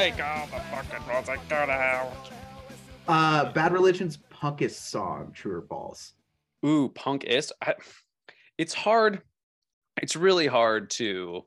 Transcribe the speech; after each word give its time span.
Make 0.00 0.24
all 0.24 0.46
the 0.46 0.52
fucking 0.52 1.06
rules 1.06 1.28
and 1.28 1.38
go 1.50 1.66
to 1.66 1.72
hell. 1.72 2.16
Uh, 3.06 3.52
Bad 3.52 3.74
Religion's 3.74 4.18
punkest 4.32 4.90
song, 4.90 5.30
True 5.34 5.58
or 5.58 5.60
False? 5.60 6.14
Ooh, 6.64 6.88
punkist. 6.88 7.52
I, 7.60 7.74
it's 8.56 8.72
hard. 8.72 9.20
It's 10.00 10.16
really 10.16 10.46
hard 10.46 10.88
to. 10.92 11.42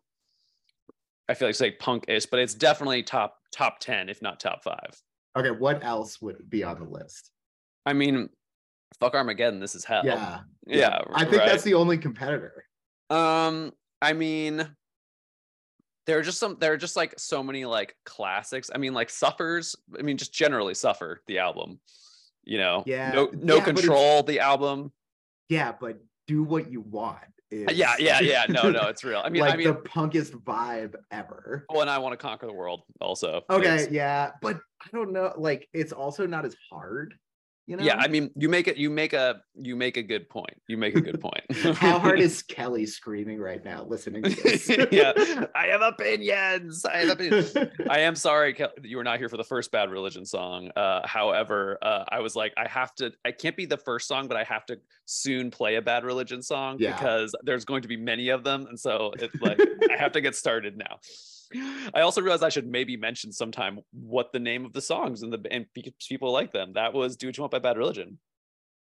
I 1.28 1.34
feel 1.34 1.48
like 1.48 1.56
say 1.56 1.76
punkist, 1.82 2.28
but 2.30 2.42
it's 2.42 2.54
definitely 2.54 3.02
top 3.02 3.40
top 3.52 3.80
ten, 3.80 4.08
if 4.08 4.22
not 4.22 4.40
top 4.40 4.64
five. 4.64 5.02
Okay, 5.36 5.50
what 5.50 5.84
else 5.84 6.22
would 6.22 6.48
be 6.48 6.64
on 6.64 6.78
the 6.78 6.86
list? 6.86 7.32
I 7.88 7.94
mean, 7.94 8.30
fuck 9.00 9.16
Armageddon. 9.16 9.62
This 9.62 9.74
is 9.74 9.84
hell. 9.84 10.04
Yeah, 10.06 10.42
yeah. 10.68 11.00
I 11.12 11.24
think 11.24 11.38
right. 11.38 11.50
that's 11.50 11.64
the 11.64 11.74
only 11.74 11.98
competitor. 11.98 12.66
Um, 13.10 13.72
I 14.00 14.14
mean, 14.14 14.68
there 16.06 16.20
are 16.20 16.22
just 16.22 16.40
some. 16.40 16.58
There 16.60 16.74
are 16.74 16.78
just 16.78 16.96
like 16.96 17.14
so 17.18 17.44
many 17.44 17.66
like 17.66 17.96
classics. 18.06 18.70
I 18.74 18.78
mean, 18.78 18.94
like 18.94 19.10
suffers. 19.10 19.76
I 19.98 20.02
mean, 20.02 20.18
just 20.18 20.34
generally 20.34 20.74
suffer 20.74 21.22
the 21.28 21.40
album. 21.40 21.80
You 22.44 22.58
know, 22.58 22.84
Yeah, 22.86 23.12
no, 23.12 23.30
no 23.34 23.56
yeah, 23.58 23.64
control. 23.64 24.24
The 24.24 24.42
album. 24.42 24.92
Yeah, 25.50 25.72
but 25.80 26.00
do 26.28 26.44
what 26.44 26.70
you 26.70 26.82
want. 26.82 27.20
Uh, 27.54 27.56
is, 27.72 27.78
Yeah, 27.78 27.96
yeah, 28.00 28.20
yeah. 28.20 28.46
No, 28.50 28.70
no, 28.70 28.82
it's 28.88 29.04
real. 29.04 29.22
I 29.24 29.30
mean, 29.30 29.42
like 29.42 29.54
I 29.54 29.58
mean, 29.58 29.68
the 29.68 29.76
punkest 29.76 30.32
vibe 30.44 30.96
ever. 31.12 31.66
oh, 31.70 31.80
and 31.80 31.90
I 31.90 32.00
want 32.00 32.14
to 32.14 32.18
conquer 32.18 32.48
the 32.48 32.54
world. 32.54 32.82
Also. 33.00 33.44
Okay, 33.50 33.76
It's- 33.76 33.92
yeah, 33.92 34.32
but 34.42 34.58
I 34.82 34.88
don't 34.92 35.14
know. 35.14 35.34
Like, 35.38 35.70
it's 35.74 35.94
also 35.94 36.28
not 36.28 36.44
as 36.46 36.56
hard. 36.70 37.14
You 37.66 37.78
know? 37.78 37.84
yeah 37.84 37.96
i 37.96 38.10
mean 38.10 38.30
you 38.36 38.50
make 38.50 38.68
it 38.68 38.76
you 38.76 38.90
make 38.90 39.14
a 39.14 39.42
you 39.56 39.76
make 39.78 39.96
a 39.96 40.04
good 40.04 40.28
point. 40.30 40.60
You 40.68 40.78
make 40.78 40.96
a 40.96 41.02
good 41.02 41.22
point. 41.22 41.44
How 41.78 41.98
hard 42.00 42.20
is 42.28 42.42
Kelly 42.42 42.86
screaming 42.86 43.40
right 43.40 43.64
now 43.64 43.86
listening 43.88 44.24
to 44.24 44.30
this? 44.30 44.68
yeah. 44.92 45.14
I 45.56 45.68
have 45.68 45.82
opinions. 45.82 46.84
I 46.86 46.98
have 46.98 47.10
opinions. 47.12 47.56
I 47.90 48.00
am 48.00 48.16
sorry 48.16 48.54
Kel- 48.54 48.74
you 48.82 48.98
were 48.98 49.04
not 49.04 49.20
here 49.20 49.30
for 49.30 49.38
the 49.38 49.44
first 49.44 49.72
bad 49.72 49.90
religion 49.92 50.26
song. 50.26 50.72
Uh 50.76 51.08
however 51.08 51.78
uh 51.82 52.04
i 52.10 52.20
was 52.20 52.36
like 52.36 52.52
i 52.58 52.68
have 52.68 52.94
to 52.96 53.12
i 53.24 53.32
can't 53.32 53.56
be 53.56 53.66
the 53.66 53.78
first 53.78 54.08
song 54.08 54.28
but 54.28 54.36
i 54.36 54.44
have 54.44 54.66
to 54.66 54.78
soon 55.06 55.50
play 55.52 55.76
a 55.76 55.82
bad 55.82 56.04
religion 56.04 56.42
song 56.42 56.78
Yeah. 56.80 56.94
because 56.94 57.34
there's 57.44 57.64
going 57.66 57.84
to 57.84 57.88
be 57.88 57.98
many 57.98 58.30
of 58.30 58.44
them. 58.44 58.66
And 58.68 58.78
so 58.80 59.14
it's 59.20 59.40
like 59.42 59.60
i 59.90 59.96
have 59.98 60.12
to 60.14 60.22
get 60.22 60.36
started 60.36 60.78
now 60.78 60.98
I 61.94 62.02
also 62.02 62.22
realized 62.22 62.44
I 62.44 62.50
should 62.50 62.68
maybe 62.68 62.98
mention 62.98 63.32
sometime 63.32 63.80
what 63.92 64.32
the 64.34 64.40
name 64.40 64.66
of 64.66 64.74
the 64.74 64.82
songs 64.82 65.22
and 65.24 65.32
the 65.32 65.42
and 65.52 65.66
people 66.08 66.32
like 66.32 66.52
them. 66.52 66.74
That 66.74 66.94
was 66.94 67.18
"Do 67.18 67.28
What 67.28 67.38
You 67.38 67.42
Want" 67.44 67.52
by 67.52 67.60
Bad 67.60 67.78
Religion. 67.78 68.20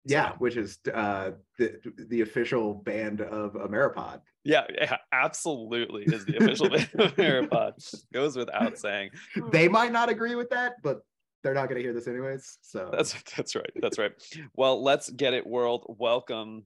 yeah, 0.06 0.34
which 0.40 0.56
is 0.58 0.80
uh, 0.94 1.32
the 1.58 1.80
the 2.10 2.22
official 2.22 2.74
band 2.76 3.22
of 3.22 3.54
Ameripod. 3.54 4.22
Yeah, 4.44 4.66
yeah, 4.74 4.98
absolutely 5.12 6.04
is 6.04 6.26
the 6.26 6.38
official 6.38 6.70
band 6.70 6.90
of 6.98 7.16
Ameripod. 7.18 8.04
Goes 8.14 8.36
without 8.38 8.78
saying. 8.78 9.12
They 9.52 9.68
might 9.68 9.92
not 9.92 10.10
agree 10.10 10.36
with 10.36 10.50
that, 10.52 10.76
but 10.84 11.02
they're 11.44 11.54
not 11.54 11.68
going 11.70 11.78
to 11.78 11.84
hear 11.84 11.94
this 11.94 12.08
anyways. 12.08 12.58
So 12.62 12.90
That's 12.92 13.16
that's 13.36 13.56
right. 13.56 13.72
That's 13.82 13.98
right. 13.98 14.12
Well, 14.56 14.82
let's 14.84 15.10
get 15.10 15.34
it, 15.34 15.46
world. 15.48 15.86
Welcome 16.00 16.64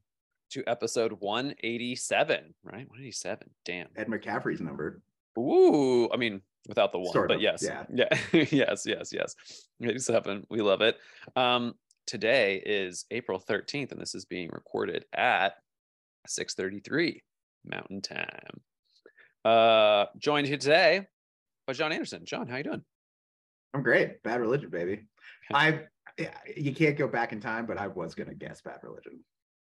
to 0.52 0.64
episode 0.68 1.14
187. 1.20 2.54
Right, 2.64 2.88
187. 2.90 3.50
Damn. 3.66 3.88
Ed 3.96 4.08
McCaffrey's 4.08 4.62
number. 4.62 5.02
Ooh, 5.38 6.10
I 6.12 6.18
mean, 6.18 6.42
without 6.68 6.92
the 6.92 7.00
one, 7.00 7.12
Sort 7.14 7.30
but 7.30 7.36
of, 7.36 7.42
yes, 7.42 7.64
yeah. 7.64 7.84
yeah, 7.94 8.46
yes, 8.52 8.84
yes, 8.86 9.12
yes. 9.12 9.36
87. 9.82 10.46
We 10.50 10.62
love 10.62 10.82
it. 10.82 10.98
Um, 11.36 11.74
today 12.08 12.62
is 12.66 13.06
April 13.12 13.40
13th, 13.40 13.92
and 13.92 14.02
this 14.02 14.16
is 14.16 14.26
being 14.26 14.50
recorded 14.52 15.06
at 15.14 15.54
6:33 16.28 17.22
Mountain 17.66 18.02
Time. 18.02 18.62
Uh, 19.44 20.06
joined 20.18 20.48
here 20.48 20.58
today 20.58 21.08
by 21.68 21.74
John 21.74 21.92
Anderson. 21.92 22.26
John, 22.26 22.48
how 22.48 22.58
you 22.58 22.64
doing? 22.64 22.84
I'm 23.74 23.84
great. 23.84 24.22
Bad 24.24 24.40
Religion, 24.40 24.70
baby. 24.70 25.06
I 25.54 25.82
you 26.56 26.76
can't 26.76 26.98
go 26.98 27.08
back 27.08 27.34
in 27.34 27.40
time, 27.40 27.66
but 27.66 27.78
I 27.78 27.88
was 27.88 28.14
going 28.14 28.30
to 28.30 28.36
guess 28.36 28.62
Bad 28.62 28.80
Religion. 28.84 29.24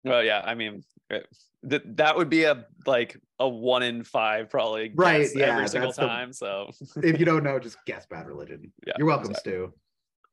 Well, 0.06 0.22
yeah, 0.24 0.40
I 0.44 0.54
mean, 0.54 0.82
uh, 1.12 1.18
that 1.64 1.96
that 1.96 2.16
would 2.16 2.28
be 2.30 2.44
a 2.44 2.64
like 2.86 3.16
a 3.38 3.48
one 3.48 3.82
in 3.82 4.04
five 4.04 4.48
probably 4.48 4.92
Right, 4.94 5.26
yeah, 5.34 5.46
every 5.54 5.68
single 5.68 5.88
that's 5.90 5.98
the- 5.98 6.06
time. 6.06 6.32
So 6.32 6.70
If 7.02 7.18
you 7.18 7.24
don't 7.26 7.42
know, 7.44 7.58
just 7.58 7.78
guess 7.86 8.06
Bad 8.06 8.26
Religion. 8.26 8.72
yeah, 8.86 8.94
You're 8.98 9.06
welcome, 9.08 9.30
exactly. 9.30 9.52
Stu. 9.52 9.72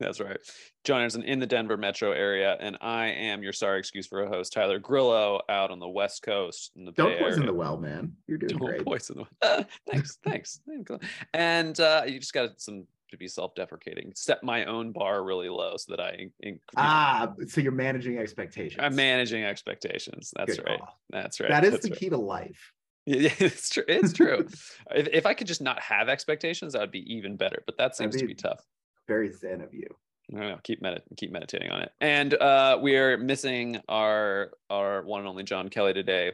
That's 0.00 0.20
right. 0.20 0.38
John 0.82 0.98
Anderson 1.00 1.22
in 1.22 1.38
the 1.38 1.46
Denver 1.46 1.76
metro 1.76 2.10
area, 2.10 2.56
and 2.58 2.76
I 2.80 3.06
am 3.06 3.42
your 3.44 3.52
sorry 3.52 3.78
excuse 3.78 4.06
for 4.08 4.22
a 4.22 4.28
host, 4.28 4.52
Tyler 4.52 4.80
Grillo, 4.80 5.40
out 5.48 5.70
on 5.70 5.78
the 5.78 5.88
West 5.88 6.22
Coast 6.22 6.72
in 6.76 6.84
the 6.84 6.90
Don't 6.92 7.10
Bay 7.12 7.18
poison 7.20 7.42
Area. 7.42 7.52
the 7.52 7.56
well, 7.58 7.76
man. 7.78 8.12
You're 8.26 8.38
doing 8.38 8.58
Don't 8.58 8.68
great. 8.68 8.84
poison 8.84 9.24
the 9.40 9.46
uh, 9.48 9.62
thanks, 9.90 10.18
thanks. 10.24 10.60
And 11.34 11.78
uh, 11.78 12.02
you 12.06 12.18
just 12.18 12.32
got 12.32 12.60
some 12.60 12.86
to 13.14 13.18
be 13.18 13.28
self-deprecating. 13.28 14.12
Set 14.14 14.42
my 14.42 14.64
own 14.66 14.92
bar 14.92 15.24
really 15.24 15.48
low 15.48 15.76
so 15.76 15.94
that 15.96 16.00
I, 16.00 16.10
in- 16.10 16.32
in- 16.40 16.48
you 16.48 16.52
know, 16.52 16.58
Ah, 16.76 17.32
so 17.48 17.60
you're 17.60 17.72
managing 17.72 18.18
expectations. 18.18 18.80
I'm 18.82 18.94
managing 18.94 19.44
expectations. 19.44 20.32
That's 20.36 20.56
Good 20.56 20.66
right. 20.66 20.78
call. 20.78 21.00
That's 21.10 21.40
right. 21.40 21.50
That 21.50 21.64
is 21.64 21.72
That's 21.72 21.84
the 21.86 21.90
right. 21.92 21.98
key 22.00 22.08
to 22.10 22.16
life. 22.18 22.72
Yeah, 23.06 23.30
it's 23.38 23.70
true. 23.70 23.84
It's 23.88 24.12
true. 24.18 24.46
if, 24.94 25.08
if 25.08 25.26
I 25.26 25.34
could 25.34 25.46
just 25.46 25.62
not 25.62 25.80
have 25.80 26.08
expectations, 26.08 26.72
that 26.72 26.80
would 26.80 26.90
be 26.90 27.14
even 27.14 27.36
better. 27.36 27.62
But 27.66 27.78
that 27.78 27.96
seems 27.96 28.14
to 28.16 28.20
be- 28.22 28.28
be 28.28 28.34
tough. 28.34 28.60
Very 29.08 29.30
zen 29.32 29.60
of 29.60 29.72
you. 29.74 29.86
I 30.34 30.38
don't 30.40 30.48
know. 30.48 30.58
Keep 30.64 30.82
medit 30.82 31.02
keep 31.18 31.30
meditating 31.30 31.70
on 31.70 31.82
it. 31.82 31.92
And 32.00 32.32
uh, 32.32 32.78
we 32.80 32.96
are 32.96 33.18
missing 33.18 33.78
our 33.88 34.52
our 34.70 35.02
one 35.02 35.20
and 35.20 35.28
only 35.28 35.42
John 35.42 35.68
Kelly 35.68 35.92
today, 35.92 36.32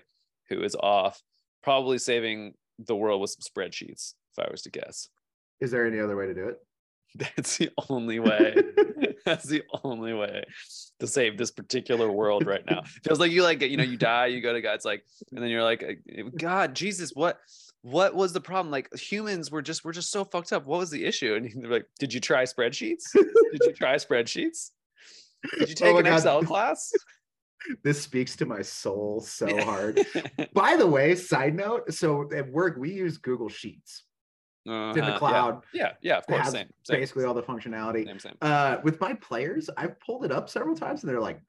who 0.49 0.63
is 0.63 0.77
off, 0.79 1.21
probably 1.65 1.99
saving 1.99 2.55
the 2.79 2.95
world 2.95 3.21
with 3.21 3.31
some 3.31 3.43
spreadsheets. 3.43 4.15
If 4.39 4.47
I 4.47 4.49
was 4.49 4.63
to 4.63 4.71
guess, 4.71 5.09
Is 5.61 5.73
there 5.73 5.85
any 5.85 5.99
other 5.99 6.15
way 6.17 6.27
to 6.29 6.35
do 6.35 6.45
it? 6.47 6.59
that's 7.37 7.59
the 7.59 7.71
only 7.89 8.19
way. 8.19 8.55
that's 9.25 9.47
the 9.47 9.63
only 9.85 10.13
way 10.13 10.45
to 11.01 11.07
save 11.07 11.37
this 11.37 11.51
particular 11.51 12.11
world 12.11 12.47
right 12.47 12.65
now. 12.69 12.83
Feels 13.05 13.19
like 13.19 13.33
you 13.33 13.43
like 13.43 13.63
you 13.63 13.77
know 13.77 13.85
you 13.85 13.97
die, 13.97 14.27
you 14.27 14.41
go 14.41 14.53
to 14.53 14.61
God's 14.61 14.85
like, 14.85 15.05
and 15.33 15.43
then 15.43 15.51
you're 15.51 15.65
like, 15.65 15.83
uh, 15.83 16.23
God, 16.37 16.75
Jesus, 16.75 17.13
what? 17.15 17.41
What 17.83 18.15
was 18.15 18.35
the 18.35 18.43
problem? 18.43 18.71
Like 18.71 18.95
humans 18.95 19.51
were 19.51 19.63
just 19.63 19.85
we're 19.85 19.93
just 19.93 20.11
so 20.11 20.25
fucked 20.25 20.53
up. 20.53 20.67
What 20.67 20.81
was 20.81 20.91
the 20.91 21.05
issue? 21.05 21.35
And 21.35 21.51
they're 21.63 21.71
like, 21.71 21.87
Did 21.99 22.13
you 22.13 22.21
try 22.21 22.45
spreadsheets? 22.45 23.05
Did 23.15 23.61
you 23.65 23.73
try 23.73 23.95
spreadsheets? 23.95 24.71
Did 25.59 25.71
you 25.71 25.75
take 25.75 25.95
Oh 25.95 25.99
an 25.99 26.05
God. 26.05 26.17
Excel 26.17 26.43
class? 26.43 26.93
This 27.83 28.01
speaks 28.01 28.37
to 28.37 28.47
my 28.47 28.63
soul 28.63 29.21
so 29.21 29.63
hard. 29.65 30.01
By 30.55 30.77
the 30.77 30.87
way, 30.87 31.15
side 31.15 31.55
note, 31.55 31.93
so 31.93 32.29
at 32.35 32.51
work 32.51 32.77
we 32.79 32.93
use 32.93 33.19
Google 33.19 33.49
Sheets. 33.49 34.05
Uh-huh, 34.69 34.93
in 34.99 35.05
the 35.05 35.17
cloud. 35.19 35.63
Yeah, 35.73 35.93
yeah, 36.03 36.19
of 36.19 36.27
course. 36.27 36.51
Same, 36.51 36.67
same, 36.85 37.01
Basically 37.01 37.25
all 37.25 37.35
the 37.35 37.43
functionality. 37.43 38.05
same, 38.07 38.19
same. 38.19 38.35
Uh, 38.43 38.77
with 38.85 39.01
my 39.01 39.15
players, 39.15 39.71
I've 39.77 39.99
pulled 40.01 40.25
it 40.25 40.33
up 40.33 40.51
several 40.51 40.77
times 40.77 41.03
and 41.03 41.11
they're 41.11 41.21
like 41.21 41.41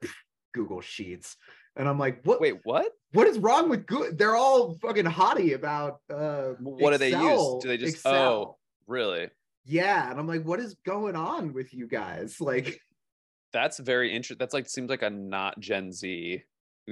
Google 0.54 0.80
Sheets. 0.80 1.36
And 1.76 1.88
I'm 1.88 1.98
like, 1.98 2.20
what 2.24 2.40
Wait, 2.40 2.56
what? 2.64 2.92
what 3.12 3.26
is 3.26 3.38
wrong 3.38 3.68
with 3.68 3.86
good? 3.86 4.18
They're 4.18 4.36
all 4.36 4.74
fucking 4.82 5.06
haughty 5.06 5.52
about 5.54 6.00
uh 6.12 6.52
What 6.60 6.92
do 6.92 6.98
they 6.98 7.10
use? 7.10 7.62
Do 7.62 7.68
they 7.68 7.76
just- 7.76 7.94
Excel. 7.96 8.14
oh. 8.14 8.58
Really? 8.86 9.28
Yeah, 9.64 10.10
and 10.10 10.18
I'm 10.18 10.26
like, 10.26 10.44
what 10.44 10.58
is 10.60 10.74
going 10.84 11.14
on 11.16 11.52
with 11.52 11.72
you 11.72 11.86
guys? 11.86 12.36
Like, 12.40 12.80
That's 13.52 13.78
very 13.78 14.10
interesting. 14.10 14.38
That's 14.38 14.54
like 14.54 14.68
seems 14.68 14.88
like 14.90 15.02
a 15.02 15.10
not 15.10 15.60
Gen 15.60 15.92
Z. 15.92 16.42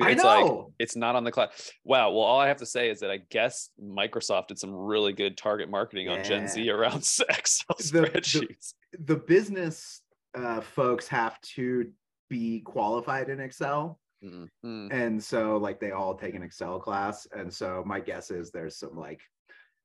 I 0.00 0.10
It's 0.10 0.22
like 0.24 0.44
know. 0.44 0.72
it's 0.78 0.94
not 0.96 1.16
on 1.16 1.24
the 1.24 1.32
cloud. 1.32 1.50
Wow. 1.84 2.10
Well, 2.10 2.20
all 2.20 2.38
I 2.38 2.46
have 2.48 2.58
to 2.58 2.66
say 2.66 2.90
is 2.90 3.00
that 3.00 3.10
I 3.10 3.18
guess 3.30 3.70
Microsoft 3.82 4.48
did 4.48 4.58
some 4.58 4.72
really 4.74 5.12
good 5.12 5.36
target 5.36 5.68
marketing 5.68 6.08
on 6.08 6.22
Gen 6.22 6.46
Z 6.48 6.68
around 6.70 6.96
Excel 7.28 7.76
The- 7.78 7.84
the- 7.92 8.00
spreadsheets. 8.08 8.74
the 8.98 9.16
business 9.16 10.02
uh, 10.36 10.60
folks 10.60 11.08
have 11.08 11.40
to 11.56 11.90
be 12.28 12.60
qualified 12.60 13.28
in 13.30 13.40
Excel, 13.40 13.98
Mm, 14.22 14.48
mm. 14.64 14.92
and 14.92 15.22
so 15.24 15.56
like 15.56 15.80
they 15.80 15.92
all 15.92 16.14
take 16.14 16.34
an 16.34 16.42
Excel 16.42 16.78
class, 16.78 17.26
and 17.32 17.52
so 17.52 17.82
my 17.86 17.98
guess 18.00 18.30
is 18.30 18.50
there's 18.50 18.76
some 18.78 18.94
like 18.94 19.20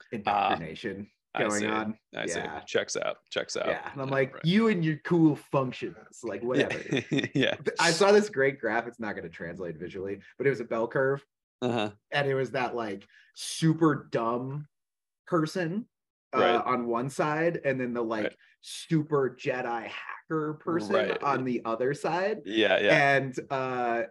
Ah, 0.04 0.08
indoctrination 0.12 1.08
I 1.10 1.15
going 1.40 1.52
see. 1.62 1.66
on. 1.68 1.98
I 2.16 2.26
see. 2.26 2.40
yeah. 2.40 2.60
Checks 2.62 2.96
out. 2.98 3.18
Checks 3.30 3.56
out. 3.58 3.68
Yeah, 3.68 3.90
and 3.92 4.02
I'm 4.02 4.08
Yeah, 4.10 4.14
like, 4.14 4.34
right. 4.36 4.46
you 4.46 4.68
and 4.70 4.84
your 4.84 4.98
cool 5.04 5.36
functions, 5.52 5.96
like 6.24 6.44
whatever. 6.50 6.80
Yeah. 7.12 7.26
yeah. 7.34 7.56
I 7.80 7.92
saw 7.92 8.12
this 8.12 8.30
great 8.30 8.60
graph. 8.60 8.88
It's 8.88 9.00
not 9.00 9.12
going 9.16 9.24
to 9.24 9.30
translate 9.36 9.78
visually, 9.78 10.20
but 10.38 10.48
it 10.48 10.50
was 10.50 10.60
a 10.60 10.66
bell 10.66 10.88
curve, 10.88 11.24
Uh-huh. 11.62 11.92
and 12.12 12.28
it 12.28 12.36
was 12.36 12.52
that 12.52 12.76
like 12.76 13.06
super 13.36 14.08
dumb 14.12 14.68
person 15.28 15.86
uh, 16.36 16.40
Right. 16.40 16.56
on 16.66 16.88
one 16.88 17.10
side, 17.10 17.62
and 17.66 17.80
then 17.80 17.94
the 17.94 18.02
like 18.04 18.24
Right. 18.24 18.36
super 18.62 19.36
Jedi 19.40 19.88
hacker 19.88 20.56
person 20.56 21.12
on 21.22 21.44
the 21.46 21.62
other 21.66 21.94
side. 21.94 22.42
Yeah. 22.46 22.80
Yeah. 22.80 23.16
And 23.16 23.40
uh, 23.50 24.04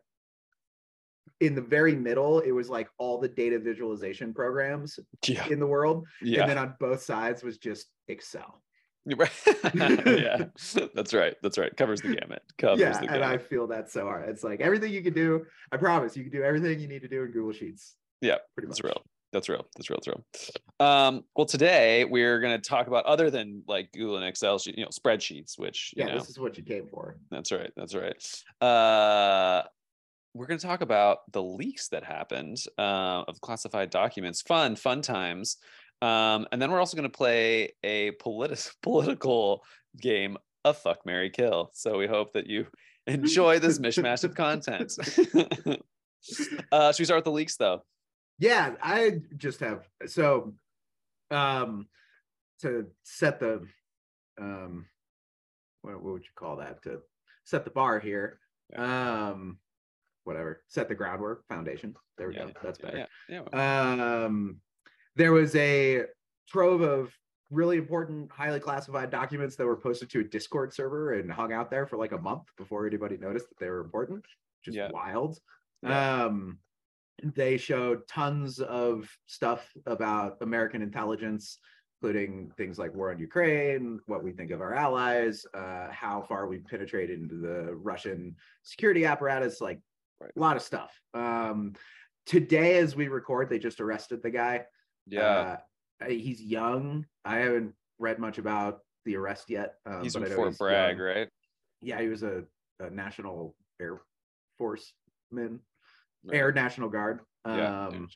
in 1.46 1.54
the 1.54 1.60
very 1.62 1.94
middle, 1.94 2.40
it 2.40 2.52
was 2.52 2.68
like 2.68 2.88
all 2.98 3.18
the 3.18 3.28
data 3.28 3.58
visualization 3.58 4.32
programs 4.34 4.98
Yeah. 5.26 5.46
in 5.48 5.58
the 5.60 5.66
world, 5.66 6.06
Yeah. 6.22 6.42
and 6.42 6.50
then 6.50 6.58
on 6.58 6.74
both 6.80 7.02
sides 7.02 7.42
was 7.42 7.58
just 7.58 7.86
Excel. 8.08 8.60
Yeah. 9.74 10.46
That's 10.94 11.12
right. 11.14 11.34
That's 11.42 11.58
right. 11.58 11.76
Covers 11.76 12.00
the 12.00 12.14
gamut. 12.16 12.42
Covers 12.58 12.80
yeah, 12.80 13.00
the 13.00 13.10
and 13.12 13.22
I 13.24 13.36
feel 13.38 13.66
that 13.68 13.90
so 13.90 14.04
hard. 14.04 14.28
It's 14.28 14.42
like 14.44 14.60
everything 14.60 14.92
you 14.92 15.02
can 15.02 15.12
do. 15.14 15.44
I 15.72 15.76
promise 15.76 16.16
you 16.16 16.22
can 16.22 16.32
do 16.32 16.42
everything 16.42 16.80
you 16.80 16.88
need 16.88 17.02
to 17.02 17.08
do 17.08 17.22
in 17.24 17.30
Google 17.30 17.52
Sheets. 17.52 17.96
Yeah, 18.22 18.36
pretty 18.56 18.68
That's 18.68 18.82
much. 18.82 18.92
real. 18.92 19.02
That's 19.32 19.48
real. 19.48 19.66
That's 19.76 19.90
real. 19.90 19.98
That's 20.02 20.08
real. 20.08 20.86
Um, 20.86 21.24
well, 21.36 21.44
today 21.44 22.04
we're 22.04 22.38
going 22.40 22.58
to 22.58 22.66
talk 22.66 22.86
about 22.86 23.04
other 23.04 23.30
than 23.30 23.62
like 23.66 23.90
Google 23.92 24.16
and 24.16 24.24
Excel, 24.24 24.58
you 24.64 24.84
know, 24.84 24.88
spreadsheets, 24.88 25.58
which 25.58 25.92
you 25.96 26.04
Yeah, 26.04 26.12
know, 26.12 26.18
this 26.20 26.30
is 26.30 26.38
what 26.38 26.56
you 26.56 26.62
came 26.62 26.86
for. 26.86 27.18
that's 27.30 27.50
right. 27.52 27.72
That's 27.76 27.94
right. 27.94 28.16
Uh, 28.62 29.64
we're 30.34 30.46
going 30.46 30.58
to 30.58 30.66
talk 30.66 30.80
about 30.80 31.30
the 31.32 31.42
leaks 31.42 31.88
that 31.88 32.02
happened 32.02 32.58
uh, 32.76 33.22
of 33.28 33.40
classified 33.40 33.90
documents. 33.90 34.42
Fun, 34.42 34.74
fun 34.74 35.00
times. 35.00 35.56
Um, 36.02 36.46
and 36.50 36.60
then 36.60 36.70
we're 36.72 36.80
also 36.80 36.96
going 36.96 37.08
to 37.08 37.16
play 37.16 37.72
a 37.84 38.10
politi- 38.12 38.70
political 38.82 39.62
game 40.00 40.36
of 40.64 40.76
Fuck 40.76 41.06
Mary 41.06 41.30
Kill. 41.30 41.70
So 41.72 41.96
we 41.96 42.08
hope 42.08 42.32
that 42.32 42.48
you 42.48 42.66
enjoy 43.06 43.60
this 43.60 43.78
mishmash 43.78 44.24
of 44.24 44.34
content. 44.34 44.92
uh, 46.72 46.92
should 46.92 46.98
we 46.98 47.04
start 47.04 47.18
with 47.18 47.24
the 47.24 47.30
leaks 47.30 47.56
though? 47.56 47.82
Yeah, 48.38 48.74
I 48.82 49.20
just 49.36 49.60
have 49.60 49.88
so 50.06 50.54
um 51.30 51.86
to 52.60 52.86
set 53.04 53.38
the 53.40 53.64
um 54.40 54.86
what, 55.82 55.94
what 56.02 56.12
would 56.14 56.22
you 56.22 56.30
call 56.34 56.56
that 56.56 56.82
to 56.82 57.00
set 57.44 57.64
the 57.64 57.70
bar 57.70 58.00
here 58.00 58.40
um 58.76 59.58
whatever 60.24 60.62
set 60.68 60.88
the 60.88 60.94
groundwork 60.94 61.46
foundation. 61.48 61.94
There 62.18 62.28
we 62.28 62.34
Yeah, 62.34 62.46
go 62.46 62.52
that's 62.62 62.78
better. 62.78 63.06
Yeah. 63.28 63.42
Yeah. 63.52 64.24
um 64.24 64.60
there 65.16 65.32
was 65.32 65.54
a 65.54 66.04
trove 66.48 66.80
of 66.80 67.12
really 67.50 67.76
important 67.78 68.30
highly 68.32 68.58
classified 68.58 69.10
documents 69.10 69.54
that 69.56 69.66
were 69.66 69.76
posted 69.76 70.10
to 70.10 70.20
a 70.20 70.24
discord 70.24 70.72
server 70.72 71.14
and 71.14 71.30
hung 71.30 71.52
out 71.52 71.70
there 71.70 71.86
for 71.86 71.96
like 71.96 72.12
a 72.12 72.18
month 72.18 72.44
before 72.56 72.86
anybody 72.86 73.16
noticed 73.16 73.48
that 73.48 73.58
they 73.58 73.68
were 73.68 73.80
important. 73.80 74.24
Just 74.64 74.92
wild. 74.92 75.38
Um 75.82 76.58
they 77.22 77.56
showed 77.56 78.06
tons 78.08 78.58
of 78.58 79.08
stuff 79.26 79.72
about 79.86 80.36
american 80.40 80.82
intelligence 80.82 81.58
including 82.02 82.50
things 82.56 82.78
like 82.78 82.92
war 82.94 83.10
on 83.12 83.18
ukraine 83.18 84.00
what 84.06 84.22
we 84.22 84.32
think 84.32 84.50
of 84.50 84.60
our 84.60 84.74
allies 84.74 85.46
uh, 85.54 85.86
how 85.90 86.22
far 86.28 86.46
we've 86.46 86.66
penetrated 86.66 87.20
into 87.20 87.36
the 87.36 87.72
russian 87.76 88.34
security 88.62 89.06
apparatus 89.06 89.60
like 89.60 89.80
Right. 90.24 90.32
a 90.36 90.40
lot 90.40 90.56
of 90.56 90.62
stuff 90.62 90.98
um, 91.12 91.74
today 92.26 92.78
as 92.78 92.96
we 92.96 93.08
record 93.08 93.50
they 93.50 93.58
just 93.58 93.80
arrested 93.80 94.22
the 94.22 94.30
guy 94.30 94.64
Yeah. 95.06 95.58
uh, 96.02 96.06
he's 96.08 96.40
young 96.42 97.04
i 97.24 97.36
haven't 97.38 97.74
read 97.98 98.18
much 98.18 98.38
about 98.38 98.80
the 99.04 99.16
arrest 99.16 99.50
yet 99.50 99.74
um, 99.86 100.02
he's 100.02 100.14
from 100.14 100.24
Fort 100.26 100.56
Bragg, 100.58 100.96
young. 100.96 101.06
right? 101.06 101.28
yeah 101.82 102.00
he 102.00 102.08
was 102.08 102.22
a, 102.22 102.44
a 102.80 102.88
national 102.90 103.54
air 103.80 104.00
force 104.58 104.92
man 105.30 105.60
Right. 106.26 106.38
air 106.38 106.52
national 106.52 106.88
guard 106.88 107.20
Yeah. 107.46 107.88
um 107.88 108.08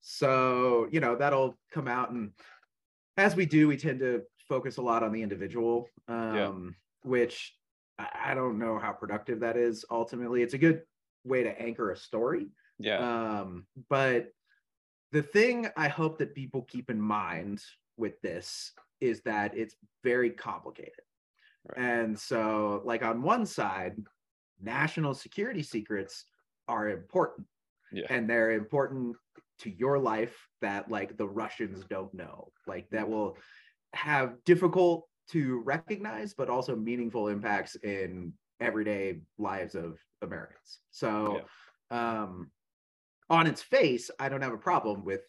so 0.00 0.86
you 0.92 1.00
know 1.00 1.16
that'll 1.16 1.56
come 1.72 1.88
out 1.88 2.10
and 2.10 2.32
as 3.16 3.34
we 3.34 3.46
do 3.46 3.68
we 3.68 3.76
tend 3.78 4.00
to 4.00 4.22
focus 4.48 4.76
a 4.76 4.82
lot 4.82 5.02
on 5.02 5.12
the 5.12 5.22
individual 5.22 5.88
um 6.08 6.74
which 7.04 7.54
I, 7.98 8.08
I 8.26 8.34
don't 8.34 8.58
know 8.58 8.78
how 8.78 8.92
productive 8.92 9.40
that 9.40 9.56
is 9.56 9.84
ultimately 9.90 10.42
it's 10.42 10.52
a 10.54 10.58
good 10.58 10.82
way 11.28 11.42
to 11.42 11.60
anchor 11.60 11.90
a 11.90 11.96
story 11.96 12.46
yeah. 12.78 12.98
um 13.40 13.66
but 13.88 14.28
the 15.12 15.22
thing 15.22 15.68
i 15.76 15.88
hope 15.88 16.18
that 16.18 16.34
people 16.34 16.62
keep 16.62 16.90
in 16.90 17.00
mind 17.00 17.62
with 17.96 18.20
this 18.22 18.72
is 19.00 19.20
that 19.22 19.56
it's 19.56 19.74
very 20.04 20.30
complicated 20.30 20.92
Right. 21.68 21.84
and 21.84 22.18
so 22.18 22.80
like 22.84 23.02
on 23.04 23.20
one 23.22 23.44
side 23.44 23.96
national 24.60 25.12
security 25.14 25.62
secrets 25.62 26.24
are 26.66 26.88
important 26.88 27.46
Yeah. 27.92 28.06
and 28.10 28.28
they're 28.30 28.52
important 28.52 29.16
to 29.60 29.70
your 29.70 29.98
life 29.98 30.36
that 30.62 30.90
like 30.90 31.16
the 31.16 31.26
russians 31.26 31.84
don't 31.90 32.14
know 32.14 32.52
like 32.66 32.88
that 32.90 33.08
will 33.08 33.36
have 33.92 34.34
difficult 34.44 35.06
to 35.30 35.60
recognize 35.64 36.32
but 36.32 36.48
also 36.48 36.74
meaningful 36.76 37.28
impacts 37.28 37.74
in 37.76 38.32
everyday 38.60 39.20
lives 39.38 39.74
of 39.74 39.98
americans. 40.22 40.78
So 40.90 41.42
um 41.90 42.50
on 43.30 43.46
its 43.46 43.62
face 43.62 44.10
i 44.18 44.28
don't 44.28 44.42
have 44.42 44.52
a 44.52 44.58
problem 44.58 45.04
with 45.04 45.20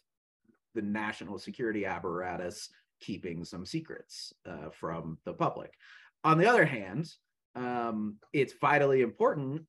the 0.74 0.82
national 0.82 1.38
security 1.38 1.84
apparatus 1.86 2.68
keeping 3.00 3.44
some 3.44 3.64
secrets 3.66 4.32
uh, 4.46 4.68
from 4.70 5.18
the 5.24 5.32
public. 5.32 5.72
On 6.22 6.38
the 6.38 6.46
other 6.48 6.64
hand 6.64 7.10
um, 7.56 8.16
it's 8.32 8.54
vitally 8.60 9.00
important 9.02 9.62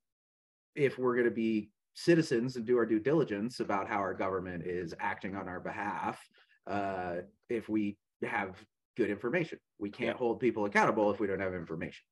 if 0.76 0.98
we're 1.00 1.16
going 1.16 1.26
to 1.26 1.32
be 1.32 1.72
citizens 1.94 2.56
and 2.56 2.66
do 2.66 2.78
our 2.78 2.86
due 2.86 3.00
diligence 3.00 3.60
about 3.60 3.88
how 3.88 3.98
our 3.98 4.14
government 4.14 4.64
is 4.66 4.94
acting 5.00 5.36
on 5.36 5.48
our 5.48 5.60
behalf 5.60 6.20
uh, 6.68 7.16
if 7.50 7.68
we 7.68 7.98
have 8.24 8.56
good 8.96 9.10
information. 9.10 9.60
We 9.80 9.90
can't 9.90 10.10
Yeah. 10.16 10.18
hold 10.18 10.40
people 10.40 10.66
accountable 10.66 11.12
if 11.12 11.20
we 11.20 11.28
don't 11.28 11.40
have 11.40 11.54
information 11.54 12.04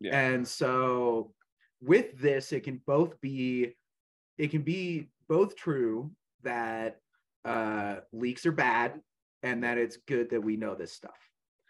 Yeah. 0.00 0.18
and 0.18 0.46
so 0.46 1.32
with 1.80 2.18
this 2.18 2.52
it 2.52 2.60
can 2.64 2.80
both 2.86 3.20
be 3.20 3.74
it 4.38 4.50
can 4.50 4.62
be 4.62 5.08
both 5.28 5.56
true 5.56 6.10
that 6.42 6.98
uh, 7.44 7.96
leaks 8.12 8.44
are 8.46 8.52
bad 8.52 9.00
and 9.42 9.62
that 9.64 9.78
it's 9.78 9.96
good 10.08 10.30
that 10.30 10.40
we 10.40 10.56
know 10.56 10.74
this 10.74 10.92
stuff 10.92 11.16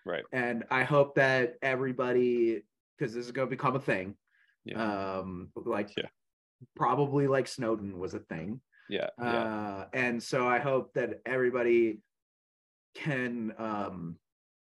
Right. 0.04 0.24
and 0.32 0.64
i 0.70 0.82
hope 0.84 1.14
that 1.16 1.54
everybody 1.62 2.62
because 2.98 3.14
this 3.14 3.26
is 3.26 3.32
going 3.32 3.48
to 3.48 3.50
become 3.50 3.76
a 3.76 3.80
thing 3.80 4.16
Yeah. 4.64 5.18
um 5.18 5.50
like 5.54 5.90
Yeah. 5.96 6.08
probably 6.74 7.26
like 7.26 7.46
snowden 7.48 7.98
was 7.98 8.14
a 8.14 8.20
thing 8.20 8.60
Yeah. 8.88 9.10
Yeah. 9.20 9.24
uh 9.26 9.86
and 9.92 10.22
so 10.22 10.46
i 10.48 10.58
hope 10.58 10.94
that 10.94 11.20
everybody 11.26 12.00
can 12.94 13.52
um 13.58 14.16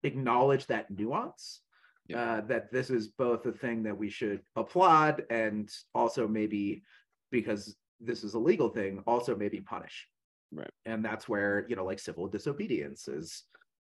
acknowledge 0.05 0.67
that 0.67 0.91
nuance 0.91 1.61
Yeah. 1.61 1.72
Uh 2.15 2.41
that 2.43 2.71
this 2.73 2.91
is 2.91 3.09
both 3.09 3.47
a 3.47 3.53
thing 3.53 3.83
that 3.83 3.97
we 3.97 4.09
should 4.11 4.41
applaud 4.57 5.25
and 5.31 5.71
also 5.95 6.27
maybe 6.29 6.83
because 7.31 7.77
this 8.01 8.25
is 8.25 8.35
a 8.35 8.39
legal 8.39 8.69
thing 8.69 9.03
also 9.07 9.35
maybe 9.37 9.61
punish 9.61 10.09
Right. 10.55 10.71
and 10.85 11.03
that's 11.05 11.29
where 11.29 11.65
you 11.69 11.77
know 11.77 11.85
like 11.85 11.99
civil 11.99 12.29
disobedience 12.29 13.09
is 13.09 13.45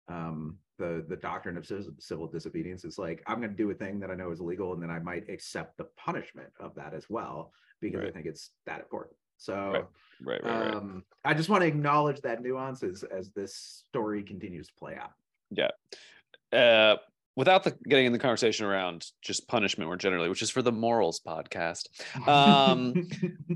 um 0.10 0.58
the 0.78 1.06
the 1.08 1.16
doctrine 1.16 1.58
of 1.58 1.66
civil 2.00 2.28
disobedience 2.28 2.84
is 2.84 2.98
like 2.98 3.24
i'm 3.28 3.38
going 3.40 3.52
to 3.52 3.56
do 3.56 3.72
a 3.72 3.74
thing 3.74 4.00
that 4.02 4.12
i 4.12 4.16
know 4.16 4.32
is 4.32 4.40
illegal 4.42 4.74
and 4.74 4.82
then 4.84 4.90
i 4.92 5.00
might 5.00 5.30
accept 5.30 5.78
the 5.78 5.86
punishment 5.98 6.50
of 6.60 6.76
that 6.76 6.94
as 6.94 7.10
well 7.10 7.52
because 7.80 8.04
i 8.04 8.12
think 8.12 8.26
it's 8.26 8.52
that 8.66 8.80
important 8.82 9.16
so 9.38 9.72
Right, 9.72 9.86
right. 10.22 10.44
Right. 10.44 10.66
Right. 10.66 10.76
um 10.76 11.04
i 11.24 11.34
just 11.34 11.48
want 11.48 11.62
to 11.62 11.68
acknowledge 11.68 12.20
that 12.22 12.42
nuance 12.42 12.84
as 12.84 13.04
as 13.04 13.32
this 13.32 13.56
story 13.88 14.24
continues 14.24 14.68
to 14.68 14.74
play 14.76 14.96
out 14.96 15.12
yeah 15.52 15.70
uh, 16.54 16.98
without 17.38 17.64
the 17.64 17.78
getting 17.88 18.08
in 18.08 18.12
the 18.12 18.20
conversation 18.20 18.66
around 18.66 19.06
just 19.22 19.48
punishment 19.48 19.88
more 19.88 19.96
generally, 19.96 20.28
which 20.28 20.42
is 20.42 20.50
for 20.50 20.62
the 20.64 20.72
morals 20.72 21.22
podcast. 21.26 21.88
Um, 22.28 23.08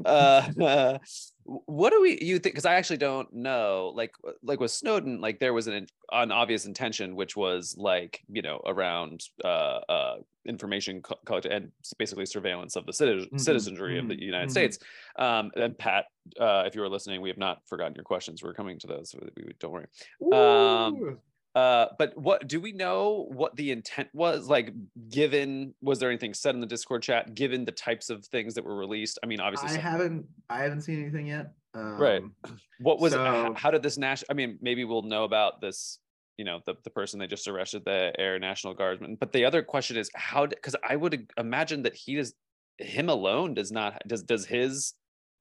uh, 0.05 0.99
what 1.43 1.89
do 1.89 2.01
we 2.01 2.19
you 2.21 2.35
think? 2.39 2.53
Because 2.53 2.65
I 2.65 2.75
actually 2.75 2.97
don't 2.97 3.33
know. 3.33 3.91
Like, 3.95 4.13
like 4.43 4.59
with 4.59 4.71
Snowden, 4.71 5.19
like 5.19 5.39
there 5.39 5.53
was 5.53 5.67
an 5.67 5.87
an 6.11 6.31
obvious 6.31 6.65
intention, 6.65 7.15
which 7.15 7.35
was 7.35 7.75
like 7.77 8.21
you 8.31 8.43
know 8.43 8.61
around 8.65 9.23
uh, 9.43 9.79
uh, 9.89 10.15
information 10.45 11.01
co- 11.01 11.19
collect 11.25 11.47
and 11.47 11.71
basically 11.97 12.27
surveillance 12.27 12.75
of 12.75 12.85
the 12.85 12.91
citi- 12.91 13.29
Mhm, 13.31 13.39
citizenry 13.39 13.97
of 13.97 14.05
mhm, 14.05 14.09
the 14.09 14.21
United 14.21 14.47
mhm. 14.47 14.51
States. 14.51 14.77
Um, 15.17 15.51
and 15.55 15.75
Pat, 15.77 16.05
uh, 16.39 16.63
if 16.67 16.75
you 16.75 16.81
were 16.81 16.89
listening, 16.89 17.19
we 17.21 17.29
have 17.29 17.37
not 17.39 17.67
forgotten 17.67 17.95
your 17.95 18.03
questions. 18.03 18.43
We're 18.43 18.53
coming 18.53 18.77
to 18.79 18.87
those. 18.87 19.09
So 19.11 19.19
we, 19.35 19.53
don't 19.59 19.71
worry. 19.71 19.87
Um! 20.31 21.17
Uh, 21.53 21.87
but 21.97 22.17
what 22.17 22.47
do 22.47 22.61
we 22.61 22.71
know 22.71 23.27
what 23.29 23.55
the 23.55 23.71
intent 23.71 24.07
was? 24.13 24.47
Like, 24.47 24.73
given 25.09 25.73
was 25.81 25.99
there 25.99 26.09
anything 26.09 26.33
said 26.33 26.55
in 26.55 26.61
the 26.61 26.67
Discord 26.67 27.03
chat? 27.03 27.33
Given 27.35 27.65
the 27.65 27.73
types 27.73 28.09
of 28.09 28.25
things 28.25 28.53
that 28.55 28.63
were 28.63 28.75
released, 28.75 29.19
I 29.21 29.25
mean, 29.25 29.41
obviously, 29.41 29.69
I 29.69 29.73
some- 29.73 29.81
haven't 29.81 30.25
I 30.49 30.63
haven't 30.63 30.81
seen 30.81 31.01
anything 31.01 31.27
yet. 31.27 31.53
Right. 31.73 32.21
Um, 32.21 32.35
what 32.79 32.99
was 32.99 33.13
so- 33.13 33.53
how 33.55 33.71
did 33.71 33.83
this 33.83 33.97
national? 33.97 34.27
I 34.29 34.33
mean, 34.33 34.59
maybe 34.61 34.85
we'll 34.85 35.03
know 35.03 35.23
about 35.25 35.61
this. 35.61 35.99
You 36.37 36.45
know, 36.45 36.61
the, 36.65 36.75
the 36.83 36.89
person 36.89 37.19
they 37.19 37.27
just 37.27 37.47
arrested, 37.47 37.83
the 37.85 38.13
Air 38.17 38.39
National 38.39 38.73
Guardsman. 38.73 39.15
But 39.19 39.31
the 39.31 39.45
other 39.45 39.61
question 39.61 39.97
is 39.97 40.09
how? 40.15 40.47
Because 40.47 40.75
I 40.87 40.95
would 40.95 41.29
imagine 41.37 41.83
that 41.83 41.93
he 41.93 42.15
does 42.15 42.33
him 42.77 43.09
alone 43.09 43.53
does 43.53 43.71
not 43.71 44.01
does 44.07 44.23
does 44.23 44.45
his 44.45 44.93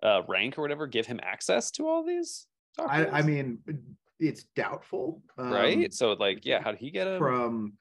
uh, 0.02 0.22
rank 0.28 0.58
or 0.58 0.62
whatever 0.62 0.86
give 0.86 1.06
him 1.06 1.20
access 1.22 1.70
to 1.72 1.86
all 1.86 2.04
these? 2.04 2.46
I, 2.78 3.06
I 3.06 3.22
mean, 3.22 3.58
it's 4.20 4.44
doubtful, 4.54 5.22
um, 5.38 5.52
right. 5.52 5.92
So 5.92 6.12
like, 6.12 6.44
yeah, 6.44 6.62
how 6.62 6.70
did 6.70 6.80
he 6.80 6.90
get 6.90 7.06
him? 7.06 7.18
From, 7.18 7.72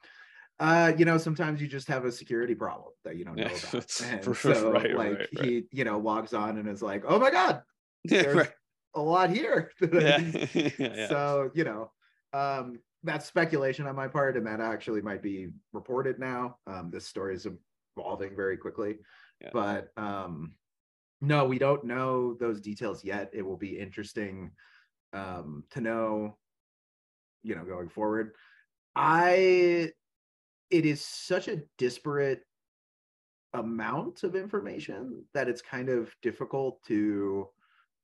uh, 0.58 0.92
you 0.96 1.04
know, 1.04 1.18
sometimes 1.18 1.60
you 1.60 1.68
just 1.68 1.88
have 1.88 2.04
a 2.04 2.12
security 2.12 2.54
problem 2.54 2.92
that 3.04 3.16
you 3.16 3.24
don't 3.24 3.36
know 3.36 3.44
about, 3.72 4.00
and 4.02 4.36
so 4.36 4.72
right, 4.72 4.96
like 4.96 5.18
right, 5.18 5.28
he, 5.42 5.64
you 5.72 5.84
know, 5.84 5.98
logs 5.98 6.34
on 6.34 6.58
and 6.58 6.68
is 6.68 6.82
like, 6.82 7.04
oh 7.06 7.18
my 7.18 7.30
god, 7.30 7.62
there's 8.04 8.34
right. 8.34 8.52
a 8.94 9.00
lot 9.00 9.30
here. 9.30 9.70
yeah, 9.92 10.18
yeah. 10.78 11.08
so 11.08 11.50
you 11.54 11.64
know 11.64 11.90
um 12.32 12.78
that's 13.02 13.26
speculation 13.26 13.86
on 13.86 13.96
my 13.96 14.06
part 14.06 14.36
and 14.36 14.46
that 14.46 14.60
actually 14.60 15.00
might 15.00 15.22
be 15.22 15.48
reported 15.72 16.18
now 16.18 16.56
um 16.66 16.90
this 16.90 17.06
story 17.06 17.34
is 17.34 17.46
evolving 17.96 18.36
very 18.36 18.56
quickly 18.56 18.98
Yeah. 19.40 19.50
but 19.52 19.88
um 19.96 20.54
no 21.20 21.44
we 21.44 21.58
don't 21.58 21.84
know 21.84 22.34
those 22.34 22.60
details 22.60 23.04
yet 23.04 23.30
it 23.32 23.42
will 23.42 23.56
be 23.56 23.78
interesting 23.78 24.52
um, 25.12 25.64
to 25.70 25.80
know, 25.80 26.36
you 27.42 27.54
know, 27.54 27.64
going 27.64 27.88
forward. 27.88 28.34
I, 28.96 29.92
it 30.70 30.86
is 30.86 31.04
such 31.04 31.48
a 31.48 31.62
disparate 31.78 32.42
amount 33.54 34.22
of 34.22 34.36
information 34.36 35.24
that 35.34 35.48
it's 35.48 35.62
kind 35.62 35.88
of 35.88 36.14
difficult 36.22 36.82
to, 36.86 37.48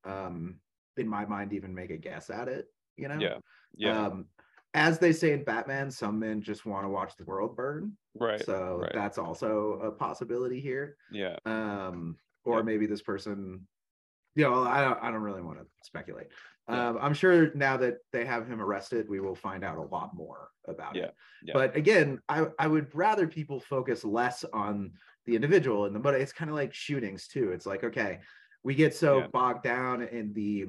um, 0.05 0.61
in 0.97 1.09
my 1.09 1.25
mind, 1.25 1.53
even 1.53 1.75
make 1.75 1.91
a 1.91 1.97
guess 1.97 2.31
at 2.31 2.49
it. 2.49 2.67
You 2.97 3.09
know? 3.09 3.19
Yeah. 3.19 3.39
Yeah. 3.77 4.07
Um, 4.07 4.27
as 4.75 4.99
they 4.99 5.13
say 5.13 5.33
in 5.33 5.43
Batman, 5.45 5.91
some 5.91 6.19
men 6.19 6.43
just 6.43 6.67
want 6.67 6.85
to 6.85 6.89
watch 6.89 7.17
the 7.17 7.25
world 7.25 7.57
burn. 7.57 7.97
right. 8.19 8.45
So 8.45 8.79
right. 8.83 8.93
that's 8.95 9.19
also 9.19 9.81
a 9.83 9.91
possibility 9.91 10.61
here. 10.61 10.97
yeah. 11.11 11.37
Um, 11.47 12.17
or 12.45 12.59
Yeah. 12.59 12.63
maybe 12.63 12.87
this 12.87 13.03
person, 13.03 13.67
you 14.35 14.45
know, 14.45 14.63
I 14.63 14.83
don't, 14.83 15.03
I 15.03 15.11
don't 15.11 15.23
really 15.23 15.43
want 15.43 15.59
to 15.59 15.67
speculate. 15.83 16.29
Yeah. 16.69 16.89
Um, 16.89 16.99
I'm 17.01 17.15
sure 17.15 17.55
now 17.55 17.77
that 17.77 17.99
they 18.13 18.25
have 18.25 18.49
him 18.49 18.61
arrested, 18.61 19.09
we 19.09 19.21
will 19.21 19.37
find 19.37 19.63
out 19.63 19.79
a 19.79 19.83
lot 19.83 20.15
more 20.15 20.49
about 20.67 20.97
Yeah, 20.97 21.05
it. 21.05 21.15
yeah. 21.45 21.55
But 21.55 21.77
again, 21.77 22.21
I, 22.29 22.47
I 22.59 22.67
would 22.67 22.93
rather 22.95 23.29
people 23.29 23.61
focus 23.61 24.05
less 24.05 24.45
on 24.53 24.93
the 25.27 25.37
individual 25.37 25.85
and 25.85 25.95
the, 25.95 26.01
but 26.01 26.15
it's 26.15 26.33
kind 26.33 26.51
of 26.51 26.57
like 26.57 26.75
shootings 26.75 27.29
too. 27.29 27.53
It's 27.53 27.67
like, 27.67 27.85
okay, 27.85 28.21
we 28.65 28.75
get 28.75 28.95
so 28.95 29.19
Yeah. 29.19 29.27
bogged 29.33 29.63
down 29.63 30.03
in 30.03 30.33
the 30.33 30.67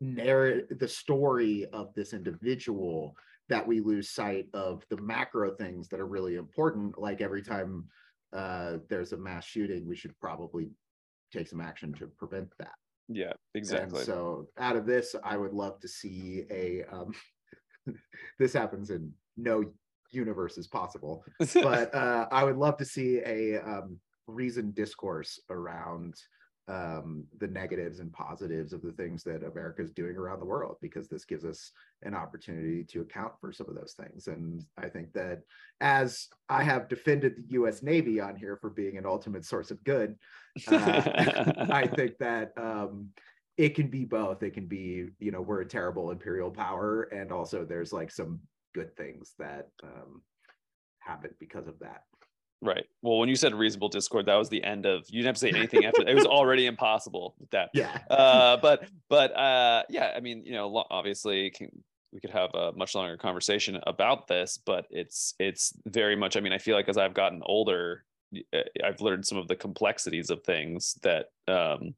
narrative, 0.00 0.78
the 0.78 0.88
story 0.88 1.66
of 1.72 1.94
this 1.94 2.12
individual 2.12 3.16
that 3.48 3.66
we 3.66 3.80
lose 3.80 4.10
sight 4.10 4.46
of 4.52 4.84
the 4.90 5.00
macro 5.00 5.54
things 5.54 5.88
that 5.88 6.00
are 6.00 6.06
really 6.06 6.34
important. 6.36 6.98
Like 6.98 7.22
every 7.22 7.42
time 7.42 7.86
uh, 8.34 8.76
there's 8.90 9.12
a 9.12 9.16
mass 9.16 9.46
shooting, 9.46 9.88
we 9.88 9.96
should 9.96 10.18
probably 10.20 10.68
take 11.32 11.48
some 11.48 11.62
action 11.62 11.94
to 11.94 12.08
prevent 12.08 12.50
that. 12.58 12.74
Yeah. 13.08 13.32
Exactly. 13.54 13.98
And 13.98 14.06
so 14.06 14.46
out 14.58 14.76
of 14.76 14.86
this, 14.86 15.14
I 15.24 15.36
would 15.36 15.52
love 15.52 15.80
to 15.80 15.88
see 15.88 16.44
a. 16.50 16.84
Um, 16.84 17.12
this 18.38 18.52
happens 18.52 18.90
in 18.90 19.12
no 19.36 19.64
universe 20.10 20.58
is 20.58 20.66
possible, 20.66 21.24
but 21.54 21.94
uh, 21.94 22.28
I 22.30 22.44
would 22.44 22.56
love 22.56 22.76
to 22.78 22.84
see 22.84 23.18
a 23.24 23.58
um, 23.58 23.98
reasoned 24.26 24.74
discourse 24.74 25.40
around 25.50 26.14
um, 26.68 27.24
the 27.38 27.48
negatives 27.48 27.98
and 27.98 28.12
positives 28.12 28.72
of 28.72 28.82
the 28.82 28.92
things 28.92 29.22
that 29.24 29.42
America 29.42 29.82
is 29.82 29.90
doing 29.90 30.16
around 30.16 30.40
the 30.40 30.46
world, 30.46 30.76
because 30.82 31.08
this 31.08 31.24
gives 31.24 31.44
us 31.44 31.72
an 32.02 32.14
opportunity 32.14 32.84
to 32.84 33.00
account 33.00 33.32
for 33.40 33.52
some 33.52 33.68
of 33.68 33.74
those 33.74 33.94
things. 33.94 34.28
And 34.28 34.64
I 34.76 34.88
think 34.88 35.12
that 35.14 35.40
as 35.80 36.28
I 36.48 36.62
have 36.62 36.88
defended 36.88 37.36
the 37.36 37.52
U.S. 37.54 37.82
Navy 37.82 38.20
on 38.20 38.36
here 38.36 38.56
for 38.56 38.68
being 38.68 38.98
an 38.98 39.06
ultimate 39.06 39.46
source 39.46 39.70
of 39.70 39.82
good, 39.84 40.16
uh, 40.70 41.02
I 41.70 41.86
think 41.96 42.18
that 42.18 42.52
um, 42.58 43.08
it 43.56 43.74
can 43.74 43.88
be 43.88 44.04
both. 44.04 44.42
It 44.42 44.52
can 44.52 44.66
be, 44.66 45.06
you 45.18 45.30
know, 45.30 45.40
we're 45.40 45.62
a 45.62 45.66
terrible 45.66 46.10
imperial 46.10 46.50
power, 46.50 47.02
and 47.04 47.32
also 47.32 47.64
there's 47.64 47.92
like 47.92 48.10
some 48.10 48.40
good 48.74 48.94
things 48.96 49.32
that 49.38 49.68
um, 49.82 50.22
happen 51.00 51.30
because 51.40 51.66
of 51.66 51.78
that. 51.78 52.02
Right. 52.60 52.86
Well, 53.02 53.18
when 53.18 53.28
you 53.28 53.36
said 53.36 53.54
reasonable 53.54 53.88
discord, 53.88 54.26
that 54.26 54.34
was 54.34 54.48
the 54.48 54.62
end 54.64 54.84
of. 54.84 55.04
You 55.08 55.22
didn't 55.22 55.26
have 55.26 55.34
to 55.36 55.40
say 55.40 55.50
anything 55.50 55.84
after. 55.84 56.06
It 56.06 56.14
was 56.14 56.26
already 56.26 56.66
impossible 56.66 57.36
with 57.38 57.50
that. 57.50 57.70
Yeah. 57.72 57.96
Uh, 58.10 58.56
but 58.56 58.88
but 59.08 59.36
uh, 59.36 59.84
yeah. 59.88 60.12
I 60.16 60.20
mean, 60.20 60.44
you 60.44 60.52
know, 60.52 60.84
obviously, 60.90 61.50
can, 61.50 61.70
we 62.12 62.18
could 62.20 62.30
have 62.30 62.50
a 62.54 62.72
much 62.72 62.96
longer 62.96 63.16
conversation 63.16 63.78
about 63.86 64.26
this, 64.26 64.58
but 64.64 64.86
it's 64.90 65.34
it's 65.38 65.72
very 65.86 66.16
much. 66.16 66.36
I 66.36 66.40
mean, 66.40 66.52
I 66.52 66.58
feel 66.58 66.74
like 66.74 66.88
as 66.88 66.98
I've 66.98 67.14
gotten 67.14 67.42
older, 67.44 68.04
uh, 68.52 68.60
I've 68.84 69.00
learned 69.00 69.24
some 69.24 69.38
of 69.38 69.46
the 69.46 69.56
complexities 69.56 70.30
of 70.30 70.42
things 70.42 70.98
that 71.02 71.26
um, 71.46 71.94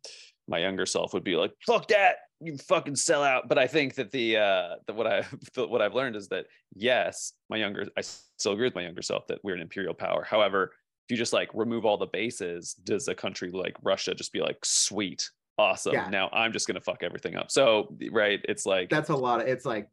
my 0.46 0.58
younger 0.58 0.84
self 0.84 1.14
would 1.14 1.24
be 1.24 1.36
like, 1.36 1.52
"Fuck 1.66 1.88
that." 1.88 2.16
You 2.40 2.56
fucking 2.56 2.96
sell 2.96 3.22
out, 3.22 3.48
but 3.48 3.58
I 3.58 3.66
think 3.66 3.94
that 3.96 4.10
the 4.10 4.38
uh, 4.38 4.68
that 4.86 4.96
what 4.96 5.06
I 5.06 5.24
what 5.56 5.82
I've 5.82 5.94
learned 5.94 6.16
is 6.16 6.28
that 6.28 6.46
yes, 6.74 7.32
my 7.48 7.56
younger 7.56 7.86
I 7.96 8.00
still 8.00 8.52
agree 8.52 8.66
with 8.66 8.74
my 8.74 8.82
younger 8.82 9.02
self 9.02 9.26
that 9.28 9.38
we're 9.42 9.54
an 9.54 9.60
imperial 9.60 9.94
power. 9.94 10.24
However, 10.24 10.72
if 11.06 11.10
you 11.10 11.16
just 11.16 11.32
like 11.32 11.50
remove 11.54 11.84
all 11.84 11.98
the 11.98 12.06
bases, 12.06 12.74
does 12.74 13.08
a 13.08 13.14
country 13.14 13.50
like 13.50 13.76
Russia 13.82 14.14
just 14.14 14.32
be 14.32 14.40
like, 14.40 14.64
sweet, 14.64 15.28
awesome? 15.58 15.92
Yeah. 15.92 16.08
Now 16.08 16.30
I'm 16.32 16.52
just 16.52 16.66
gonna 16.66 16.80
fuck 16.80 17.02
everything 17.02 17.36
up. 17.36 17.50
So 17.50 17.94
right, 18.10 18.40
it's 18.48 18.64
like 18.64 18.88
That's 18.88 19.10
a 19.10 19.16
lot 19.16 19.40
of 19.40 19.48
it's 19.48 19.66
like 19.66 19.88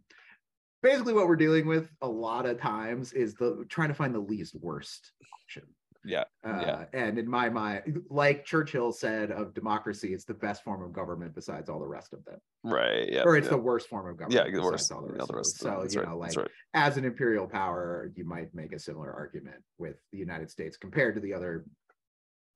basically 0.81 1.13
what 1.13 1.27
we're 1.27 1.35
dealing 1.35 1.67
with 1.67 1.89
a 2.01 2.07
lot 2.07 2.45
of 2.45 2.59
times 2.59 3.13
is 3.13 3.33
the 3.33 3.65
trying 3.67 3.89
to 3.89 3.93
find 3.93 4.13
the 4.13 4.19
least 4.19 4.55
worst 4.55 5.11
option. 5.43 5.63
Yeah, 6.07 6.23
Uh, 6.43 6.59
Yeah. 6.61 6.85
And 6.93 7.19
in 7.19 7.29
my 7.29 7.49
mind, 7.49 8.01
like 8.09 8.45
Churchill 8.45 8.91
said 8.91 9.31
of 9.31 9.53
democracy, 9.53 10.13
it's 10.13 10.25
the 10.25 10.33
best 10.33 10.63
form 10.63 10.81
of 10.83 10.93
government 10.93 11.35
besides 11.35 11.69
all 11.69 11.79
the 11.79 11.87
rest 11.87 12.13
of 12.13 12.23
them, 12.25 12.39
right, 12.63 13.07
yeah, 13.11 13.23
or 13.23 13.35
it's 13.37 13.45
yeah. 13.45 13.51
the 13.51 13.57
worst 13.57 13.87
form 13.89 14.07
of 14.09 14.17
government. 14.17 14.45
yeah, 14.47 14.51
the 14.59 14.63
worst, 14.63 14.91
all 14.91 15.01
the 15.01 15.13
yeah, 15.13 15.17
rest 15.19 15.27
the 15.27 15.33
of 15.33 15.37
rest. 15.37 15.59
So 15.59 15.69
you 15.89 15.99
right, 16.01 16.09
know, 16.09 16.17
like 16.17 16.35
right. 16.35 16.51
as 16.73 16.97
an 16.97 17.05
imperial 17.05 17.47
power, 17.47 18.11
you 18.15 18.25
might 18.25 18.53
make 18.55 18.73
a 18.73 18.79
similar 18.79 19.13
argument 19.13 19.61
with 19.77 19.97
the 20.11 20.17
United 20.17 20.49
States 20.49 20.77
compared 20.77 21.15
to 21.15 21.21
the 21.21 21.33
other 21.33 21.65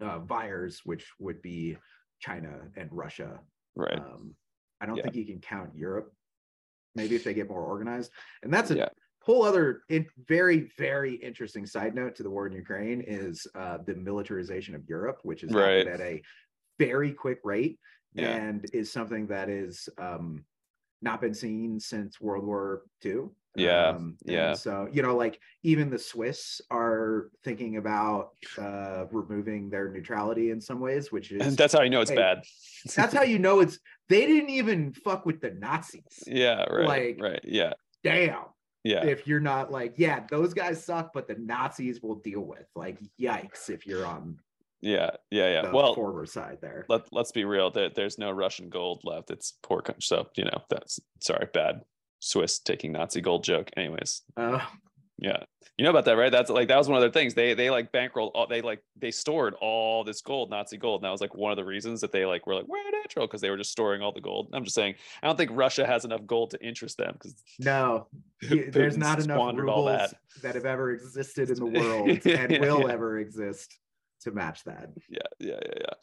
uh, 0.01 0.19
buyers, 0.19 0.81
which 0.85 1.05
would 1.19 1.41
be 1.41 1.77
China 2.19 2.61
and 2.77 2.89
Russia. 2.91 3.39
right. 3.75 3.99
Um, 3.99 4.35
I 4.79 4.85
don't 4.87 4.95
Yeah. 4.97 5.03
think 5.03 5.15
you 5.15 5.25
can 5.25 5.39
count 5.41 5.75
Europe. 5.75 6.11
Maybe 6.95 7.15
if 7.15 7.23
they 7.23 7.33
get 7.33 7.47
more 7.49 7.61
organized, 7.63 8.11
and 8.43 8.53
that's 8.53 8.71
a. 8.71 8.75
whole 9.21 9.43
other 9.43 9.83
in, 9.89 10.05
very 10.27 10.71
very 10.77 11.13
interesting 11.15 11.65
side 11.65 11.93
note 11.95 12.15
to 12.15 12.23
the 12.23 12.29
war 12.29 12.47
in 12.47 12.53
Ukraine 12.53 13.01
is 13.05 13.45
uh, 13.55 13.77
the 13.85 13.95
militarization 13.95 14.75
of 14.75 14.81
Europe, 14.87 15.19
which 15.23 15.43
is 15.43 15.51
Right. 15.53 15.87
at 15.87 16.01
a 16.01 16.21
very 16.79 17.11
quick 17.13 17.39
rate 17.43 17.79
Yeah. 18.13 18.29
and 18.35 18.65
is 18.73 18.91
something 18.91 19.27
that 19.27 19.47
is 19.49 19.87
um, 19.97 20.43
not 21.01 21.21
been 21.21 21.33
seen 21.33 21.79
since 21.79 22.19
World 22.19 22.45
War 22.45 22.83
II. 23.05 23.25
Yeah, 23.55 23.89
Um, 23.89 24.17
yeah. 24.23 24.53
So 24.53 24.87
you 24.91 25.01
know, 25.01 25.15
like 25.15 25.39
even 25.63 25.89
the 25.89 25.99
Swiss 25.99 26.61
are 26.71 27.29
thinking 27.43 27.77
about 27.77 28.29
uh, 28.57 29.05
removing 29.11 29.69
their 29.69 29.89
neutrality 29.91 30.51
in 30.51 30.59
some 30.61 30.79
ways, 30.79 31.11
which 31.11 31.31
is 31.31 31.45
And 31.45 31.57
that's 31.59 31.73
how 31.73 31.81
you 31.81 31.89
know 31.89 32.01
it's 32.01 32.11
Hey, 32.11 32.15
bad. 32.17 32.43
that's 32.95 33.13
how 33.13 33.23
you 33.23 33.39
know 33.39 33.59
it's 33.59 33.77
they 34.09 34.25
didn't 34.25 34.49
even 34.49 34.93
fuck 34.93 35.25
with 35.27 35.41
the 35.41 35.51
Nazis. 35.51 36.23
yeah, 36.25 36.63
right, 36.63 36.87
like- 36.87 37.17
right, 37.21 37.41
yeah, 37.43 37.73
Damn. 38.03 38.45
Yeah, 38.83 39.05
If 39.05 39.27
you're 39.27 39.39
not 39.39 39.71
like, 39.71 39.93
yeah, 39.97 40.25
those 40.29 40.53
guys 40.53 40.83
suck, 40.83 41.11
but 41.13 41.27
the 41.27 41.35
Nazis 41.35 42.01
will 42.01 42.15
deal 42.15 42.41
with. 42.41 42.65
Like, 42.75 42.97
yikes, 43.19 43.69
if 43.69 43.85
you're 43.85 44.05
on 44.05 44.37
yeah, 44.81 45.11
yeah, 45.29 45.51
yeah. 45.51 45.61
the 45.63 45.71
Well, 45.71 45.93
forward 45.93 46.29
side 46.29 46.57
there. 46.61 46.85
let, 46.89 47.03
let's 47.11 47.31
be 47.31 47.45
real 47.45 47.69
there, 47.69 47.89
there's 47.89 48.17
no 48.17 48.31
russian 48.31 48.67
gold 48.69 49.01
left 49.03 49.29
it's 49.29 49.53
poor 49.61 49.81
country 49.81 50.01
so 50.01 50.27
you 50.35 50.45
know 50.45 50.63
that's 50.71 50.99
sorry 51.19 51.47
bad 51.53 51.81
swiss 52.19 52.57
taking 52.59 52.91
nazi 52.91 53.21
gold 53.21 53.43
joke 53.43 53.69
anyways 53.77 54.23
Uh, 54.37 54.59
yeah 55.21 55.43
you 55.77 55.85
know 55.85 55.91
about 55.91 56.03
that 56.05 56.17
right 56.17 56.31
that's 56.31 56.49
like 56.49 56.67
that 56.67 56.77
was 56.77 56.89
one 56.89 56.97
of 56.97 57.01
their 57.01 57.11
things 57.11 57.33
they 57.35 57.53
they 57.53 57.69
like 57.69 57.91
bankrolled 57.91 58.31
all 58.33 58.47
they 58.47 58.61
like 58.61 58.83
they 58.99 59.11
stored 59.11 59.53
all 59.61 60.03
this 60.03 60.19
gold 60.21 60.49
nazi 60.49 60.77
gold 60.77 60.99
and 61.01 61.05
that 61.07 61.11
was 61.11 61.21
like 61.21 61.33
one 61.35 61.51
of 61.51 61.55
the 61.57 61.63
reasons 61.63 62.01
that 62.01 62.11
they 62.11 62.25
like 62.25 62.45
were 62.47 62.55
like 62.55 62.67
we're 62.67 62.77
natural 63.03 63.27
because 63.27 63.39
they 63.39 63.49
were 63.49 63.57
just 63.57 63.71
storing 63.71 64.01
all 64.01 64.11
the 64.11 64.19
gold 64.19 64.49
i'm 64.53 64.63
just 64.63 64.75
saying 64.75 64.95
i 65.23 65.27
don't 65.27 65.37
think 65.37 65.51
russia 65.53 65.85
has 65.85 66.03
enough 66.05 66.25
gold 66.25 66.49
to 66.51 66.61
interest 66.65 66.97
them 66.97 67.13
because 67.13 67.35
no, 67.59 68.07
there's 68.69 68.97
not 68.97 69.19
enough 69.19 69.55
rubles 69.55 69.85
that. 69.87 70.13
that. 70.41 70.55
have 70.55 70.65
ever 70.65 70.91
existed 70.91 71.49
in 71.49 71.55
the 71.55 71.65
world 71.79 72.25
and 72.25 72.59
will 72.59 72.81
Yeah. 72.87 72.93
ever 72.93 73.19
exist 73.19 73.77
to 74.21 74.31
match 74.31 74.63
that. 74.65 74.89
yeah 75.09 75.19
yeah 75.39 75.59
yeah 75.65 75.73
yeah 75.81 75.93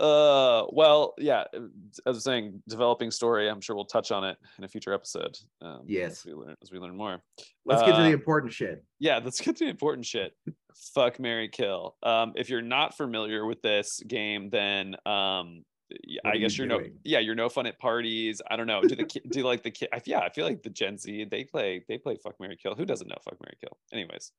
uh 0.00 0.64
well 0.70 1.12
yeah 1.18 1.44
as 1.54 2.00
i 2.06 2.10
was 2.10 2.24
saying 2.24 2.62
developing 2.68 3.10
story 3.10 3.48
i'm 3.50 3.60
sure 3.60 3.76
we'll 3.76 3.84
touch 3.84 4.10
on 4.10 4.24
it 4.24 4.38
in 4.56 4.64
a 4.64 4.68
future 4.68 4.92
episode 4.94 5.36
um, 5.60 5.82
Yes. 5.86 6.20
as 6.20 6.24
we 6.26 6.32
learn 6.32 6.56
as 6.62 6.70
we 6.72 6.78
learn 6.78 6.96
more. 6.96 7.22
Let's 7.66 7.82
get 7.82 7.88
to 7.92 7.96
Uh, 7.98 8.02
the 8.04 8.12
important 8.12 8.52
shit. 8.52 8.82
yeah 9.00 9.20
let's 9.22 9.40
get 9.40 9.56
to 9.56 9.64
the 9.64 9.70
important 9.70 10.06
shit. 10.06 10.32
Fuck 10.94 11.20
mary 11.20 11.48
kill. 11.48 11.96
Um 12.02 12.32
if 12.36 12.48
you're 12.48 12.62
not 12.62 12.96
familiar 12.96 13.44
with 13.44 13.60
this 13.62 14.00
game 14.06 14.48
then 14.50 14.96
um 15.04 15.62
What 16.22 16.34
i 16.34 16.36
guess 16.38 16.56
you 16.56 16.64
you're 16.64 16.78
no 16.80 16.86
yeah 17.04 17.18
you're 17.18 17.34
no 17.34 17.50
fun 17.50 17.66
at 17.66 17.78
parties. 17.78 18.40
I 18.50 18.56
don't 18.56 18.66
know. 18.66 18.80
Do 18.80 18.96
the 18.96 19.04
ki- 19.04 19.22
do 19.30 19.42
like 19.42 19.62
the 19.62 19.70
kid 19.70 19.90
yeah 20.06 20.20
i 20.20 20.30
feel 20.30 20.46
like 20.46 20.62
the 20.62 20.70
gen 20.70 20.96
z 20.96 21.24
they 21.30 21.44
play 21.44 21.84
they 21.86 21.98
play 21.98 22.16
fuck 22.16 22.36
mary 22.40 22.56
kill. 22.56 22.74
Who 22.74 22.86
doesn't 22.86 23.08
know 23.08 23.18
fuck 23.22 23.36
mary 23.44 23.56
kill? 23.60 23.76
Anyways. 23.92 24.32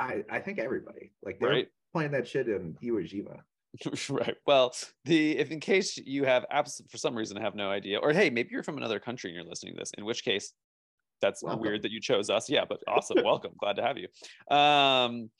I, 0.00 0.24
I 0.30 0.40
think 0.40 0.58
everybody. 0.58 1.12
Like 1.22 1.38
they're 1.38 1.48
right. 1.50 1.68
playing 1.92 2.10
that 2.12 2.26
shit 2.26 2.48
in 2.48 2.76
Iwo 2.82 3.02
Jima. 3.08 3.38
right. 4.10 4.36
Well, 4.46 4.74
the 5.04 5.38
if 5.38 5.50
in 5.50 5.60
case 5.60 5.96
you 5.96 6.24
have 6.24 6.44
abs 6.50 6.82
for 6.90 6.98
some 6.98 7.16
reason 7.16 7.36
have 7.38 7.54
no 7.54 7.70
idea, 7.70 7.98
or 7.98 8.12
hey, 8.12 8.30
maybe 8.30 8.50
you're 8.52 8.62
from 8.62 8.76
another 8.76 9.00
country 9.00 9.30
and 9.30 9.36
you're 9.36 9.48
listening 9.48 9.74
to 9.74 9.78
this, 9.78 9.92
in 9.96 10.04
which 10.04 10.24
case 10.24 10.52
that's 11.20 11.42
Welcome. 11.42 11.62
weird 11.62 11.82
that 11.82 11.92
you 11.92 12.00
chose 12.00 12.28
us. 12.30 12.50
Yeah, 12.50 12.64
but 12.68 12.80
awesome. 12.88 13.18
Welcome. 13.24 13.52
Glad 13.58 13.76
to 13.76 13.82
have 13.82 13.96
you. 13.96 14.08
Um, 14.54 15.30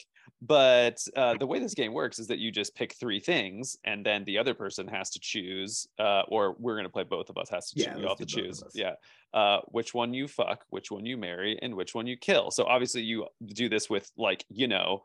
but 0.41 0.99
uh, 1.17 1.35
the 1.39 1.47
way 1.47 1.59
this 1.59 1.75
game 1.75 1.93
works 1.93 2.19
is 2.19 2.27
that 2.29 2.39
you 2.39 2.51
just 2.51 2.75
pick 2.75 2.95
three 2.95 3.21
things, 3.21 3.77
and 3.85 4.05
then 4.05 4.25
the 4.25 4.39
other 4.39 4.55
person 4.55 4.89
has 4.89 5.11
to 5.11 5.21
choose, 5.21 5.87
uh, 5.99 6.23
or 6.29 6.57
we're 6.59 6.77
gonna 6.77 6.89
play 6.89 7.05
both 7.05 7.29
of 7.29 7.37
us 7.37 7.49
has 7.51 7.71
to 7.71 7.81
Yeah, 7.81 7.91
choose. 7.91 7.97
You 8.01 8.09
let's 8.09 8.21
have 8.21 8.29
to 8.29 8.35
do 8.35 8.43
both 8.43 8.51
of 8.51 8.59
choose. 8.65 8.73
Yeah. 8.75 8.95
Uh, 9.35 9.61
which 9.69 9.95
one 9.95 10.13
you 10.13 10.29
fuck, 10.29 10.65
which 10.71 10.91
one 10.91 11.07
you 11.07 11.17
marry, 11.17 11.59
and 11.63 11.75
which 11.75 11.95
one 11.95 12.07
you 12.07 12.17
kill. 12.17 12.51
So 12.51 12.65
obviously 12.65 13.03
you 13.03 13.27
do 13.47 13.69
this 13.69 13.89
with 13.91 14.11
like 14.17 14.45
you 14.49 14.69
know 14.69 15.05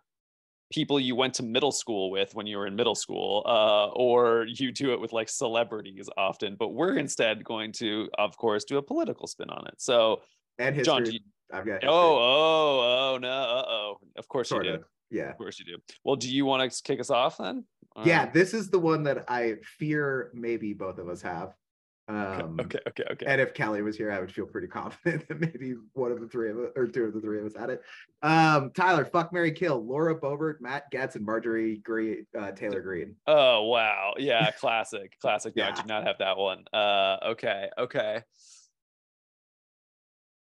people 0.72 1.00
you 1.00 1.16
went 1.16 1.34
to 1.36 1.44
middle 1.44 1.72
school 1.72 2.12
with 2.12 2.36
when 2.36 2.46
you 2.48 2.58
were 2.58 2.68
in 2.68 2.76
middle 2.76 2.96
school, 2.96 3.44
uh, 3.46 3.88
or 3.90 4.46
you 4.48 4.72
do 4.72 4.94
it 4.94 5.00
with 5.00 5.14
like 5.14 5.30
celebrities 5.30 6.10
often. 6.18 6.56
But 6.58 6.70
we're 6.70 6.98
instead 6.98 7.44
going 7.44 7.72
to, 7.74 8.10
of 8.18 8.36
course, 8.38 8.64
do 8.66 8.78
a 8.78 8.82
political 8.82 9.28
spin 9.28 9.50
on 9.50 9.66
it. 9.68 9.76
So, 9.78 10.22
And 10.60 10.76
history. 10.76 11.04
John, 11.04 11.06
you, 11.06 11.20
I've 11.54 11.66
got 11.66 11.84
oh, 11.86 11.90
oh, 11.90 13.14
oh, 13.14 13.18
no, 13.22 13.30
uh 13.30 13.64
oh. 13.68 13.98
Of 14.18 14.28
course 14.28 14.50
sort 14.50 14.66
you 14.66 14.72
do. 14.72 14.78
of. 14.78 14.84
Yeah. 15.10 15.30
Of 15.30 15.38
course 15.38 15.58
you 15.60 15.66
do. 15.66 15.78
Well, 16.04 16.18
do 16.18 16.30
you 16.30 16.46
want 16.46 16.70
to 16.70 16.84
kick 16.84 17.00
us 17.00 17.10
off 17.10 17.38
then? 17.38 17.64
Yeah, 18.04 18.24
Um, 18.24 18.30
this 18.34 18.54
is 18.54 18.70
the 18.70 18.80
one 18.80 19.04
that 19.04 19.24
I 19.30 19.56
fear 19.80 20.32
maybe 20.34 20.74
both 20.74 20.98
of 21.00 21.08
us 21.08 21.22
have. 21.22 21.54
Um, 22.10 22.58
okay, 22.62 22.80
okay, 22.88 23.04
okay. 23.12 23.26
And 23.26 23.42
if 23.42 23.54
Kelly 23.54 23.82
was 23.82 23.98
here, 23.98 24.12
I 24.14 24.20
would 24.20 24.32
feel 24.32 24.46
pretty 24.46 24.68
confident 24.68 25.28
that 25.30 25.40
maybe 25.42 25.76
one 25.94 26.12
of 26.12 26.22
the 26.22 26.28
three 26.28 26.50
of 26.50 26.58
us 26.58 26.72
or 26.78 26.88
two 26.88 27.04
of 27.04 27.14
the 27.14 27.20
three 27.20 27.40
of 27.40 27.46
us 27.46 27.54
had 27.60 27.70
it. 27.70 27.82
Um, 28.22 28.72
Tyler, 28.74 29.04
fuck 29.04 29.34
Mary 29.34 29.52
Kill, 29.52 29.86
Laura 29.86 30.18
Boebert, 30.18 30.62
Matt 30.62 30.90
Gaetz, 30.94 31.16
and 31.16 31.26
Marjorie 31.26 31.80
Greene, 31.80 32.26
uh, 32.40 32.52
Taylor 32.52 32.82
Greene. 32.82 33.16
Oh 33.28 33.64
wow. 33.68 34.14
Yeah, 34.18 34.52
classic. 34.52 35.18
Classic. 35.22 35.54
No, 35.56 35.64
I 35.64 35.68
Yeah. 35.68 35.76
do 35.76 35.88
not 35.88 36.08
have 36.08 36.18
that 36.20 36.38
one. 36.38 36.64
Uh 36.72 37.18
okay, 37.32 37.70
okay. 37.78 38.22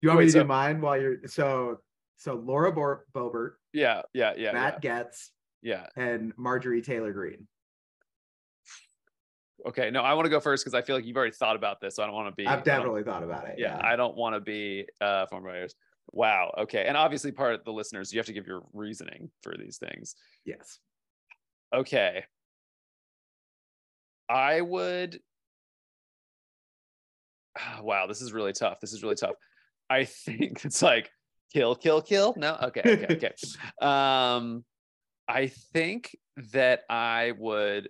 You 0.01 0.11
want 0.11 0.19
Wait, 0.19 0.25
me 0.27 0.29
to 0.29 0.33
so- 0.33 0.43
do 0.43 0.47
mine 0.49 0.81
while 0.81 1.01
you're 1.01 1.17
so 1.27 1.79
so 2.19 2.35
Laura 2.35 2.73
Bo- 2.73 3.01
Boebert, 3.15 3.53
Yeah, 3.73 4.03
yeah, 4.13 4.33
yeah, 4.37 4.53
Matt 4.53 4.81
Gaetz, 4.83 5.31
yeah. 5.63 5.87
Yeah. 5.97 6.03
and 6.05 6.33
Marjorie 6.37 6.83
Taylor 6.83 7.13
Greene. 7.13 7.47
Okay. 9.67 9.91
No, 9.91 10.03
I 10.03 10.15
want 10.15 10.27
to 10.27 10.31
go 10.31 10.41
first 10.41 10.65
because 10.65 10.75
I 10.75 10.83
feel 10.83 10.97
like 10.97 11.05
you've 11.05 11.17
already 11.17 11.35
thought 11.35 11.57
about 11.57 11.81
this. 11.81 11.97
So 11.97 12.03
I 12.03 12.07
don't 12.07 12.15
want 12.15 12.29
to 12.29 12.35
be 12.35 12.47
I've 12.47 12.63
definitely 12.63 13.03
thought 13.03 13.23
about 13.23 13.47
it. 13.49 13.57
yeah, 13.59 13.81
I 13.83 13.97
don't 13.97 14.17
want 14.17 14.35
to 14.35 14.41
be 14.41 14.87
uh 15.01 15.27
former 15.27 15.49
writers. 15.49 15.75
Wow. 16.13 16.55
Okay. 16.59 16.85
And 16.87 16.97
obviously 16.97 17.33
part 17.33 17.55
of 17.55 17.65
the 17.65 17.73
listeners, 17.73 18.13
you 18.13 18.19
have 18.19 18.27
to 18.27 18.33
give 18.33 18.47
your 18.47 18.63
reasoning 18.73 19.31
for 19.43 19.55
these 19.59 19.79
things. 19.79 20.15
yes. 20.45 20.79
Okay. 21.75 22.25
I 24.31 24.61
would 24.61 25.21
wow, 27.83 28.07
this 28.07 28.21
is 28.21 28.33
really 28.33 28.53
tough. 28.53 28.81
This 28.81 28.93
is 28.93 29.03
really 29.03 29.15
tough. 29.15 29.35
I 29.91 30.05
think 30.05 30.65
it's 30.65 30.83
like 30.83 31.11
kill, 31.53 31.75
kill, 31.75 32.03
kill. 32.03 32.35
No, 32.37 32.57
okay, 32.63 32.83
okay, 32.85 33.07
okay. 33.11 33.33
um, 33.83 34.65
I 35.27 35.49
think 35.73 36.17
that 36.53 36.83
I 36.89 37.33
would 37.39 37.89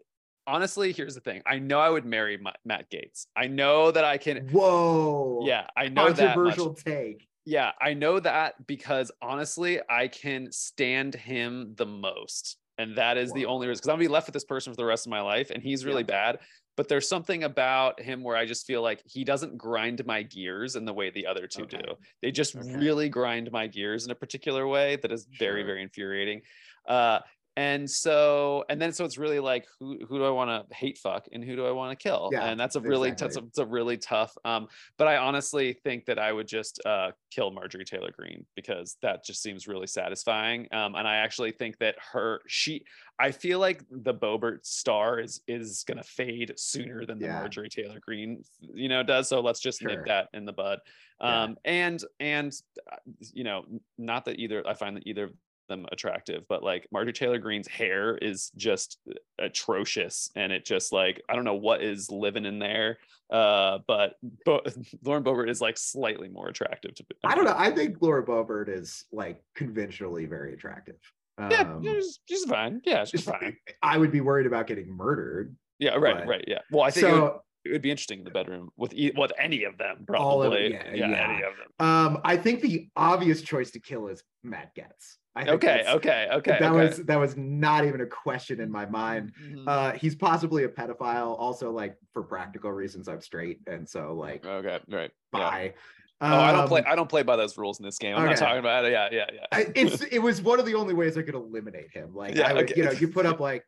honestly. 0.48 0.92
Here's 0.92 1.14
the 1.14 1.20
thing. 1.20 1.42
I 1.46 1.58
know 1.58 1.78
I 1.78 1.90
would 1.90 2.04
marry 2.04 2.36
Ma- 2.38 2.52
Matt 2.64 2.90
Gaetz. 2.90 3.26
I 3.36 3.46
know 3.46 3.90
that 3.92 4.04
I 4.04 4.18
can. 4.18 4.48
Whoa. 4.48 5.44
Yeah, 5.46 5.66
I 5.76 5.88
know 5.88 6.10
that. 6.10 6.36
Much. 6.36 6.56
Controversial 6.56 6.74
take. 6.74 7.28
Yeah, 7.44 7.72
I 7.80 7.94
know 7.94 8.18
that 8.20 8.66
because 8.66 9.10
honestly, 9.22 9.80
I 9.88 10.08
can 10.08 10.50
stand 10.52 11.14
him 11.14 11.74
the 11.76 11.86
most. 11.86 12.56
And 12.78 12.96
that 12.96 13.16
is 13.16 13.32
the 13.32 13.46
only 13.46 13.66
reason 13.66 13.80
because 13.80 13.88
I'm 13.88 13.94
gonna 13.94 14.04
be 14.04 14.12
left 14.12 14.26
with 14.28 14.34
this 14.34 14.44
person 14.44 14.72
for 14.72 14.76
the 14.76 14.84
rest 14.84 15.06
of 15.06 15.10
my 15.10 15.20
life. 15.20 15.50
And 15.50 15.62
he's 15.62 15.84
really 15.84 16.04
bad. 16.04 16.38
But 16.76 16.86
there's 16.86 17.08
something 17.08 17.42
about 17.42 18.00
him 18.00 18.22
where 18.22 18.36
I 18.36 18.46
just 18.46 18.64
feel 18.66 18.82
like 18.82 19.02
he 19.04 19.24
doesn't 19.24 19.58
grind 19.58 20.06
my 20.06 20.22
gears 20.22 20.76
in 20.76 20.84
the 20.84 20.92
way 20.92 21.10
the 21.10 21.26
other 21.26 21.48
two 21.48 21.64
Okay. 21.64 21.78
do. 21.78 21.94
They 22.22 22.30
just 22.30 22.54
Okay. 22.54 22.76
really 22.76 23.08
grind 23.08 23.50
my 23.50 23.66
gears 23.66 24.04
in 24.04 24.12
a 24.12 24.14
particular 24.14 24.64
way 24.68 24.94
that 24.96 25.10
is 25.10 25.24
very, 25.24 25.62
Sure. 25.62 25.66
very 25.66 25.82
infuriating. 25.82 26.42
Uh, 26.86 27.18
and 27.58 27.90
so, 27.90 28.64
and 28.68 28.80
then 28.80 28.92
so 28.92 29.04
it's 29.04 29.18
really 29.18 29.40
like 29.40 29.66
who 29.80 29.98
who 30.06 30.18
do 30.18 30.24
I 30.24 30.30
want 30.30 30.48
to 30.48 30.76
hate 30.76 30.96
fuck 30.96 31.26
and 31.32 31.42
who 31.42 31.56
do 31.56 31.66
I 31.66 31.72
want 31.72 31.90
to 31.90 32.00
kill? 32.00 32.28
Yeah, 32.30 32.44
and 32.44 32.60
that's 32.60 32.76
a 32.76 32.80
really 32.80 33.08
exactly. 33.08 33.34
that's 33.34 33.36
a, 33.36 33.48
it's 33.48 33.58
a 33.58 33.66
really 33.66 33.96
tough. 33.96 34.32
Um, 34.44 34.68
but 34.96 35.08
I 35.08 35.16
honestly 35.16 35.72
think 35.72 36.04
that 36.04 36.20
I 36.20 36.32
would 36.32 36.46
just 36.46 36.80
uh, 36.86 37.10
kill 37.32 37.50
Marjorie 37.50 37.84
Taylor 37.84 38.12
Greene 38.16 38.46
because 38.54 38.96
that 39.02 39.24
just 39.24 39.42
seems 39.42 39.66
really 39.66 39.88
satisfying. 39.88 40.68
Um, 40.70 40.94
and 40.94 41.08
I 41.08 41.16
actually 41.16 41.50
think 41.50 41.78
that 41.78 41.96
her 42.12 42.42
she 42.46 42.84
I 43.18 43.32
feel 43.32 43.58
like 43.58 43.82
the 43.90 44.14
Boebert 44.14 44.64
star 44.64 45.18
is 45.18 45.40
is 45.48 45.82
gonna 45.82 46.04
fade 46.04 46.52
sooner 46.56 47.04
than 47.04 47.18
the 47.18 47.26
Yeah. 47.26 47.40
Marjorie 47.40 47.70
Taylor 47.70 47.98
Greene 47.98 48.44
you 48.60 48.88
know 48.88 49.02
does. 49.02 49.28
So 49.28 49.40
let's 49.40 49.58
just 49.58 49.80
Sure. 49.80 49.90
nip 49.90 50.06
that 50.06 50.28
in 50.32 50.44
the 50.44 50.52
bud. 50.52 50.78
Yeah. 51.20 51.42
Um, 51.42 51.56
and 51.64 52.00
and 52.20 52.52
uh, 52.92 52.96
you 53.32 53.42
know 53.42 53.64
not 53.98 54.26
that 54.26 54.38
either 54.38 54.64
I 54.64 54.74
find 54.74 54.96
that 54.96 55.08
either 55.08 55.24
of 55.24 55.32
them 55.68 55.86
attractive, 55.92 56.44
but 56.48 56.62
like 56.62 56.86
Marjorie 56.92 57.12
Taylor 57.12 57.38
Greene's 57.38 57.68
hair 57.68 58.16
is 58.16 58.50
just 58.56 58.98
atrocious, 59.38 60.30
and 60.36 60.52
it 60.52 60.64
just 60.64 60.92
like 60.92 61.22
I 61.28 61.34
don't 61.34 61.44
know 61.44 61.54
what 61.54 61.82
is 61.82 62.10
living 62.10 62.44
in 62.44 62.58
there. 62.58 62.98
Uh, 63.30 63.78
but 63.86 64.14
Bo- 64.44 64.62
Lauren 65.04 65.22
Boebert 65.24 65.48
is 65.50 65.60
like 65.60 65.76
slightly 65.78 66.28
more 66.28 66.48
attractive 66.48 66.94
to. 66.96 67.04
I 67.24 67.34
don't 67.34 67.44
know. 67.44 67.54
I 67.56 67.70
think 67.70 67.96
Laura 68.00 68.24
Boebert 68.24 68.68
is 68.68 69.04
like 69.12 69.42
conventionally 69.54 70.26
very 70.26 70.54
attractive. 70.54 70.96
Yeah, 71.38 71.60
Um, 71.60 71.82
she's, 71.84 72.18
she's 72.28 72.44
fine. 72.46 72.80
Yeah, 72.84 73.04
she's 73.04 73.22
fine. 73.22 73.56
I 73.82 73.96
would 73.96 74.10
be 74.10 74.20
worried 74.20 74.46
about 74.46 74.66
getting 74.66 74.88
murdered. 74.96 75.54
Yeah, 75.78 75.94
right, 75.94 76.16
but- 76.18 76.26
right. 76.26 76.44
Yeah. 76.48 76.58
Well, 76.72 76.82
I 76.82 76.90
think 76.90 77.06
it, 77.06 77.12
would, 77.12 77.18
So 77.20 77.42
it 77.64 77.72
would 77.72 77.82
be 77.82 77.90
interesting 77.92 78.18
in 78.20 78.24
the 78.24 78.30
bedroom 78.32 78.70
with 78.76 78.92
e- 78.94 79.12
with 79.16 79.30
any 79.38 79.62
of 79.64 79.78
them, 79.78 80.04
probably. 80.06 80.24
All 80.24 80.42
of- 80.42 80.60
yeah, 80.60 80.82
yeah, 80.92 81.08
yeah. 81.10 81.28
any 81.30 81.42
of 81.44 81.52
them. 81.56 81.86
um, 81.86 82.20
I 82.24 82.36
think 82.36 82.60
the 82.62 82.88
obvious 82.96 83.42
choice 83.42 83.70
to 83.72 83.80
kill 83.80 84.08
is 84.08 84.22
Matt 84.42 84.74
Gaetz. 84.74 85.16
I 85.38 85.44
think 85.44 85.54
Okay, 85.64 85.84
okay, 85.86 86.28
okay. 86.32 86.56
That 86.58 86.72
okay. 86.72 86.88
was 86.88 86.96
that 87.04 87.18
was 87.18 87.36
not 87.36 87.84
even 87.84 88.00
a 88.00 88.06
question 88.06 88.60
in 88.60 88.70
my 88.70 88.86
mind. 88.86 89.32
Mhm. 89.40 89.64
Uh, 89.66 89.92
he's 89.92 90.16
possibly 90.16 90.64
a 90.64 90.68
pedophile. 90.68 91.38
Also, 91.38 91.70
like 91.70 91.96
for 92.12 92.22
practical 92.22 92.72
reasons, 92.72 93.08
I'm 93.08 93.20
straight, 93.20 93.60
and 93.66 93.88
so 93.88 94.14
like 94.14 94.44
okay, 94.44 94.80
right. 94.88 95.10
Yeah. 95.32 95.38
bye. 95.38 95.74
Oh, 96.20 96.26
I 96.26 96.50
don't 96.50 96.66
play. 96.66 96.80
Um, 96.80 96.86
I 96.88 96.96
don't 96.96 97.08
play 97.08 97.22
by 97.22 97.36
those 97.36 97.56
rules 97.56 97.78
in 97.78 97.84
this 97.84 97.98
game. 97.98 98.16
I'm 98.16 98.26
not 98.26 98.36
talking 98.36 98.58
about 98.58 98.84
it. 98.84 98.92
Yeah, 98.92 99.08
yeah, 99.12 99.26
yeah. 99.32 99.46
I, 99.52 99.66
it's 99.74 100.02
it 100.10 100.18
was 100.18 100.42
one 100.42 100.58
of 100.58 100.66
the 100.66 100.74
only 100.74 100.94
ways 100.94 101.16
I 101.16 101.22
could 101.22 101.36
eliminate 101.36 101.92
him. 101.92 102.12
Like 102.14 102.34
Yeah, 102.34 102.48
I 102.48 102.52
would, 102.54 102.64
okay. 102.64 102.74
you 102.76 102.84
know, 102.84 102.90
you 102.90 103.06
put 103.06 103.24
up 103.24 103.38
like, 103.50 103.64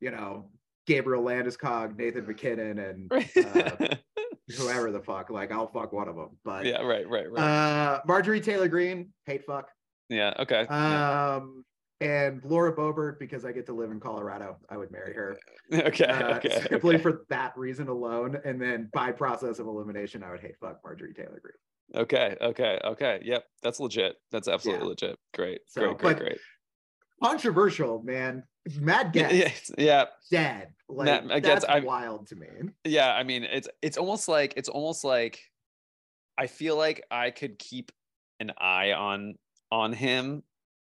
you 0.00 0.10
know, 0.10 0.50
Gabriel 0.86 1.22
Landeskog, 1.22 1.96
Nathan 1.96 2.26
MacKinnon, 2.26 2.78
and 2.80 3.12
uh, 3.12 3.94
whoever 4.56 4.90
the 4.90 5.00
fuck. 5.00 5.30
Like 5.30 5.52
I'll 5.52 5.68
fuck 5.68 5.92
one 5.92 6.08
of 6.08 6.16
them. 6.16 6.30
But 6.44 6.66
yeah, 6.66 6.82
right, 6.82 7.08
right, 7.08 7.30
right. 7.30 7.42
uh, 7.42 8.00
Marjorie 8.06 8.40
Taylor 8.40 8.68
Greene, 8.68 9.10
hate 9.26 9.44
fuck. 9.44 9.68
Yeah, 10.08 10.34
okay. 10.38 10.66
yeah. 10.68 11.36
Um, 11.36 11.64
and 12.00 12.42
Laura 12.44 12.74
Boebert 12.74 13.18
because 13.18 13.44
I 13.44 13.52
get 13.52 13.66
to 13.66 13.72
live 13.72 13.90
in 13.90 14.00
Colorado. 14.00 14.56
I 14.68 14.76
would 14.76 14.90
marry 14.90 15.14
her 15.14 15.38
okay, 15.72 16.04
uh, 16.04 16.36
okay. 16.36 16.60
simply 16.68 16.96
okay. 16.96 17.02
for 17.02 17.24
that 17.30 17.56
reason 17.56 17.88
alone. 17.88 18.38
And 18.44 18.60
then 18.60 18.90
by 18.92 19.12
process 19.12 19.58
of 19.58 19.66
elimination, 19.66 20.22
I 20.22 20.30
would 20.30 20.40
hate 20.40 20.56
fuck 20.60 20.80
Marjorie 20.84 21.14
Taylor 21.14 21.40
Greene. 21.40 22.02
Okay, 22.02 22.36
okay, 22.40 22.80
okay. 22.84 23.20
Yep, 23.22 23.44
that's 23.62 23.80
legit. 23.80 24.16
That's 24.32 24.48
absolutely 24.48 24.84
Yeah. 24.84 24.88
legit. 24.88 25.18
Great, 25.34 25.60
So, 25.68 25.94
great, 25.94 25.98
great, 25.98 26.18
great. 26.18 26.38
Controversial, 27.22 28.02
man. 28.02 28.42
Mad 28.80 29.10
Yeah, 29.14 29.30
yeah, 29.32 29.50
yeah, 29.78 30.04
dead. 30.30 30.68
Like 30.88 31.06
Matt- 31.06 31.26
Matt 31.26 31.42
that's 31.42 31.64
I- 31.64 31.80
wild 31.80 32.26
to 32.28 32.36
me. 32.36 32.48
yeah. 32.84 33.12
I 33.14 33.22
mean, 33.22 33.44
it's 33.44 33.68
it's 33.82 33.96
almost 33.98 34.26
like 34.26 34.54
it's 34.56 34.68
almost 34.68 35.04
like 35.04 35.40
I 36.36 36.46
feel 36.48 36.76
like 36.76 37.04
I 37.10 37.30
could 37.30 37.58
keep 37.58 37.92
an 38.40 38.52
eye 38.58 38.92
on 38.92 39.36
on 39.70 39.92
him. 39.92 40.42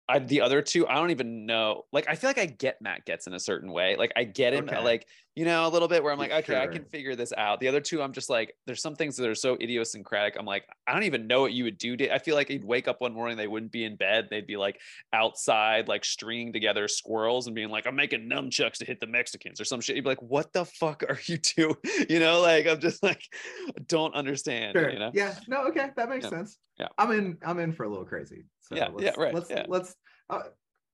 I, 0.08 0.20
the 0.20 0.42
other 0.42 0.62
two, 0.63 0.88
I 0.88 0.96
don't 0.96 1.12
even 1.12 1.46
know. 1.46 1.84
Like, 1.92 2.10
I 2.10 2.15
feel 2.15 2.30
like 2.32 2.39
I 2.39 2.48
get 2.48 2.82
Matt 2.82 3.06
Gaetz 3.06 3.28
in 3.28 3.34
a 3.34 3.39
certain 3.39 3.72
way. 3.72 3.96
Like, 3.96 4.12
I 4.15 4.24
get 4.24 4.54
him, 4.54 4.68
Okay. 4.68 4.82
like 4.82 5.08
you 5.36 5.46
know, 5.46 5.65
a 5.65 5.70
little 5.70 5.88
bit 5.88 6.04
where 6.04 6.12
I'm 6.12 6.20
like, 6.20 6.32
okay, 6.32 6.60
I 6.60 6.68
can 6.68 6.84
figure 6.86 7.15
this 7.15 7.32
out. 7.38 7.60
The 7.62 7.68
other 7.70 7.80
two, 7.80 8.02
I'm 8.02 8.12
just 8.12 8.30
like, 8.30 8.54
there's 8.65 8.82
some 8.82 8.96
things 8.96 9.15
that 9.18 9.30
are 9.30 9.36
so 9.36 9.56
idiosyncratic. 9.62 10.36
I'm 10.38 10.46
like, 10.46 10.65
I 10.86 10.94
don't 10.94 11.04
even 11.04 11.28
know 11.28 11.39
what 11.42 11.54
you 11.54 11.63
would 11.63 11.78
do. 11.78 11.96
to- 11.96 12.13
I 12.13 12.18
feel 12.20 12.36
like 12.36 12.50
he'd 12.50 12.63
wake 12.65 12.88
up 12.89 13.00
one 13.00 13.13
morning, 13.13 13.38
they 13.38 13.48
wouldn't 13.48 13.72
be 13.72 13.86
in 13.86 13.96
bed. 13.96 14.28
They'd 14.30 14.48
be 14.48 14.58
like 14.58 14.82
outside, 15.13 15.88
like 15.88 16.04
stringing 16.04 16.52
together 16.52 16.88
squirrels 16.88 17.48
and 17.48 17.56
being 17.56 17.70
like, 17.70 17.88
I'm 17.88 17.96
making 17.96 18.30
nunchucks 18.30 18.80
to 18.80 18.86
hit 18.86 19.00
the 19.00 19.08
Mexicans 19.08 19.62
or 19.62 19.65
some 19.65 19.80
shit. 19.82 19.96
You'd 19.96 20.04
be 20.04 20.10
like, 20.10 20.22
what 20.22 20.52
the 20.52 20.65
fuck 20.65 21.04
are 21.08 21.20
you 21.26 21.38
doing? 21.56 21.76
You 22.10 22.20
know, 22.20 22.42
like 22.42 22.68
I'm 22.68 22.80
just 22.80 23.02
like, 23.04 23.22
don't 23.88 24.13
understand. 24.15 24.76
Sure. 24.76 24.89
You 24.89 25.00
know? 25.00 25.12
Yeah. 25.13 25.36
No. 25.48 25.68
Okay. 25.68 25.89
That 25.96 26.10
makes 26.10 26.26
Yeah. 26.26 26.30
sense. 26.32 26.58
Yeah. 26.80 26.88
I'm 26.98 27.12
in. 27.12 27.38
I'm 27.46 27.60
in 27.60 27.74
for 27.74 27.84
a 27.84 27.89
little 27.89 28.06
crazy. 28.06 28.46
So 28.62 28.76
Yeah, 28.76 28.88
Let's, 28.92 29.04
yeah, 29.04 29.13
right, 29.18 29.34
Let's 29.34 29.50
yeah. 29.50 29.65
let's 29.68 29.96
uh, 30.30 30.42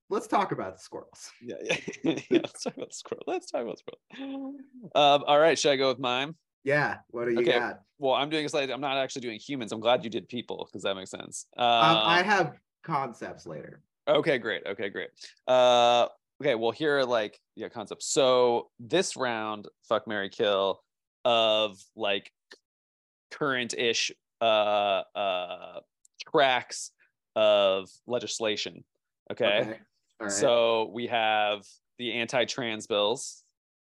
let's 0.10 0.28
talk 0.28 0.52
about 0.52 0.78
the 0.78 0.82
squirrels. 0.84 1.32
Yeah, 1.41 1.56
yeah. 1.63 1.78
yeah 2.04 2.20
let's 2.44 2.63
talk 2.63 2.78
about 2.78 2.94
squirrel. 2.94 3.24
Let's 3.28 3.52
talk 3.52 3.63
about 3.63 3.80
squirrel. 3.80 4.54
Um, 4.96 5.24
all 5.28 5.39
right, 5.39 5.58
should 5.58 5.72
I 5.72 5.76
go 5.76 5.88
with 5.89 6.00
mine? 6.00 6.36
Yeah. 6.63 6.98
What 7.10 7.26
do 7.26 7.32
you 7.32 7.39
Okay. 7.41 7.60
got? 7.60 7.82
Well, 8.00 8.13
I'm 8.13 8.30
doing 8.30 8.46
a 8.46 8.50
slightly. 8.50 8.74
I'm 8.74 8.82
not 8.82 8.98
actually 8.98 9.22
doing 9.22 9.39
humans. 9.39 9.72
I'm 9.72 9.80
glad 9.80 10.04
you 10.04 10.10
did 10.10 10.28
people 10.28 10.68
because 10.68 10.84
that 10.84 10.96
makes 10.96 11.12
sense. 11.12 11.46
Um, 11.58 11.65
Um, 11.68 11.98
I 12.04 12.24
have 12.24 12.58
concepts 12.84 13.46
later. 13.46 13.82
Okay, 14.08 14.38
great. 14.38 14.65
Okay, 14.65 14.89
great. 14.89 15.10
Uh, 15.48 16.08
okay, 16.41 16.56
well, 16.56 16.72
here 16.72 16.98
are 17.00 17.06
like 17.06 17.39
yeah 17.56 17.70
concepts. 17.70 18.08
So 18.08 18.70
this 18.80 19.15
round, 19.15 19.68
fuck 19.88 20.08
Mary 20.08 20.30
Kill, 20.30 20.82
of 21.24 21.78
like 21.96 22.32
current-ish 23.32 24.12
uh 24.41 25.02
uh 25.15 25.80
tracks 26.32 26.91
of 27.36 27.89
legislation. 28.08 28.84
Okay. 29.32 29.62
All 29.62 29.74
right. 30.21 30.32
So 30.32 30.91
we 30.93 31.08
have 31.08 31.65
the 31.97 32.13
anti-trans 32.13 32.88
bills. 32.88 33.43